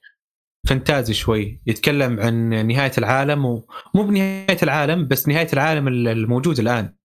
[0.68, 1.62] فانتازي شوي.
[1.66, 3.62] يتكلم عن نهاية العالم ومو
[4.08, 6.95] بنهاية العالم بس نهاية العالم الموجود الآن.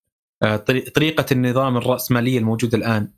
[0.96, 3.12] طريقة النظام الرأسمالية الموجود الآن.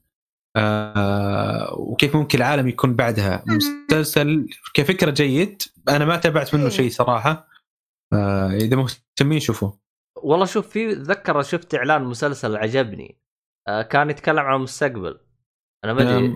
[0.55, 3.43] آه، وكيف ممكن العالم يكون بعدها.
[3.47, 7.47] مسلسل كفكرة جيد أنا ما تابعت منه شيء صراحة.
[8.13, 9.79] آه، إذا مهتمين شوفوه.
[10.23, 13.17] والله شوف في ذكر شفت إعلان مسلسل عجبني.
[13.67, 15.19] آه كان يتكلم عن المستقبل
[15.85, 16.35] أنا ما أدري آم،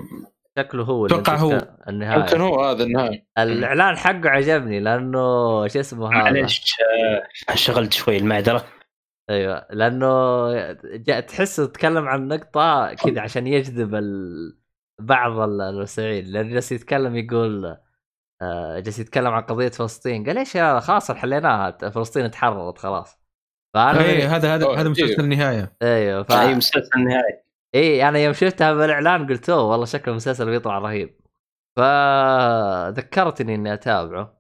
[0.60, 1.68] شكله هو أنت هو.
[1.90, 2.20] النهاية.
[2.20, 3.28] يمكن هو هذا النهاية.
[3.38, 6.76] الإعلان حقه عجبني لأنه شو اسمه هذا؟ معلش
[7.50, 8.66] آه، شغلت شوي المعذرة.
[9.30, 10.52] أيوه لأنه
[10.84, 14.58] جاء تحسه تكلم عن نقطة كذا عشان يجذب ال...
[15.02, 17.78] بعض ال- المستمعين لأنه جالس يتكلم يقول
[18.42, 20.26] آه، جالس يتكلم عن قضية فلسطين.
[20.26, 23.20] قال إيش يا خلاص حليناها فلسطين تحررت خلاص.
[23.74, 24.90] فأنا اي هذا هذا هذا.
[24.90, 25.76] مسلسل النهاية.
[25.82, 26.32] أيوه ف...
[26.32, 27.46] اي مسلسل النهاية.
[27.76, 31.20] إي أنا يوم شفتها بالإعلان قلت أوه والله شكل المسلسل بيطلع رهيب.
[31.76, 34.38] فذكرتني إني أتابعه.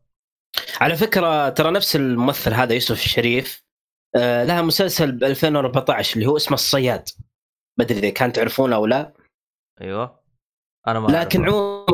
[0.81, 3.66] على فكرة ترى نفس الممثل هذا يوسف الشريف
[4.17, 7.09] لها مسلسل ب 2014 اللي هو اسمه الصياد.
[7.77, 9.13] ما أدري إذا كان تعرفونه أو لا.
[9.81, 10.19] أيوه.
[10.87, 11.45] أنا ما لكن.
[11.45, 11.85] عموما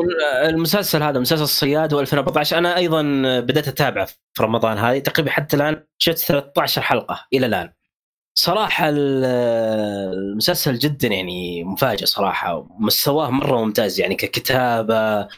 [0.48, 3.02] المسلسل هذا مسلسل الصياد هو 2014 أنا أيضا
[3.40, 4.98] بدأت أتابعه في رمضان هذه.
[4.98, 7.72] تقريبا حتى الآن شفت 13 حلقة إلى الآن.
[8.38, 9.24] صراحة ال-
[10.14, 15.28] المسلسل جدا يعني مفاجئ صراحة مستواه مرة ممتاز يعني ككتابة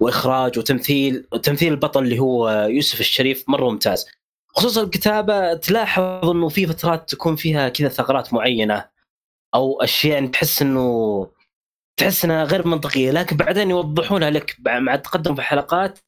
[0.00, 4.06] وإخراج وتمثيل وتمثيل البطل اللي هو يوسف الشريف مرة ممتاز.
[4.56, 8.88] خصوصا الكتابة تلاحظ إنه في فترات تكون فيها كذا ثغرات معينة
[9.54, 11.26] أو أشياء يعني تحس إنه
[11.96, 15.98] تحس إنها غير منطقية لكن بعدين يوضحونها لك مع التقدم في الحلقات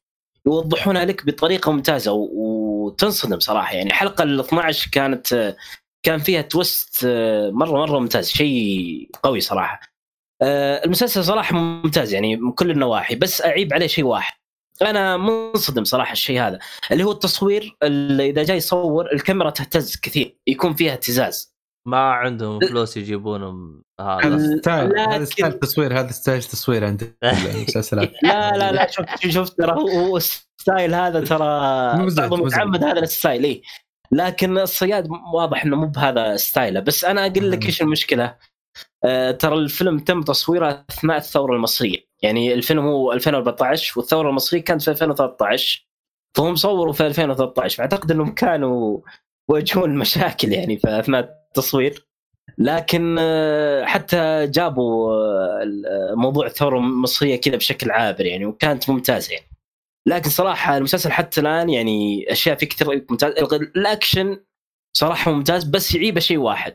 [0.47, 3.73] يوضحونها لك بطريقة ممتازة وتنصدم صراحة.
[3.75, 5.55] يعني الحلقة ال 12 كانت
[6.03, 7.05] كان فيها تويست
[7.51, 9.79] مرة مرة ممتاز شيء قوي صراحة.
[10.41, 14.33] آه، المسلسل صراحة ممتاز يعني من كل النواحي بس أعيب عليه شيء واحد.
[14.81, 16.59] أنا منصدم صراحة الشيء هذا
[16.91, 22.59] اللي هو التصوير اللي إذا جاي يصور الكاميرا تهتز كثير يكون فيها اهتزاز ما عندهم
[22.59, 28.57] فلوس يجيبونهم هذا هذا style هذا لكن- style تصوير هذا style تصوير عند المسلسلات لا
[28.57, 32.37] لا لا شوف شوف ترى هو هو ال style هذا ترى.
[32.37, 33.61] متعمد هذا ال style إيه.
[34.11, 37.65] لكن الصياد واضح إنه مو بهذا style ه بس أنا أقول لك.
[37.65, 38.35] إيش المشكلة
[39.05, 44.81] آه ترى الفيلم تم تصويره أثناء الثورة المصرية يعني الفيلم هو 2014 والثورة المصرية كانت
[44.81, 45.87] في 2013
[46.37, 48.99] فهم صوروا في 2013 فأعتقد إنهم كانوا
[49.49, 52.07] يواجهون مشاكل يعني في أثناء التصوير.
[52.57, 59.47] لكن آه، حتى جابوا آه، موضوع الثورة المصرية كذا بشكل عابر يعني وكانت ممتازة يعني.
[60.07, 63.33] لكن صراحة المسلسل حتى الآن يعني أشياء فيه كثير ممتاز.
[63.53, 64.39] الأكشن
[64.97, 66.73] صراحة ممتاز بس يعيبه شيء واحد.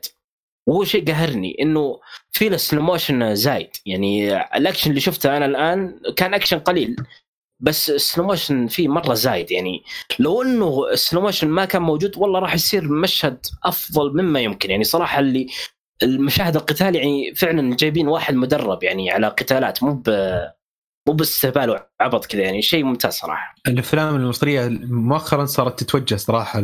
[0.67, 3.71] وهو شيء قهرني إنه في له slow motion زايد.
[3.87, 6.97] يعني الأكشن اللي شفته أنا الآن كان أكشن قليل
[7.61, 9.51] بس ال slow motion فيه مرة زايد.
[9.51, 9.83] يعني
[10.19, 14.71] لو إنه ال slow motion ما كان موجود والله راح يصير مشهد أفضل مما يمكن.
[14.71, 15.47] يعني صراحة اللي
[16.03, 20.11] المشاهد القتال يعني فعلا جايبين واحد مدرب يعني على قتالات مو ب
[21.09, 21.71] مو باستهبال
[22.01, 22.43] وعبط كذا.
[22.43, 23.55] يعني شيء ممتاز صراحة.
[23.69, 26.63] الأفلام المصرية مؤخرا صارت تتوجه صراحة.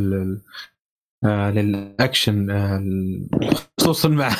[1.25, 2.83] آه، للأكشن آه،
[3.93, 4.37] خصوصا مع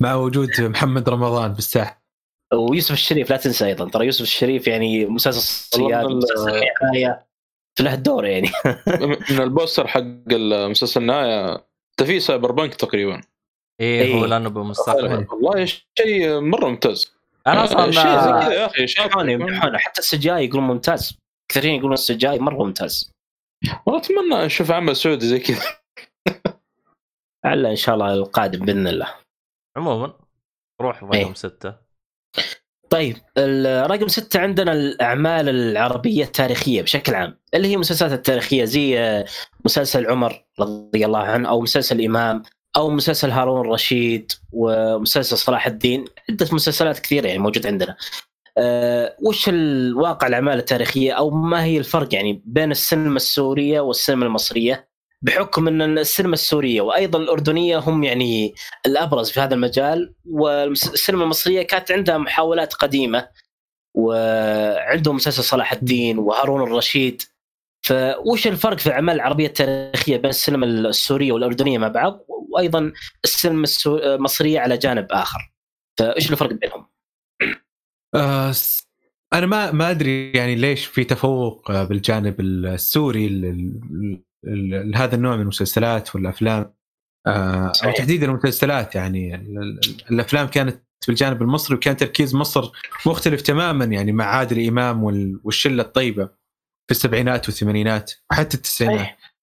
[0.00, 2.06] مع وجود محمد رمضان بالساحه
[2.54, 3.88] ويوسف الشريف لا تنسى أيضا.
[3.88, 6.60] ترى يوسف الشريف يعني مسلسل الصياد والله مسلسل
[7.76, 8.50] في له الدور يعني.
[9.30, 13.20] من ال poster حق المسلسل النهاية أنت في cyberpunk تقريبا.
[13.80, 14.26] إيه هو إيه.
[14.26, 15.26] لأنه بالمستقبل.
[15.32, 17.12] والله شيء مرة ممتاز.
[17.46, 21.18] أنا شيء زي أصلا كذا يا أخي يمدحونه حتى ال CGI يقولون ممتاز.
[21.48, 23.12] كثيرين يقولون ال CGI مرة ممتاز.
[23.86, 25.62] والله أتمنى نشوف عمل سعودي زي كذا.
[27.46, 29.08] على ان شاء الله القادم باذن الله.
[29.76, 30.12] عموما
[30.80, 31.34] روح رقم إيه.
[31.34, 31.86] ستة.
[32.90, 39.24] طيب الرقم ستة عندنا الأعمال العربية التاريخية بشكل عام اللي هي المسلسلات التاريخية زي آه،
[39.64, 42.42] مسلسل عمر رضي الله عنه أو مسلسل إمام
[42.76, 46.04] أو مسلسل هارون الرشيد ومسلسل صلاح الدين.
[46.30, 47.96] عدة مسلسلات كثيرة يعني موجود عندنا.
[48.58, 54.88] أه وش الواقع الأعمال التاريخية أو ما هي الفرق يعني بين السينما السورية والسينما المصرية؟
[55.22, 58.54] بحكم أن السينما السورية وأيضا الأردنية هم يعني
[58.86, 63.28] الأبرز في هذا المجال والسينما المصرية كانت عندها محاولات قديمة
[63.94, 67.22] وعندهم مسلسل صلاح الدين وهارون الرشيد.
[67.82, 72.92] فوش الفرق في الاعمال العربية التاريخية بين السينما السورية والأردنية مع بعض؟ وأيضا
[73.24, 75.52] السينما المصرية على جانب آخر.
[75.98, 76.86] فايش الفرق بينهم؟
[78.14, 78.52] آه،
[79.32, 83.26] أنا ما ما أدري يعني ليش في تفوق بالجانب السوري
[84.44, 86.74] لهذا النوع من المسلسلات والأفلام
[87.26, 87.96] آه، أو صحيح.
[87.96, 89.80] تحديدا المسلسلات يعني ال- ال-
[90.10, 92.70] الأفلام كانت بالجانب المصري وكان تركيز مصر
[93.06, 96.24] مختلف تماما يعني مع عادل إمام وال- والشلة الطيبة
[96.86, 99.34] في السبعينات والثمانينات وحتى التسعينات صحيح.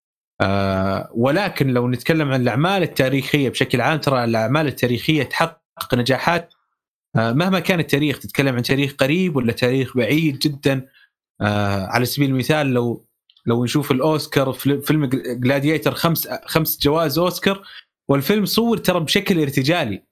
[0.41, 6.53] آه ولكن لو نتكلم عن الأعمال التاريخية بشكل عام ترى الأعمال التاريخية تحقق نجاحات
[7.15, 10.87] آه مهما كان التاريخ تتكلم عن تاريخ قريب ولا تاريخ بعيد جدا
[11.41, 13.05] آه على سبيل المثال لو
[13.45, 17.61] لو نشوف الأوسكار فيلم- فيلم Gladiator خمس خمس جوائز أوسكار
[18.09, 20.03] والفيلم صور ترى بشكل ارتجالي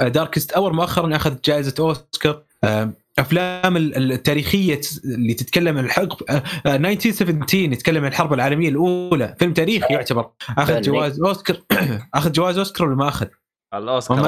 [0.00, 6.42] Darkest Hour مؤخرا اخذ جائزة أوسكار آه أفلام ال- التاريخية اللي تتكلم عن الحرب آه،
[6.66, 10.80] آه، 1917 يتكلم عن الحرب العالمية الأولى فيلم تاريخي يعتبر اخذ.
[10.80, 11.56] جوائز أوسكار
[12.14, 13.26] اخذ جوائز أوسكار ولا ما أخذ؟
[13.74, 14.18] الأوسكار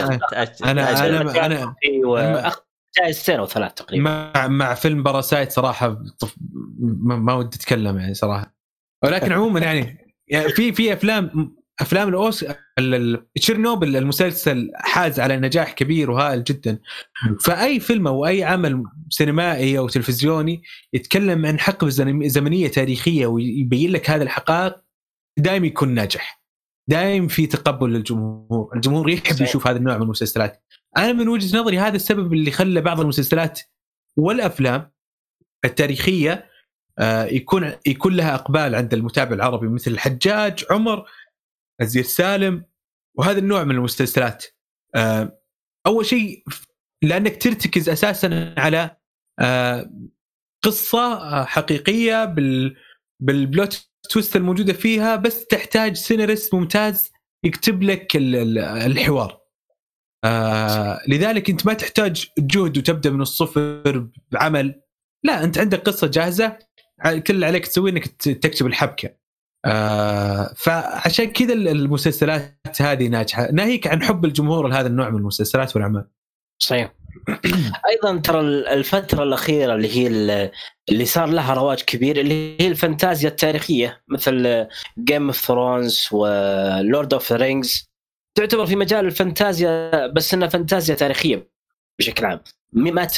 [0.00, 0.64] أنا تأجل.
[0.64, 2.58] أنا أنا أيوه أخ-
[3.00, 4.02] جائزتين أو ثلاث تقريبا.
[4.34, 6.36] مع مع فيلم Parasite صراحة طف-
[6.80, 8.54] ما, ما ودي أتكلم يعني صراحة.
[9.04, 9.98] ولكن عموما يعني,
[10.28, 16.44] يعني في في افلام أفلام الاوس ال- ال- تشيرنوبل المسلسل حاز على نجاح كبير وهائل
[16.44, 16.78] جدا.
[17.44, 20.62] فأي فيلم أو أي عمل سينمائي أو تلفزيوني
[20.92, 21.90] يتكلم عن حقبة
[22.28, 24.76] زمنية تاريخية ويبين لك هذه الحقائق
[25.38, 26.43] دائما يكون ناجح.
[26.88, 28.70] دائما في تقبل للجمهور.
[28.76, 29.48] الجمهور يحب صحيح.
[29.48, 30.64] يشوف هذا النوع من المسلسلات.
[30.96, 33.60] أنا من وجهة نظري هذا السبب اللي خلى بعض المسلسلات
[34.18, 34.92] والأفلام
[35.64, 36.50] التاريخية
[36.98, 41.04] آه، يكون يكون لها إقبال عند المتابع العربي مثل الحجاج عمر
[41.80, 42.64] الزير سالم
[43.14, 44.44] وهذا النوع من المسلسلات.
[44.94, 45.40] آه،
[45.86, 46.44] أول شيء
[47.02, 48.96] لأنك ترتكز أساسا على
[49.40, 49.90] آه،
[50.64, 52.76] قصة حقيقية بال
[53.20, 57.12] بالبلوت تويست الموجودة فيها بس تحتاج سيناريست ممتاز
[57.44, 59.40] يكتب لك ال- ال- الحوار.
[60.24, 64.80] آه لذلك أنت ما تحتاج جهد وتبدأ من الصفر بعمل.
[65.22, 66.58] لا أنت عندك قصة جاهزة
[67.04, 69.10] كل اللي عليك تسويه إنك تكتب الحبكة.
[69.64, 73.50] آه فعشان كذا ال- المسلسلات هذه ناجحة.
[73.52, 76.06] ناهيك عن حب الجمهور لهذا النوع من المسلسلات والأعمال.
[76.58, 76.94] صحيح.
[77.90, 80.50] أيضا ترى الفترة الأخيرة اللي هي ال-
[80.88, 84.66] اللي صار لها رواج كبير اللي هي الفانتازيا التاريخية مثل
[84.98, 87.88] Game of Thrones و Lord of the Rings
[88.38, 91.48] تعتبر في مجال الفانتازيا بس إنها فانتازيا تاريخية
[91.98, 92.40] بشكل عام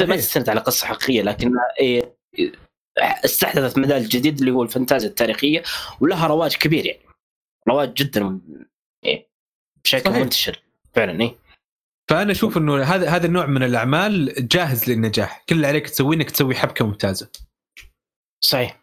[0.06, 0.16] ما.
[0.16, 2.16] تستند على قصة حقيقية لكنها إيه،
[2.98, 5.62] استحدثت مجال جديد اللي هو الفانتازيا التاريخية
[6.00, 7.00] ولها رواج كبير يعني
[7.68, 8.40] رواج جدا
[9.04, 9.28] إيه،
[9.84, 10.16] بشكل صحيح.
[10.22, 10.62] منتشر
[10.94, 11.34] فعلا إيه
[12.10, 15.44] فأنا أشوف إنه هذا هذا النوع من الأعمال جاهز للنجاح.
[15.48, 17.28] كل اللي عليك تسويه إنك تسوي حبكة ممتازة.
[18.44, 18.80] صحيح.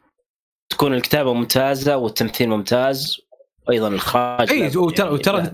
[0.69, 3.21] تكون الكتابة ممتازة والتمثيل ممتاز
[3.67, 5.47] وأيضا الاخراج إي وترى يعني وترى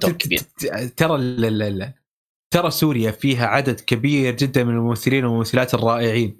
[0.97, 1.93] ترى
[2.53, 6.37] ترى سوريا فيها عدد كبير جدا من الممثلين والممثلات الرائعين.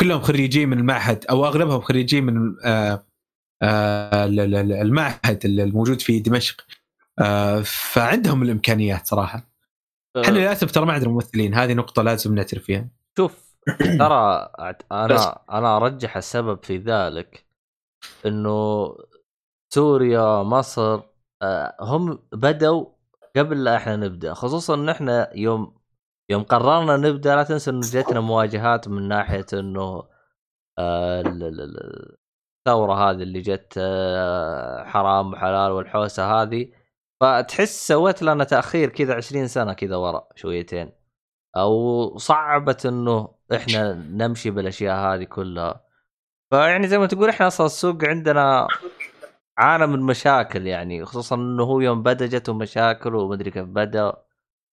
[0.00, 3.06] كلهم خريجين من المعهد أو أغلبهم خريجين من آه،
[3.62, 6.66] آه، ال- ال- ال- المعهد الموجود في دمشق.
[7.18, 9.49] آه، فعندهم الإمكانيات صراحة.
[10.16, 12.88] إحنا للاسف ترى ما عندنا ممثلين هذه نقطة لازم نعترف فيها
[13.18, 13.56] شوف
[14.00, 14.76] ترى بس.
[14.92, 17.46] أنا أنا أرجح السبب في ذلك
[18.26, 18.88] إنه
[19.74, 21.00] سوريا مصر
[21.42, 22.86] آه، هم بدوا
[23.36, 25.74] قبل لا إحنا نبدأ خصوصا إن إحنا يوم
[26.30, 30.02] يوم قررنا نبدأ لا تنسى إنه جتنا مواجهات من ناحية إنه
[30.78, 32.16] آه، ال- ال- ال-
[32.58, 36.72] الثورة هذه اللي جت آه، حرام وحلال والحوسة هذه
[37.20, 40.92] فتحس سويت لنا تأخير كذا 20 سنة كذا ورا شويتين.
[41.56, 45.84] أو صعبت إنه إحنا نمشي بالأشياء هذه كلها.
[46.50, 48.68] فيعني زي ما تقول إحنا أصلا السوق عندنا
[49.58, 54.12] عانى من مشاكل يعني خصوصا إنه هو يوم بدأ جته مشاكل ومدري كيف بدأ.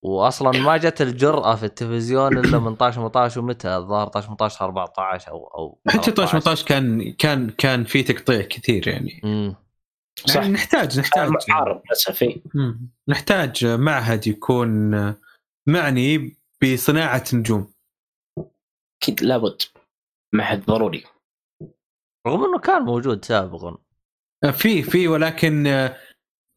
[0.03, 5.31] واصلا ما جت الجرأة في التلفزيون إلا من 18 18 ومتى الظاهر 18 18 14
[5.31, 6.39] أو أو حتى 13.
[6.39, 9.21] 18 كان كان كان في تقطيع كثير يعني.
[9.23, 9.66] امم
[10.25, 10.35] صح.
[10.35, 10.99] يعني نحتاج.
[10.99, 12.39] نحتاج عارض للاسف.
[13.07, 14.91] نحتاج معهد يكون
[15.67, 17.73] معني بصناعة نجوم.
[19.01, 19.61] أكيد لابد.
[20.33, 21.03] معهد ضروري.
[22.27, 23.77] رغم إنه كان موجود سابقا.
[24.51, 25.67] في في ولكن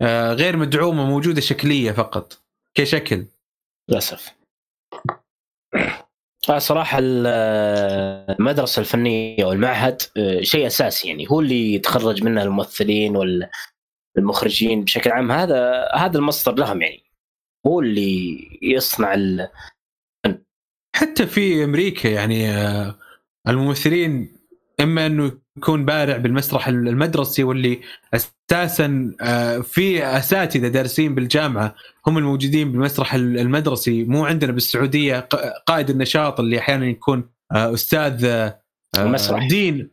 [0.03, 2.43] آه، غير مدعومة موجودة شكلية فقط
[2.75, 3.27] كشكل.
[3.91, 4.35] للأسف.
[6.49, 7.27] آه، صراحة ال-
[8.39, 11.27] المدرسة الفنية والمعهد آه، شيء أساسي يعني.
[11.31, 13.17] هو اللي يتخرج منه الممثلين
[14.17, 15.33] والمخرجين بشكل عام.
[15.33, 17.03] هذا هذا المصدر لهم يعني.
[17.67, 19.49] هو اللي يصنع ال...
[20.97, 22.95] حتى في أمريكا يعني آه،
[23.49, 24.37] الممثلين
[24.81, 27.81] إما إنه يكون بارع بالمسرح المدرسي واللي
[28.15, 31.75] أساسا آه، في أساتذة دارسين بالجامعة
[32.07, 35.29] هم الموجودين بالمسرح المدرسي مو عندنا بالسعودية
[35.67, 38.61] قائد النشاط اللي أحيانا يكون آه، أستاذ آه،
[38.97, 39.49] المسرح.
[39.49, 39.91] دين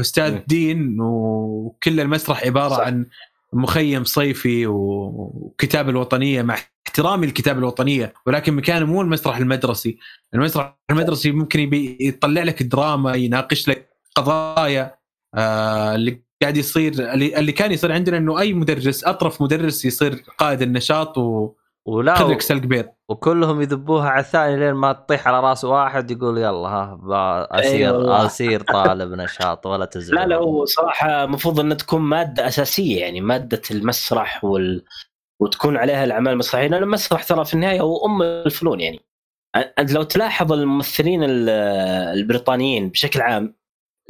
[0.00, 0.44] أستاذ مم.
[0.46, 2.80] دين وكل المسرح عبارة صح.
[2.80, 3.06] عن
[3.52, 6.56] مخيم صيفي وكتابه الوطنية مع
[6.86, 9.98] احترامي للكتابه الوطنية ولكن مكانه مو المسرح المدرسي
[10.34, 11.70] المسرح المدرسي ممكن
[12.00, 14.99] يطلع لك دراما يناقش لك قضايا
[15.38, 20.62] اللي قاعد يصير اللي, اللي كان يصير عندنا إنه أي مدرس أطرف مدرس يصير قائد
[20.62, 26.38] النشاط وياخذ ولا بيض وكلهم يذبوها على الثاني لين ما تطيح على رأس واحد يقول
[26.38, 26.98] يلا ها
[27.50, 28.24] اصير والله.
[28.26, 30.16] اصير طالب نشاط ولا تزعل.
[30.16, 34.84] لا لا هو صراحة المفروض أنها تكون مادة أساسية يعني مادة المسرح وال...
[35.40, 36.66] وتكون عليها الأعمال المسرحية.
[36.66, 39.00] لأن المسرح ترى في النهاية هو أم الفنون يعني.
[39.78, 41.48] أنت لو تلاحظ الممثلين ال-
[42.18, 43.59] البريطانيين بشكل عام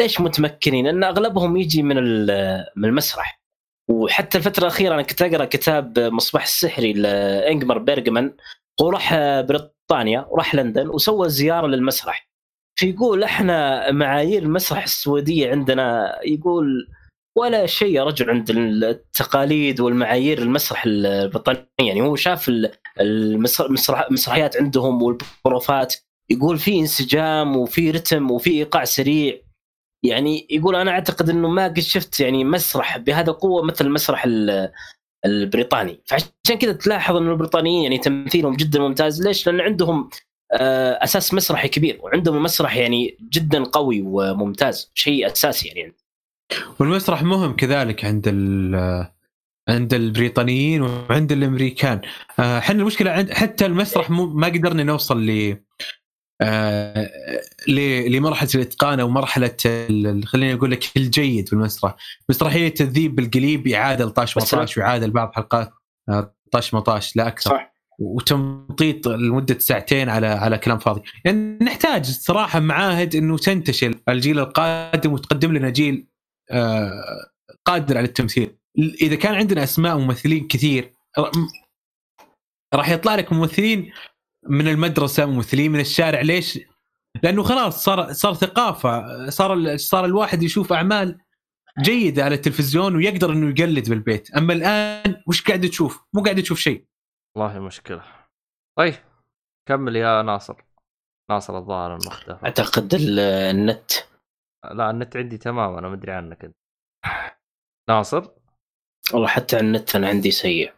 [0.00, 1.96] ليش متمكنين؟ ان أغلبهم يجي من
[2.76, 3.40] من المسرح.
[3.90, 8.34] وحتى الفترة الأخيرة أنا كنت أقرأ كتاب مصباح السحري لانجمر بيرجمان
[8.82, 12.28] هو راح بريطانيا وراح لندن وسوى زيارة للمسرح.
[12.78, 16.88] فيقول إحنا معايير المسرح السويدية عندنا يقول
[17.38, 22.70] ولا شيء يا رجل عند التقاليد والمعايير المسرح البريطاني يعني هو شاف ال-
[23.00, 25.94] المسر- المسرح- المسرحيات عندهم والبروفات.
[26.30, 29.38] يقول في انسجام وفي رتم وفي إيقاع سريع.
[30.02, 34.72] يعني يقول أنا أعتقد إنه ما قد شفت يعني مسرح بهذا القوة مثل المسرح ال-
[35.24, 36.00] البريطاني.
[36.06, 39.22] فعشان كذا تلاحظ إنه البريطانيين يعني تمثيلهم جدا ممتاز.
[39.22, 40.10] ليش؟ لأن عندهم
[40.52, 45.94] آه، أساس مسرحي كبير وعندهم مسرح يعني جدا قوي وممتاز شيء أساسي يعني.
[46.80, 48.28] والمسرح مهم كذلك عند
[49.68, 52.00] عند البريطانيين وعند الأمريكان.
[52.38, 55.56] آه، إحنا المشكلة عند حتى المسرح ما قدرنا نوصل ل
[56.42, 57.10] آه،
[58.08, 59.56] لمرحلة الإتقان أو مرحلة
[60.24, 61.96] خليني أقول لك الجيد في المسرح
[62.28, 65.70] مسرحية الذيب بالقليب اعاده لطاش بس- مطاش واعاده لبعض حلقات
[66.08, 67.50] آه، طاش مطاش لا أكثر.
[67.50, 67.70] صح.
[67.98, 71.02] وتمطيط لمدة ساعتين على على كلام فاضي.
[71.24, 76.06] يعني نحتاج صراحة معاهد إنه تنتشل الجيل القادم وتقدم لنا جيل
[76.50, 76.90] آه،
[77.64, 78.56] قادر على التمثيل.
[78.78, 80.92] إذا كان عندنا أسماء ممثلين كثير
[82.74, 83.90] راح يطلع لك ممثلين
[84.48, 86.20] من المدرسة ممثلين من الشارع.
[86.20, 86.58] ليش؟
[87.22, 89.30] لأنه خلاص صار صار ثقافة.
[89.30, 91.20] صار ال- صار الواحد يشوف أعمال
[91.80, 94.34] جيدة على التلفزيون ويقدر إنه يقلد بالبيت.
[94.36, 96.86] أما الآن وش قاعد تشوف؟ مو قاعد تشوف شيء.
[97.36, 98.04] والله مشكلة.
[98.78, 98.94] طيب
[99.68, 100.64] كمل يا ناصر.
[101.30, 103.90] ناصر الظاهر انه اختفى أعتقد ال- النت.
[104.72, 106.56] لا النت عندي تمام أنا مدري عنك أنت.
[107.88, 108.28] ناصر؟
[109.12, 110.72] والله حتى النت أنا عندي سيء.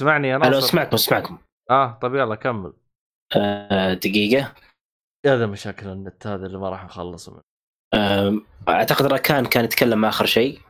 [0.00, 0.58] اسمعني يا ناصر.
[0.58, 1.38] أسمعكم أسمعكم.
[1.70, 2.72] آه طيب يلا كمل.
[3.36, 4.54] آه، دقيقة.
[5.26, 7.40] هذا مشاكل النت هذا اللي ما راح نخلص منه.
[7.94, 10.60] آه، أعتقد راكان كان يتكلم آخر شيء.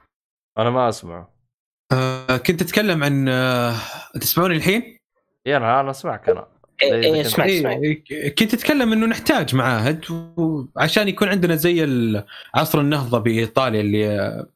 [0.59, 1.33] أنا ما أسمعه.
[1.93, 3.75] آه كنت اتكلم عن آه
[4.21, 4.99] تسمعوني الحين؟
[5.47, 6.47] يا أنا أنا أسمعك أنا.
[6.83, 10.05] إيه، كنت- اسمعك إيه كنت اتكلم إنه نحتاج معاهد
[10.77, 11.87] عشان يكون عندنا زي
[12.55, 14.47] عصر النهضة بإيطاليا اللي آه،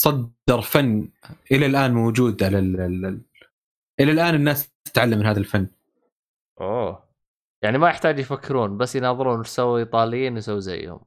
[0.00, 1.08] صدر فن
[1.52, 3.20] إلى الآن موجود على ال ال
[4.00, 5.66] إلى الآن الناس تتعلم من هذا الفن.
[6.60, 7.06] أوه
[7.64, 11.00] يعني ما يحتاج يفكرون بس يناظرون وش سووا إيطاليين يسووا زيهم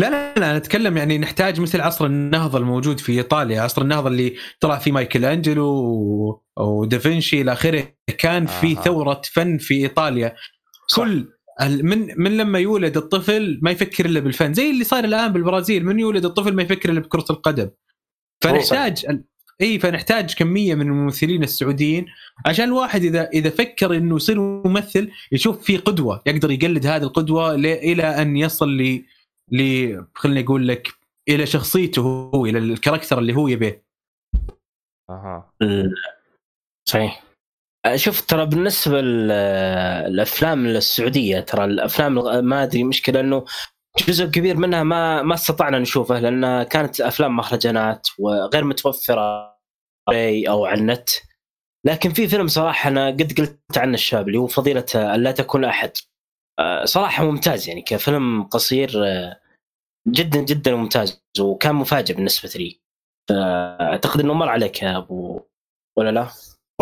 [0.00, 4.08] لا لا لا أنا أتكلم يعني نحتاج مثل عصر النهضة الموجود في إيطاليا عصر النهضة
[4.08, 7.84] اللي طلع فيه مايكل أنجلو ودافنشي إلى آخره
[8.18, 8.74] كان في.
[8.74, 10.34] ثورة فن في إيطاليا
[10.88, 10.96] صح.
[10.96, 11.28] كل
[11.62, 15.84] ال- من من لما يولد الطفل ما يفكر إلا بالفن زي اللي صار الآن بالبرازيل
[15.84, 17.70] من يولد الطفل ما يفكر إلا بكرة القدم
[18.44, 19.06] فنحتاج
[19.60, 22.06] إي فنحتاج كمية من الممثلين السعوديين
[22.46, 27.56] عشان الواحد إذا إذا فكر إنه يصير ممثل يشوف في قدوة يقدر يقلد هذه القدوة
[27.56, 29.04] ل- إلى أن يصل ل
[29.52, 30.88] ل خليني أقول لك
[31.28, 33.82] إلى شخصيته هو إلى الكاركتر اللي هو يبيه.
[35.10, 35.50] أها.
[36.88, 37.22] صحيح.
[37.86, 42.14] آه، شوف ترى بالنسبة للافلام السعودية ترى الأفلام
[42.44, 43.44] ما أدري مشكلة إنه
[44.08, 49.58] جزء كبير منها ما ما استطعنا نشوفه لأن كانت أفلام مهرجانات وغير متوفرة
[50.48, 51.08] أو على النت.
[51.86, 55.92] لكن في فيلم صراحة أنا قد قلت عنه الشاب اللي هو فضيلة لا تكون أحد.
[56.58, 59.40] آه، صراحة ممتاز يعني كفيلم قصير آه،
[60.08, 62.80] جدا جدا ممتاز وكان مفاجئ بالنسبة لي.
[63.28, 65.40] فأعتقد إنه مر عليك يا أبو
[65.98, 66.28] ولا لا؟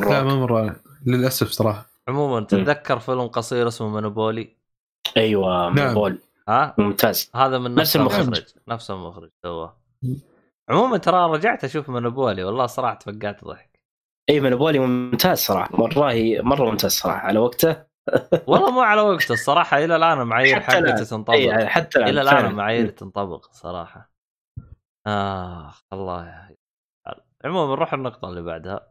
[0.01, 0.23] لا.
[0.23, 1.87] ما مره للأسف صراحة.
[2.09, 4.57] عموما تتذكر فيلم قصير اسمه منوبولي
[5.17, 6.19] أيوه نعم.
[6.49, 7.31] ها؟ ممتاز.
[7.35, 8.45] هذا من نفس المخرج.
[8.69, 9.77] نفس المخرج سواه
[10.71, 13.81] عموما ترى رجعت أشوف منوبولي والله صراحة تفقعت ضحك.
[14.31, 15.71] اي منبولي ممتاز صراحة.
[15.77, 16.13] مره
[16.43, 17.19] مرة ممتاز صراحة.
[17.19, 17.77] على وقته؟
[18.49, 20.61] والله مو على وقته الصراحة إلى الآن المعايير.
[20.61, 21.35] حقته تنطبق.
[21.35, 22.47] اي حتى إلى الآن.
[22.47, 24.11] المعايير تنطبق صراحة.
[25.07, 26.57] آه الله يا
[27.45, 28.89] عموما نروح النقطة اللي بعدها.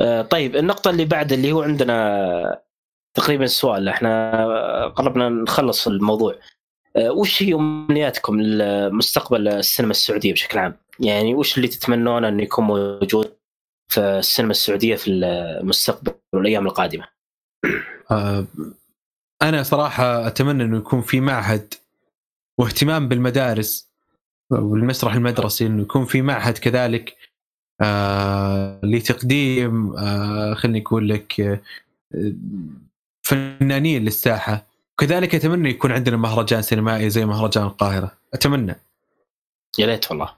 [0.00, 2.60] آه، طيب النقطة اللي بعد اللي هو عندنا
[3.14, 6.34] تقريبا السؤال إحنا قربنا نخلص الموضوع.
[6.98, 13.32] وش هي أمنياتكم لمستقبل السينما السعودية بشكل عام؟ يعني وش اللي تتمنون إنه يكون موجود
[13.88, 17.08] في السينما السعودية في المستقبل والأيام القادمة؟
[18.10, 18.46] آه،
[19.42, 21.74] أنا صراحة أتمنى إنه يكون في معهد
[22.58, 23.90] واهتمام بالمدارس
[24.50, 27.16] والمسرح المدرسي إنه يكون في معهد كذلك
[27.80, 31.60] آه لتقديم آه خليني أقول لك آه
[33.22, 38.12] فنانين للساحة وكذلك أتمنى يكون عندنا مهرجان سينمائي زي مهرجان القاهرة.
[38.34, 38.76] أتمنى.
[39.78, 40.30] يا ليت والله.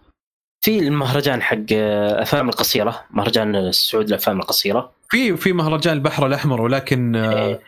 [0.61, 4.93] في المهرجان حق الافلام القصيرة مهرجان السعود للافلام القصيرة.
[5.09, 7.61] في في مهرجان البحر الأحمر ولكن آه إيه.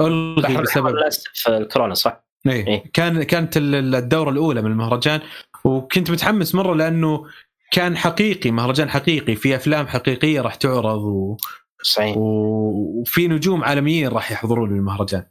[0.00, 2.66] الغي بسبب للاسف الكورونا صح؟ إيه.
[2.66, 2.84] إيه.
[2.92, 5.20] كان كانت ال- الدورة الأولى من المهرجان
[5.64, 7.26] وكنت متحمس مرة لأنه
[7.70, 11.36] كان حقيقي مهرجان حقيقي في أفلام حقيقية راح تعرض و...
[11.82, 12.14] صحيح.
[12.16, 15.24] وفي نجوم عالميين راح يحضرون المهرجان.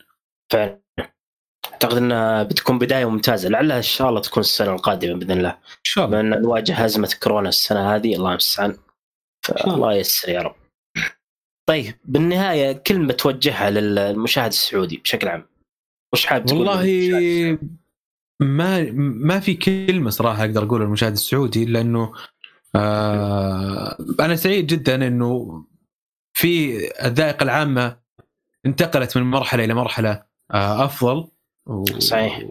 [0.51, 0.79] فعلا.
[1.83, 3.49] أعتقد إنها بتكون بداية ممتازة.
[3.49, 5.49] لعلها إن شاء الله تكون السنة القادمة بإذن الله.
[5.49, 6.21] إن شاء الله.
[6.21, 8.77] بما نواجه ازمه كورونا السنة هذه الله المستعان
[9.45, 10.55] فالله ييسر يا رب.
[11.69, 15.45] طيب بالنهاية كلمة توجهها للمشاهد السعودي بشكل عام.
[16.13, 17.57] وش حابب تقول والله؟
[18.41, 22.13] ما ما في كلمة صراحة أقدر أقولها للمشاهد السعودي لأنه
[22.75, 25.65] آه أنا سعيد جدا إنه
[26.33, 27.99] في الذائقة العامة
[28.65, 31.27] انتقلت من مرحلة إلى مرحلة آه أفضل.
[31.67, 31.85] و...
[31.99, 32.43] صحيح.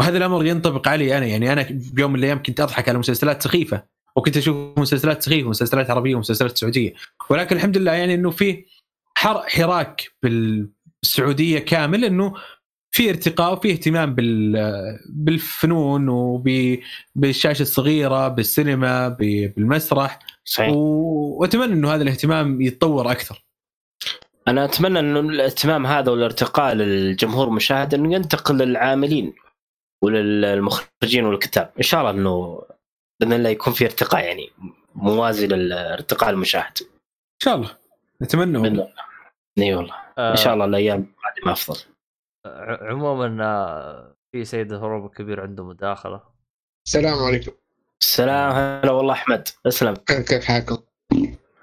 [0.00, 3.82] وهذا الأمر ينطبق علي أنا يعني أنا بيوم من الأيام كنت أضحك على مسلسلات سخيفة
[4.16, 6.94] وكنت أشوف مسلسلات سخيفة ومسلسلات عربية ومسلسلات سعودية.
[7.30, 8.64] ولكن الحمد لله يعني إنه في
[9.14, 12.34] حر حراك بالسعودية كامل إنه
[12.90, 20.18] في ارتقاء وفي اهتمام بال بالفنون وبالشاشه الصغيرة بالسينما بالمسرح.
[20.44, 20.72] صحيح.
[20.72, 23.44] وأتمنى إنه هذا الاهتمام يتطور أكثر.
[24.48, 29.34] أنا أتمنى إنه الاهتمام هذا والارتقاء للجمهور المشاهد إنه ينتقل للعاملين
[30.02, 31.72] وللمخرجين والكتاب.
[31.78, 32.62] إن شاء الله إنه
[33.20, 34.50] بإذن الله يكون في ارتقاء يعني
[34.94, 36.78] موازي للارتقاء المشاهد.
[36.80, 37.70] إن شاء الله.
[38.22, 38.88] نتمنى
[39.58, 39.94] إي والله.
[40.18, 41.80] إن شاء الله الأيام القادمة أفضل.
[42.86, 46.20] عموما آه، في سيد الهروب الكبير عنده مداخلة.
[46.86, 47.52] السلام عليكم.
[48.00, 48.52] السلام.
[48.52, 49.48] هلا والله أحمد.
[49.66, 50.78] اسلم كيف حالكم؟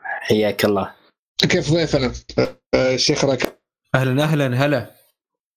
[0.04, 0.99] حياك الله.
[1.50, 2.14] كيف ضيفنا؟
[2.74, 3.48] آه، الشيخ راكب.
[3.96, 4.92] أهلا أهلا هلا.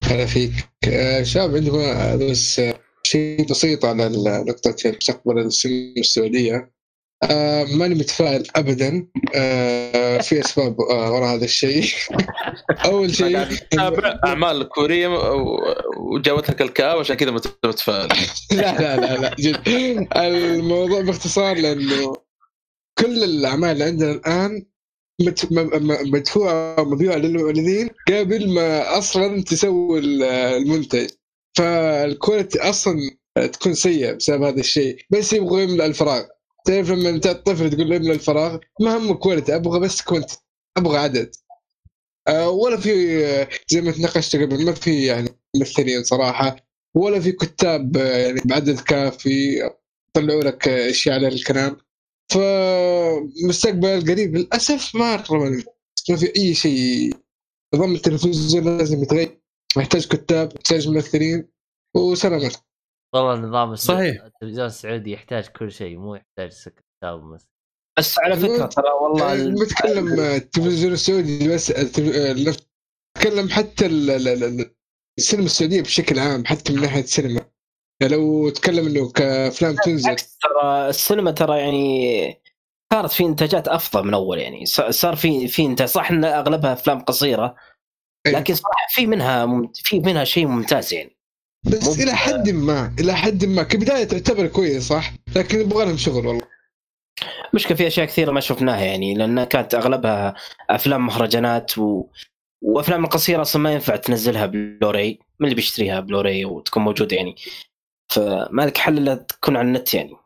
[0.05, 0.53] هلا فيك.
[0.89, 4.09] آه، شاب عندي ما- بس آه، شيء بسيط على
[4.49, 6.73] نقطة مستقبل السينما السعودية.
[7.31, 11.85] آه، ماني متفائل ابدا آه، في أسباب آه، وراء هذا الشيء.
[12.85, 15.75] أول شيء تتابع أعمال كورية و-
[16.15, 18.09] وجابت لك الكآبة عشان كذا مت- متفائل.
[18.53, 19.69] لا لا لا لا جد.
[20.17, 22.13] الموضوع باختصار لأنه
[22.99, 24.67] كل الأعمال اللي عندنا الآن
[26.05, 31.11] مدفوعه ومبيوعه للمعلنين قبل ما أصلا تسوي ال- المنتج.
[31.59, 32.95] فال quality أصلا
[33.53, 34.97] تكون سيئة بسبب هذا الشيء.
[35.11, 36.23] بس يبغوا يملأ الفراغ.
[36.65, 40.31] تعرف لما انت الطفل تقول له يملأ الفراغ؟ ما هم quality أبغى بس كنت
[40.77, 41.35] أبغى عدد.
[42.29, 46.57] آه، ولا في زي ما تناقشت قبل ما في يعني ممثلين صراحة.
[46.95, 49.71] ولا في كتاب آه، يعني بعدد كافي.
[50.17, 51.77] يطلعوا لك آه، إشياء على الكلام.
[52.33, 55.17] فمستقبل القريب للأسف ما.
[56.11, 57.15] ما في أي شيء
[57.75, 59.41] نظام التلفزيون لازم يتغير.
[59.77, 61.49] محتاج كتاب محتاج ممثلين
[61.97, 62.57] وسلامات
[63.15, 64.25] والله النظام الس- صحيح.
[64.25, 67.47] التلفزيون السعودي يحتاج كل شيء مو يحتاج كتاب بس
[67.99, 71.83] بس على فكرة ترى والله ال- بتكلم آه، التلفزيون السعودي بس آه،
[73.19, 74.75] بتكلم حتى ال- ال- ال-
[75.19, 77.41] السينما السعودية بشكل عام حتى من ناحية السينما.
[78.07, 80.17] لو تكلم إنه كأفلام تنزل.
[80.17, 82.41] ترى السينما ترى يعني
[82.93, 84.67] صارت في إنتاجات أفضل من أول يعني.
[84.67, 87.57] صار في في إنتاج صح إن أغلبها أفلام قصيرة
[88.27, 88.33] أي.
[88.33, 91.17] لكن صراحة في منها مم- في منها شيء ممتاز يعني.
[91.65, 95.97] بس مو- إلى حد ما إلى حد ما كبداية تعتبر كويس صح؟ لكن يبغى لهم
[95.97, 96.47] شغل والله.
[97.55, 100.35] مشكلة في أشياء كثيرة ما شفناها يعني لأن كانت أغلبها
[100.71, 102.07] أفلام مهرجانات و...
[102.63, 105.19] وأفلام القصيرة أصلا ما ينفع تنزلها بلوراي.
[105.41, 107.37] من اللي بيشتريها؟ بلوراي وتكون موجودة يعني.
[108.15, 110.17] فما لك حل إلا تكون على النت يعني.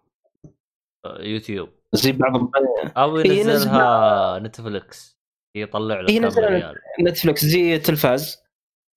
[1.06, 1.68] آه، يوتيوب.
[1.92, 2.50] زي بعض
[2.96, 5.18] أو هي ينزلها Netflix
[5.56, 6.74] يطلع لك هي كم نزلها ريال.
[7.00, 8.42] Netflix زي التلفاز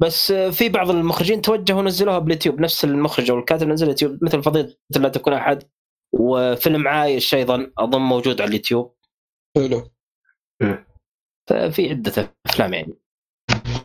[0.02, 4.76] بس في بعض المخرجين توجهوا نزلوها باليوتيوب نفس المخرج أو الكاتب نزل اليوتيوب مثل فضيله
[4.98, 5.64] لا تكون أحد.
[6.14, 8.96] وفيلم عايش أيضا أظن موجود على اليوتيوب.
[9.58, 9.92] حلو.
[11.50, 12.94] ففي عدة أفلام يعني.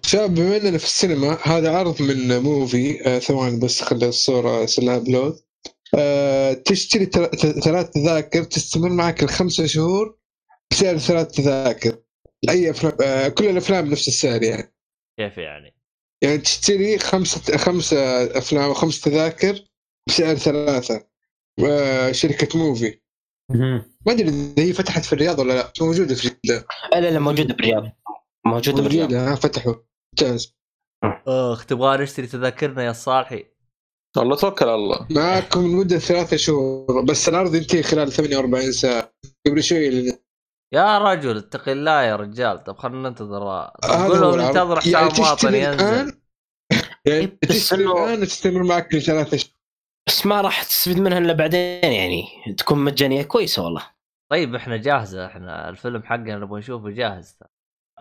[0.03, 4.85] شباب بما اننا في السينما هذا عرض من موفي آه ثواني بس خلي الصورة يصير
[4.85, 5.40] لها upload.
[5.99, 10.19] آه تشتري تر- ت- ثلاث تذاكر تستمر معك الخمسة شهور
[10.70, 11.99] بسعر ثلاث تذاكر.
[12.49, 14.74] أي أفلام آه كل الأفلام نفس السعر يعني.
[15.19, 15.74] كيف يعني؟
[16.23, 19.65] يعني تشتري خمسة خمسة أفلام أو خمس تذاكر
[20.09, 21.07] بسعر ثلاثة.
[21.66, 23.01] آه شركة موفي.
[23.51, 26.66] ما أدري إذا هي فتحت في الرياض ولا لا موجودة في جدة.
[26.93, 27.82] لا لا موجودة بالرياض
[28.46, 29.12] موجودة بالرياض.
[29.12, 29.74] موجودة ها فتحوا.
[30.12, 30.54] ممتاز.
[31.26, 33.46] اخ تبغى نشتري تذاكرنا يا صالحي
[34.16, 35.06] والله توكل على الله.
[35.10, 39.12] معكم لمدة ثلاثة شهور بس العرض ينتهي خلال 48 ساعة.
[39.46, 40.18] قبل شوي
[40.74, 42.64] يا رجل اتق الله يا رجال.
[42.64, 43.48] طب خلينا ننتظر.
[43.84, 44.40] هذا قول لهم.
[44.40, 45.84] ننتظر يعني حساب مواطن تشتري ينزل.
[45.84, 46.20] الآن؟
[47.06, 49.54] يعني بس تشتري الآن وتستمر معك لثلاثة شهور.
[50.08, 52.24] بس ما راح تستفيد منها إلا بعدين يعني.
[52.58, 53.90] تكون مجانية كويسة والله.
[54.30, 55.26] طيب إحنا جاهزة.
[55.26, 57.38] إحنا الفيلم حقنا نبغى نشوفه جاهز.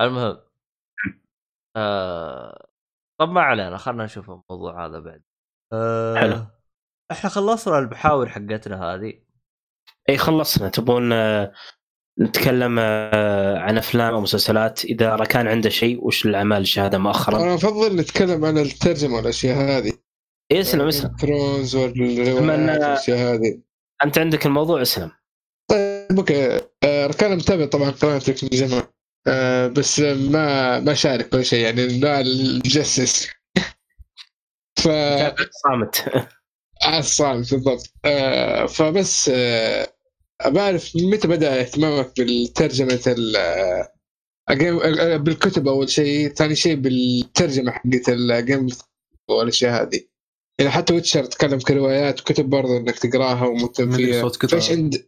[0.02, 0.38] المهم
[1.76, 2.68] آه
[3.20, 5.24] طب ما علينا خلينا نشوف الموضوع هذا بعد.
[5.74, 6.46] أه حلو.
[7.12, 9.14] إحنا خلصنا المحاور حقتنا هذه.
[10.10, 10.70] إي خلصنا.
[10.70, 11.54] تبون آه،
[12.20, 17.56] نتكلم آه، عن أفلام أو مسلسلات؟ إذا ركان عنده شيء وش الأعمال الشهاده مؤخرا؟ أنا
[17.56, 19.94] أفضل نتكلم عن الترجمة والاشياء هذه.
[20.52, 21.16] اسلم اسلم.
[21.18, 23.62] ثرونز والاشياء هذه.
[24.04, 25.12] أنت عندك الموضوع اسلم.
[25.72, 26.56] طيب أوكي.
[26.84, 28.84] آه، ركان متابع طبعا قناتك من زمان.
[29.28, 33.28] آه، بس ما ما شارك ولا شيء يعني لا الجسس.
[34.78, 34.88] ف
[35.64, 36.06] صامت.
[36.98, 37.94] الصامت بالضبط.
[38.06, 39.88] آه، فبس آه،
[40.46, 43.94] بعرف متى بدأ اهتمامك بالترجمة ال آه،
[44.50, 48.68] ال Game- آه، بالكتب أول شيء ثاني شيء بالترجمة حقت ال Game
[49.30, 50.02] والأشياء هذه.
[50.60, 54.22] يعني حتى Witcher تكلم كروايات وكتب برضه إنك تقراها ومهتم فيها.
[54.22, 54.46] صوت.
[54.46, 55.06] فإيش عند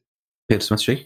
[0.52, 1.06] خير سمعت شيء؟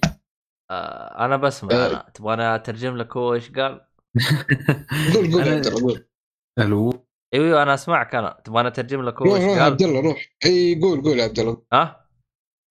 [0.72, 1.72] آه أنا بسمع.
[1.72, 3.82] أنا تبغى أنا أترجم لك هو إيش قال؟
[5.14, 6.06] قول قول عبد الله قول.
[6.60, 7.08] ألو.
[7.34, 8.42] إيوه أيوه أنا أسمعك أنا.
[8.46, 10.30] تبغى أنا أترجم لك هو إيش روح قال؟ عبد الله روح.
[10.46, 11.62] إي قول قول يا عبد الله.
[11.74, 12.10] ها؟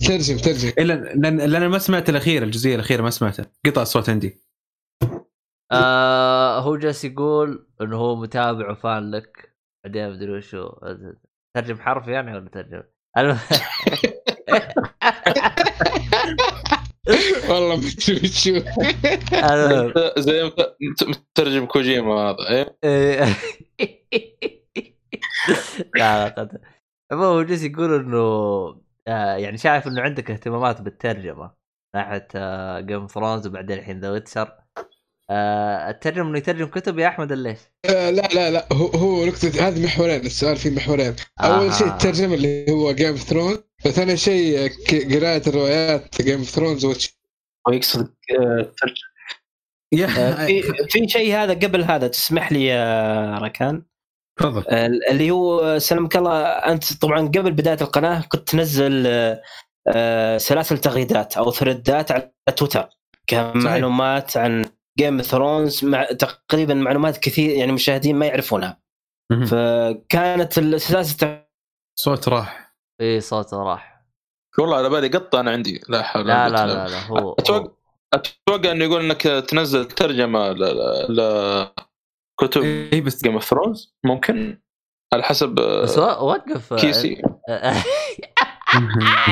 [0.07, 0.69] ترجم ترجم.
[0.69, 3.47] إلا لأن لأن أنا ما سمعت الأخير الجزئية الأخيرة ما سمعتها.
[3.67, 4.45] قطع الصوت عندي.
[5.73, 9.57] آه هو جالس يقول إنه هو متابع وفان لك.
[9.85, 10.73] بعدين مدري وشو.
[11.57, 12.83] ترجم حرف يعني ولا ترجم؟
[17.49, 18.19] والله بتشوف
[20.19, 20.77] زي مت-
[21.09, 23.25] مترجم كوجيما هذا إيه؟ إيه.
[25.97, 26.61] لا لا
[27.13, 28.19] المهم هو جالس يقول إنه
[29.09, 31.51] آه يعني شايف إنه عندك اهتمامات بالترجمة
[31.95, 34.53] ناحية آه Game Thrones وبعدين الحين The Witcher
[35.31, 39.69] آه الترجم إنه يترجم كتب يا أحمد ليش؟ آه، لا لا لا هو هو نقطة
[39.69, 41.71] هذه محورين السؤال فيه محورين أول آه.
[41.73, 44.71] شيء الترجمة اللي هو Game of Thrones وثاني شيء
[45.15, 46.85] قراءة الروايات Game of Thrones
[47.69, 48.15] ويقصد
[49.91, 53.83] في في شيء هذا قبل هذا تسمح لي يا ركان؟
[54.39, 54.65] تفضل.
[54.69, 59.43] آه، اللي هو سلمك الله أنت طبعا قبل بداية القناة كنت تنزل آه،
[59.89, 62.89] آه، سلاسل تغريدات أو ثريدات على تويتر.
[63.27, 64.65] كمعلومات عن
[64.99, 68.81] Game Thrones مع تقريبا معلومات كثير يعني المشاهدين ما يعرفونها.
[69.31, 71.45] فكانت السلاسل
[71.99, 72.68] صوت راح.
[73.01, 73.99] اي صوته راح.
[74.59, 77.71] والله على بالي قطة أنا عندي لا حول لا لا لا, لا هو, أتوقع- هو.
[78.15, 80.61] أتوقع إنه يقول إنك تنزل ترجمة ل
[81.17, 81.69] ل-
[82.41, 82.63] كتب
[82.93, 84.61] اي بس Game of Thrones ممكن؟
[85.15, 87.15] على حسب آه، بس و- وقف كيسي.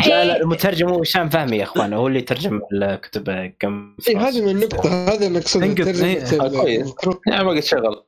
[0.07, 4.41] لا لا المترجم هو هشام فهمي يا أخوان هو اللي ترجم الكتب كم إيه هذه
[4.45, 6.95] من النقطة هذا نقصد انقط- إيه، آه، كويس.
[7.29, 8.05] يعني ما قد شغل.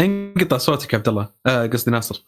[0.00, 1.28] انقطع صوتك يا عبد الله.
[1.46, 2.24] آه، قصدي ناصر.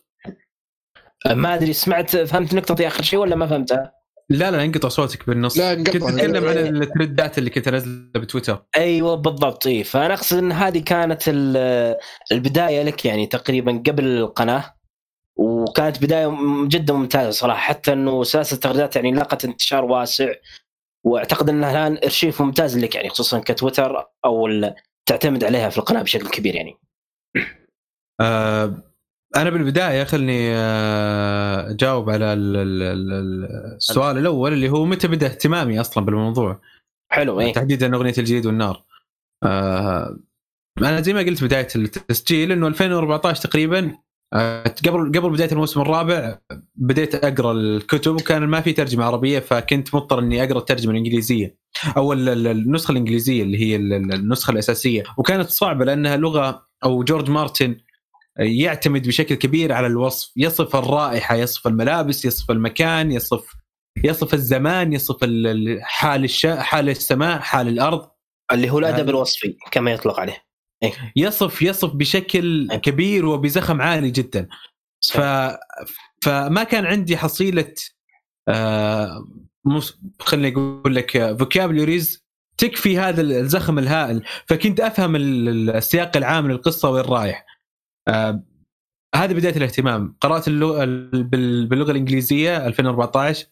[1.26, 3.92] ما أدري سمعت فهمت نقطتي آخر شيء ولا ما فهمتها؟
[4.30, 5.58] لا لا انقطع صوتك بالنص.
[5.58, 5.92] لا، انقطع.
[5.92, 8.64] كنت تتكلم عن التريدات اللي كنت أنزلها بتويتر.
[8.76, 9.66] أيوه بالضبط.
[9.66, 11.96] اي فأنا أقصد إن هذه كانت ال-
[12.32, 14.74] البداية لك يعني تقريبا قبل القناة
[15.36, 16.36] وكانت بداية
[16.68, 17.60] جدا ممتازة صراحة.
[17.60, 20.32] حتى إنه سلاسل التغريدات يعني لاقت انتشار واسع
[21.06, 24.48] وأعتقد انها الآن إرشيف ممتاز لك يعني خصوصا كتويتر أو
[25.06, 26.74] تعتمد عليها في القناة بشكل كبير يعني.
[28.20, 28.89] آه
[29.36, 32.82] أنا بالبداية خلني آه، أجاوب على ال- ال-
[33.12, 33.44] ال-
[33.76, 36.60] السؤال الأول اللي هو متى بدأ اهتمامي أصلا بالموضوع؟
[37.12, 38.84] حلو اي تحديدا أغنية الجيد والنار.
[39.42, 40.18] آه
[40.78, 43.96] أنا زي ما قلت بداية التسجيل إنه 2014 تقريبا
[44.34, 46.38] آه قبل قبل بداية الموسم الرابع
[46.74, 51.56] بديت أقرأ الكتب وكان ما في ترجمة عربية فكنت مضطر إني أقرأ الترجمة الإنجليزية
[51.96, 55.02] أو ال- ال- النسخة الإنجليزية اللي هي ال- ال- النسخة الأساسية.
[55.18, 57.76] وكانت صعبة لأنها لغة أو جورج مارتن
[58.38, 60.32] يعتمد بشكل كبير على الوصف.
[60.36, 63.52] يصف الرائحة يصف الملابس يصف المكان يصف
[64.04, 66.46] يصف الزمان يصف ال- ال- حال الش...
[66.46, 68.08] حال السماء حال الأرض.
[68.52, 69.10] اللي هو الأدب آه.
[69.10, 70.44] الوصفي كما يطلق عليه.
[71.16, 74.48] يصف يصف بشكل كبير وبزخم عالي جدا.
[75.12, 75.20] ف
[76.22, 77.74] فما كان عندي حصيلة
[78.48, 79.28] آه
[79.64, 79.98] مس...
[80.20, 82.24] خليني أقول لك فوكابلوريز
[82.58, 84.22] تكفي هذا الزخم الهائل.
[84.46, 87.46] فكنت أفهم ال- ال- السياق العام للقصة وين رايح
[88.08, 88.42] آه
[89.14, 90.16] هذه بداية الاهتمام.
[90.20, 93.46] قرأت اللغة بال- باللغة الإنجليزية 2014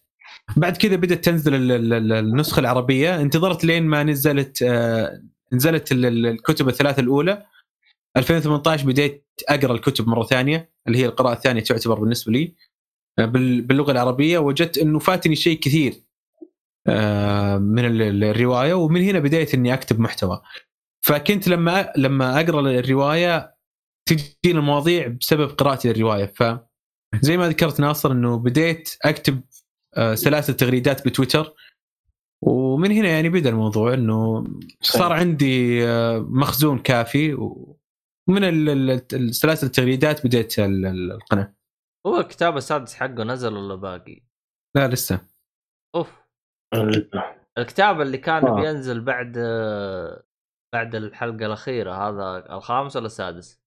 [0.57, 3.21] بعد كذا بدأت تنزل ال- ال- ال- النسخة العربية.
[3.21, 5.23] انتظرت لين ما نزلت آه
[5.53, 7.47] نزلت ال- ال- الكتب الثلاثة الأولى.
[8.17, 12.55] 2018 بديت أقرأ الكتب مرة ثانية اللي هي القراءة الثانية تعتبر بالنسبة لي.
[13.19, 15.93] آه، بال- باللغة العربية وجدت إنه فاتني شيء كثير
[17.59, 18.75] من ال- ال- الرواية.
[18.75, 20.41] ومن هنا بديت إني أكتب محتوى.
[21.01, 23.58] فكنت لما لما أقرأ الرواية
[24.17, 26.27] تجيني المواضيع بسبب قراءتي للرواية.
[26.27, 29.41] فزي ما ذكرت ناصر إنه بديت أكتب
[29.97, 31.55] آه، سلاسل تغريدات بتويتر.
[32.43, 34.45] ومن هنا يعني بدأ الموضوع إنه
[34.81, 37.35] صار عندي آه، مخزون كافي.
[37.35, 37.79] و-
[38.29, 41.55] من ال- ال- السلاسل التغريدات بديت ال- ال- القناة.
[42.07, 44.23] هو الكتاب السادس حقه نزل ولا باقي؟
[44.77, 45.21] لا لسه.
[45.95, 46.13] أوف.
[47.59, 48.55] الكتاب اللي كان آه.
[48.61, 49.33] بينزل بعد
[50.75, 53.61] بعد الحلقة الأخيرة هذا الخامس ولا السادس؟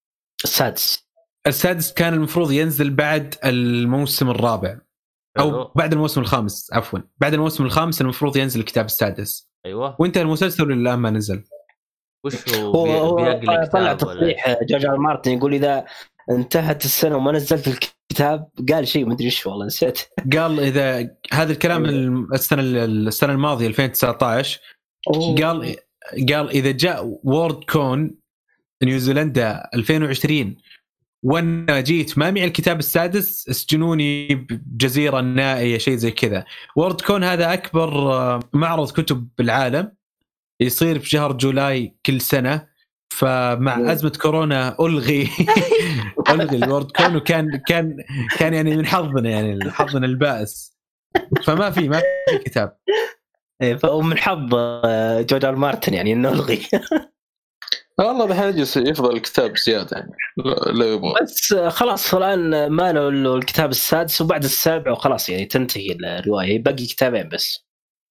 [0.44, 1.08] السادس.
[1.48, 4.78] السادس كان المفروض ينزل بعد الموسم الرابع.
[5.40, 5.72] أو حلو.
[5.76, 7.00] بعد الموسم الخامس عفوا.
[7.18, 9.52] بعد الموسم الخامس المفروض ينزل الكتاب السادس.
[9.66, 9.96] أيوه.
[10.00, 11.44] وانتهى المسلسل الان ما نزل؟
[12.26, 13.42] وش هو, هو
[13.74, 15.86] طلع تصريح جورج آر مارتن يقول إذا
[16.32, 20.00] انتهت السنة وما نزلت الكتاب قال شيء مدري إيش والله نسيت.
[20.38, 24.60] قال إذا هذا الكلام الم- السنة السنة الماضية 2019
[25.42, 25.76] قال
[26.34, 28.21] قال إذا جاء Worldcon
[28.84, 30.56] نيوزيلندا 2020
[31.24, 36.46] وأنا جيت ما معي الكتاب السادس اسجنوني بجزيرة نائية شيء زي كذا.
[36.76, 39.92] Worldcon هذا أكبر آه، معرض كتب بالعالم.
[40.60, 42.72] يصير في شهر جولاي كل سنة.
[43.14, 45.30] فمع أزمة كورونا ألغي
[46.30, 47.98] ألغي ال Worldcon وكان كان
[48.38, 50.78] كان يعني من حظنا يعني حظنا البائس.
[51.44, 52.78] فما في ما في كتاب.
[53.62, 56.62] إيه، فهو من حظ آه، جورج ار مارتن يعني إنه ألغي.
[58.02, 60.12] والله بحيجلس يفضل الكتاب زيادة يعني.
[60.78, 61.14] لا- يبغى.
[61.22, 66.64] بس خلاص الآن ما له إلا الكتاب السادس وبعد السابع وخلاص يعني تنتهي الرواية.
[66.64, 67.66] باقي كتابين بس.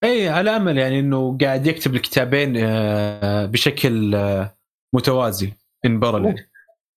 [0.05, 4.57] إي على أمل يعني إنه قاعد يكتب الكتابين آه، بشكل آه،
[4.95, 5.53] متوازي
[5.87, 6.35] ان بارل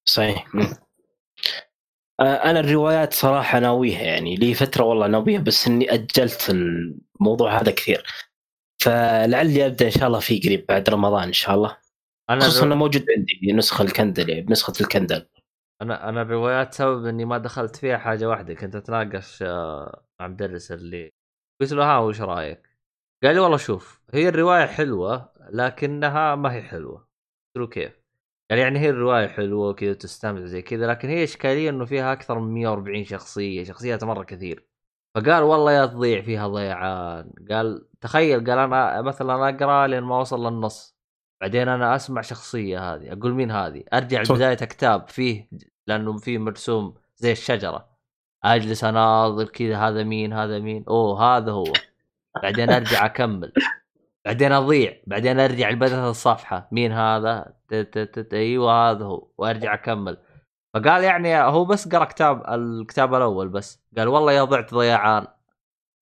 [0.06, 0.48] صحيح.
[2.20, 4.36] آه، أنا الروايات صراحة ناويها يعني.
[4.36, 8.04] لي فترة والله ناويها بس إني أجلت الموضوع هذا كثير.
[8.82, 11.83] فلعلي أبدأ إن شاء الله فيه قريب بعد رمضان إن شاء الله.
[12.30, 12.76] أنا خصوصا إنه.
[12.76, 15.28] موجود عندي نسخة الكندل يعني بنسخة الكندل
[15.82, 20.72] أنا أنا الروايات سبب إني ما دخلت فيها حاجة واحدة كنت أتناقش آه، مع مدرس
[20.72, 21.14] اللي
[21.62, 22.70] قلت له ها وش رأيك؟
[23.24, 28.04] قال لي والله شوف هي الرواية حلوة لكنها ما هي حلوة قلت له كيف؟
[28.52, 32.40] قال يعني هي الرواية حلوة وكذا تستمتع زي كذا لكن هي إشكالية إنه فيها أكثر
[32.40, 34.68] من 140 شخصية شخصيات مرة كثير
[35.16, 40.48] فقال والله يا تضيع فيها ضيعان قال تخيل قال أنا مثلا أقرأ لين ما أوصل
[40.48, 40.93] للنص
[41.44, 44.22] بعدين أنا أسمع شخصية هذه أقول مين هذه؟ أرجع.
[44.22, 45.50] لبداية كتاب فيه
[45.88, 47.90] لأنه فيه مرسوم زي الشجرة.
[48.44, 51.64] أجلس أناظر كذا هذا مين هذا مين؟ أوه هذا هو.
[52.44, 53.54] بعدين أرجع أكمل.
[54.26, 55.02] بعدين أضيع.
[55.08, 56.68] بعدين أرجع لبداية الصفحة.
[56.72, 57.54] مين هذا؟
[58.34, 59.28] أيوه هذا هو.
[59.38, 60.18] وأرجع أكمل.
[60.74, 63.84] فقال يعني هو بس قرأ كتاب الكتاب الأول بس.
[63.98, 65.28] قال والله يا ضعت ضيعان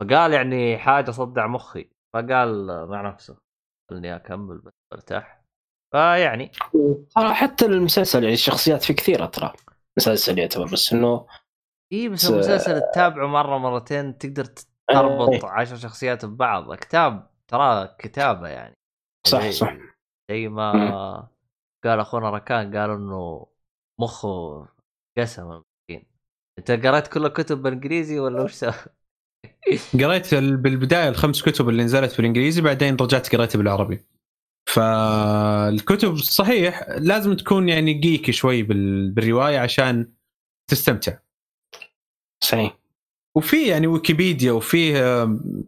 [0.02, 1.90] فقال يعني حاجة صدع مخي.
[2.14, 3.38] فقال مع نفسه
[3.90, 4.81] خلني أكمل بس.
[4.94, 5.42] أرتاح.
[5.94, 6.52] فيعني
[7.16, 9.54] ترى حتى المسلسل يعني الشخصيات فيه كثيره ترى
[9.98, 11.28] مسلسل يعتبر بس إنه
[11.94, 14.44] إي بس س- المسلسل تتابعه مرة مرتين تقدر
[14.90, 14.96] إيه.
[14.96, 16.76] تربط عشر شخصيات ببعض.
[16.76, 18.74] كتاب ترى كتابة يعني.
[19.28, 19.78] صح زي- صح.
[20.32, 20.72] زي ما
[21.84, 23.48] قال أخونا ركان قال إنه
[24.00, 24.68] مخه
[25.18, 25.42] قسم.
[25.52, 26.12] المسكين
[26.60, 28.74] أنت قريت كل الكتب بالإنجليزي ولا وش سوى؟
[29.94, 34.06] قريت ال- بالبداية الخمس كتب اللي نزلت بالإنجليزي بعدين رجعت قريتها بالعربي.
[34.74, 40.12] فالكتب صحيح لازم تكون يعني جيك شوي بال- بالرواية عشان
[40.68, 41.18] تستمتع.
[42.44, 42.78] صحيح.
[43.36, 45.64] وفي يعني ويكيبيديا وفيه آم،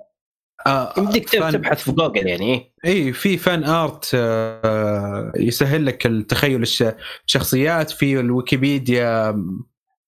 [0.68, 2.74] آه، يمديك تبحث في جوجل يعني إيه.
[2.86, 6.94] إي في fan art آه، يسهل لك التخيل الش-
[7.28, 7.92] الشخصيات.
[7.92, 9.36] في الويكيبيديا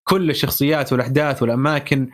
[0.04, 2.10] كل الشخصيات والأحداث والأماكن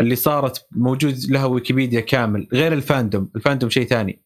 [0.00, 3.30] اللي صارت موجود لها ويكيبيديا كامل غير ال fandom.
[3.36, 4.22] ال fandom شيء ثاني.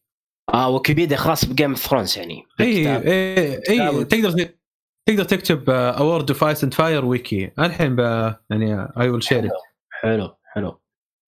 [0.55, 2.43] آه ويكيبيديا خاص ب Game of Thrones يعني.
[2.61, 2.97] اي.
[2.97, 4.49] اي اي تقدر
[5.09, 9.49] تقدر تكتب A World of Ice and Fire wiki الحين ب- يعني I will share
[9.93, 10.81] حلو حلو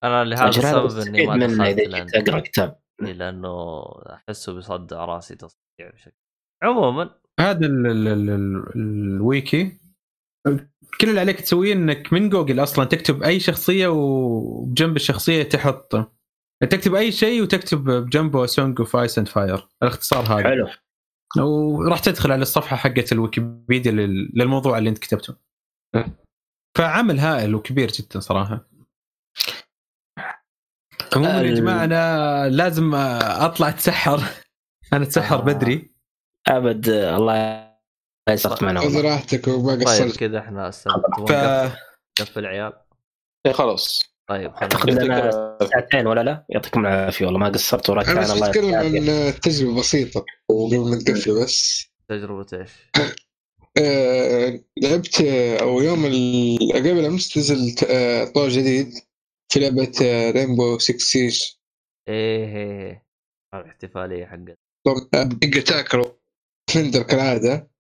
[0.05, 2.79] أنا لهذا السبب إني ما دخلت أقرأ كتاب.
[3.01, 6.17] لأنه أحسه بيصدع راسي تصديع بشكل.
[6.63, 7.11] عموما
[7.41, 9.81] هذا ال ال ال ال الويكي.
[11.01, 16.16] كل اللي عليك تسويه إنك من جوجل أصلا تكتب أي شخصية وبجنب الشخصية تحط.
[16.63, 20.43] تكتب أي شيء وتكتب بجنبه Song of Ice and Fire الاختصار هذا.
[20.43, 20.69] حلو.
[21.39, 25.37] وراح تدخل على الصفحة حقت الويكيبيديا لل- للموضوع اللي انت كتبته.
[26.79, 28.69] فعمل هائل وكبير جدا صراحة.
[31.17, 34.21] عموما يا جماعة أنا لازم أطلع أتسحر.
[34.93, 35.43] أنا أتسحر آه.
[35.45, 35.95] بدري.
[36.49, 37.67] أبد الله
[38.31, 41.33] يسقط معنا خذ راحتك وما طيب قصرت كذا إحنا ف
[42.21, 42.73] قفل عيال
[43.47, 44.16] إيه خلاص.
[44.29, 48.75] طيب أعتقد خلينا ساعتين ولا لا؟ يعطيكم العافية والله ما قصرت وراك أنا بس يعافيك.
[48.75, 51.87] عن تجربة بسيطة وقبل ما نقفل بس.
[52.09, 52.71] تجربة إيش؟
[53.79, 56.05] آه، لعبت آه، أو يوم
[56.75, 58.95] قبل أمس نزل آه، طور جديد
[59.49, 59.93] في لعبة
[60.31, 61.43] Rainbow 6 Siege
[62.09, 63.05] إيه إيه إيه.
[63.55, 64.59] الاحتفاليه حقت
[65.17, 66.19] يجي attacker و
[66.71, 67.71] defender كالعادة.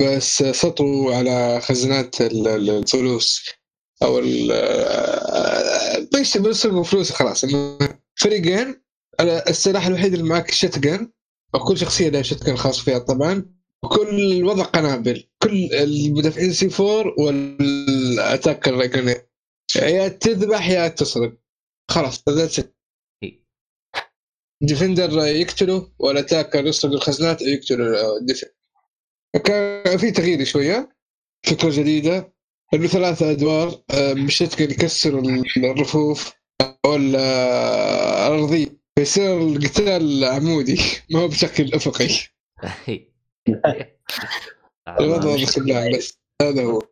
[0.00, 3.52] بس سطوا على خزانات ال- ال- الفلوس.
[4.02, 4.20] أو
[6.12, 7.44] بيش بيسرقوا فلوس خلاص.
[8.14, 8.82] فريقين
[9.20, 11.12] السلاح الوحيد اللي معك shotgun
[11.54, 13.46] وكل شخصية لها shotgun خاص فيها طبعا.
[13.82, 15.28] وكل وضع قنابل.
[15.42, 19.22] كل المدافعين C4 وال attacker grenade
[19.76, 21.38] يا تذبح يا تسرق.
[21.90, 22.60] خلاص that's
[24.62, 27.82] defender يقتله وال attacker يسرق الخزنات أو يقتل
[28.20, 28.54] ال defender
[29.44, 30.96] كان في تغيير شوية
[31.46, 32.32] فكرة جديدة.
[32.74, 35.18] انه ثلاثة أدوار آه، مش كان يكسر
[35.56, 36.32] الرفوف
[36.84, 38.66] أو ال- آه،
[38.98, 40.80] فيصير القتال عمودي
[41.10, 42.08] ما هو بشكل أفقي.
[45.00, 46.82] الوضع واضح بالله بس هذا هو.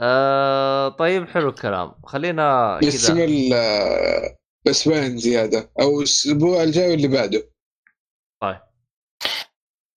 [0.00, 1.92] آه طيب حلو الكلام.
[2.04, 4.36] خلينا كذا آه،
[4.70, 7.50] أسبوعين زيادة أو الأسبوع الجاي واللي بعده.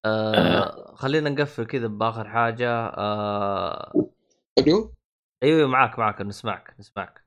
[0.06, 2.70] آه خلينا نقفل كذا بآخر حاجة.
[2.88, 3.94] آه
[4.60, 4.94] حلو.
[5.44, 7.24] أيوه أيوة، معك معك نسمعك نسمعك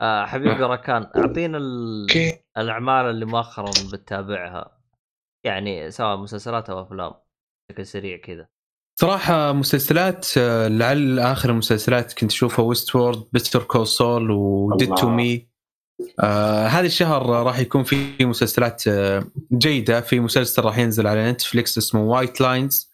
[0.00, 1.58] آه حبيبي ركان أعطينا
[2.58, 4.78] الأعمال اللي مؤخرا بتتابعها.
[5.46, 7.12] يعني سواء مسلسلات أو أفلام
[7.70, 8.48] بشكل سريع كذا.
[9.00, 15.08] صراحة مسلسلات آه، لعل آخر المسلسلات كنت أشوفها Westworld Better Call Saul و Dead to.
[15.08, 15.48] Me
[16.68, 20.00] هذا الشهر راح يكون في مسلسلات آه، جيدة.
[20.00, 22.92] في مسلسل راح ينزل على نتفليكس اسمه White Lines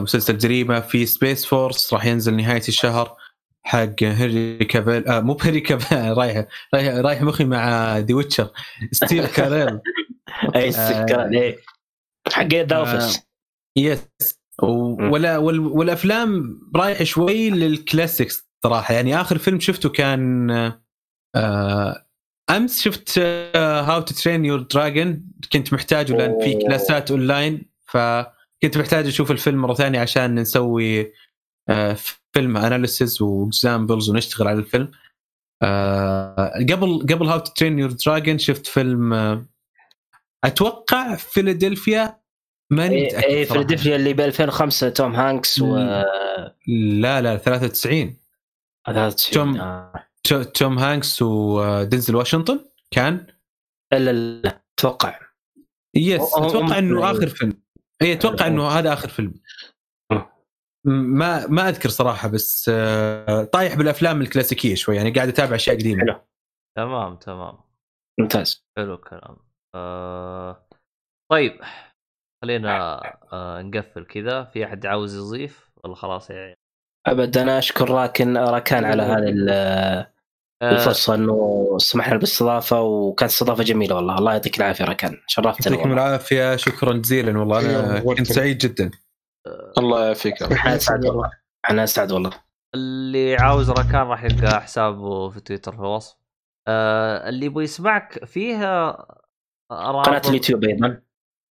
[0.00, 0.80] مسلسل جريمة.
[0.80, 3.16] في Space Force راح ينزل نهاية الشهر.
[3.66, 5.08] حق هنري كافيل.
[5.08, 6.44] آه مو بهنري كافيل رايح
[6.74, 8.50] رايح رايح مخي مع The Witcher
[8.92, 9.80] ستيف كاريل
[10.56, 11.58] اي السكر اي
[12.32, 13.20] حق The Office
[13.78, 14.08] yes
[14.62, 18.94] ولا وال- والأفلام رايح شوي لل classics صراحة.
[18.94, 20.50] يعني آخر فيلم شفته كان
[21.36, 22.06] آه
[22.50, 23.18] أمس شفت
[23.56, 26.54] How to Train Your Dragon كنت محتاجه لأن في.
[26.66, 31.12] كلاسات اونلاين فكنت محتاج أشوف الفيلم مرة ثانية عشان نسوي
[31.68, 31.96] آه
[32.36, 34.90] فيلم analysis و examples ونشتغل على الفيلم
[35.62, 39.46] آه قبل قبل How to Train Your Dragon شفت فيلم آه
[40.44, 42.20] أتوقع فيلادلفيا
[42.70, 43.44] ماني اي متأكد اي.
[43.46, 45.76] فيلادلفيا اللي ب 2005 توم هانكس و
[46.68, 48.16] لا لا 93
[49.32, 49.92] توم- آه.
[50.24, 52.60] تو- توم هانكس ودنزل واشنطن
[52.90, 53.26] كان
[53.92, 55.18] لا لا أتوقع
[55.94, 57.52] yes أتوقع إنه آخر فيلم
[58.02, 59.34] اي أتوقع إنه هذا آخر فيلم.
[60.86, 66.00] ما ما أذكر صراحة بس آه، طايح بالأفلام الكلاسيكية شوي يعني قاعد أتابع أشياء قديمة.
[66.00, 66.20] حلو.
[66.76, 67.58] تمام تمام.
[68.20, 68.64] ممتاز.
[68.78, 69.36] حلو الكلام.
[69.74, 70.66] آه...
[71.32, 71.60] طيب
[72.42, 73.02] خلينا
[73.32, 74.44] آه نقفل كذا.
[74.44, 76.54] في أحد عاوز يضيف؟ ولا خلاص يعني.
[77.06, 80.70] ابد أنا أشكر راكن راكان على هذه ال- آه.
[80.72, 84.18] الفرصة إنه سمحنا بالاستضافة وكانت استضافة جميلة والله.
[84.18, 85.16] الله يعطيك العافية راكان.
[85.26, 86.56] شرفتنا يعطيكم العافية.
[86.56, 87.80] شكرا جزيلا والله.
[87.80, 88.90] أنا كنت سعيد جدا.
[89.78, 91.30] الله يعافيك إحنا اسعد والله.
[91.64, 92.30] إحنا اسعد والله.
[92.74, 96.16] اللي عاوز ركان راح يلقى حسابه في تويتر في الوصف.
[96.68, 99.06] آه اللي يبغى يسمعك فيها
[99.72, 101.02] رابط- قناة اليوتيوب أيضا.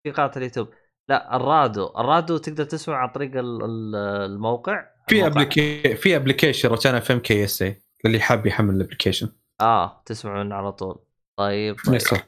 [0.04, 0.68] في قناة اليوتيوب.
[1.08, 3.96] لا الرادو الرادو تقدر تسمع عن طريق ال- ال-
[4.30, 4.84] الموقع.
[5.08, 5.26] في الموقع.
[5.42, 9.28] appli في application روتانا FM KSA اللي حاب يحمل ال application
[9.60, 10.98] آه تسمع منه على طول.
[11.38, 12.20] طيب, طيب.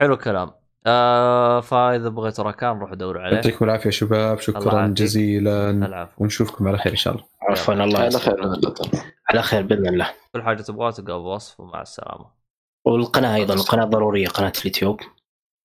[0.00, 0.50] حلو الكلام.
[0.86, 4.86] آه فاذا بغيتوا ركان روحوا دوروا عليه يعطيكم العافية شباب شكرا.
[4.86, 8.10] جزيلا العفو ونشوفكم على خير إن شاء الله عفوا الله على.
[8.10, 8.36] خير.
[9.30, 12.26] على خير بإذن الله كل حاجة تبغاها تلقاها بوصف ومع السلامة
[12.84, 15.00] والقناة أيضا القناة ضروريه قناة اليوتيوب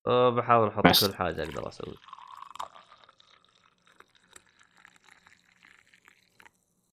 [0.07, 0.83] أه بحاول أحط.
[1.05, 1.93] كل حاجة أقدر أسوي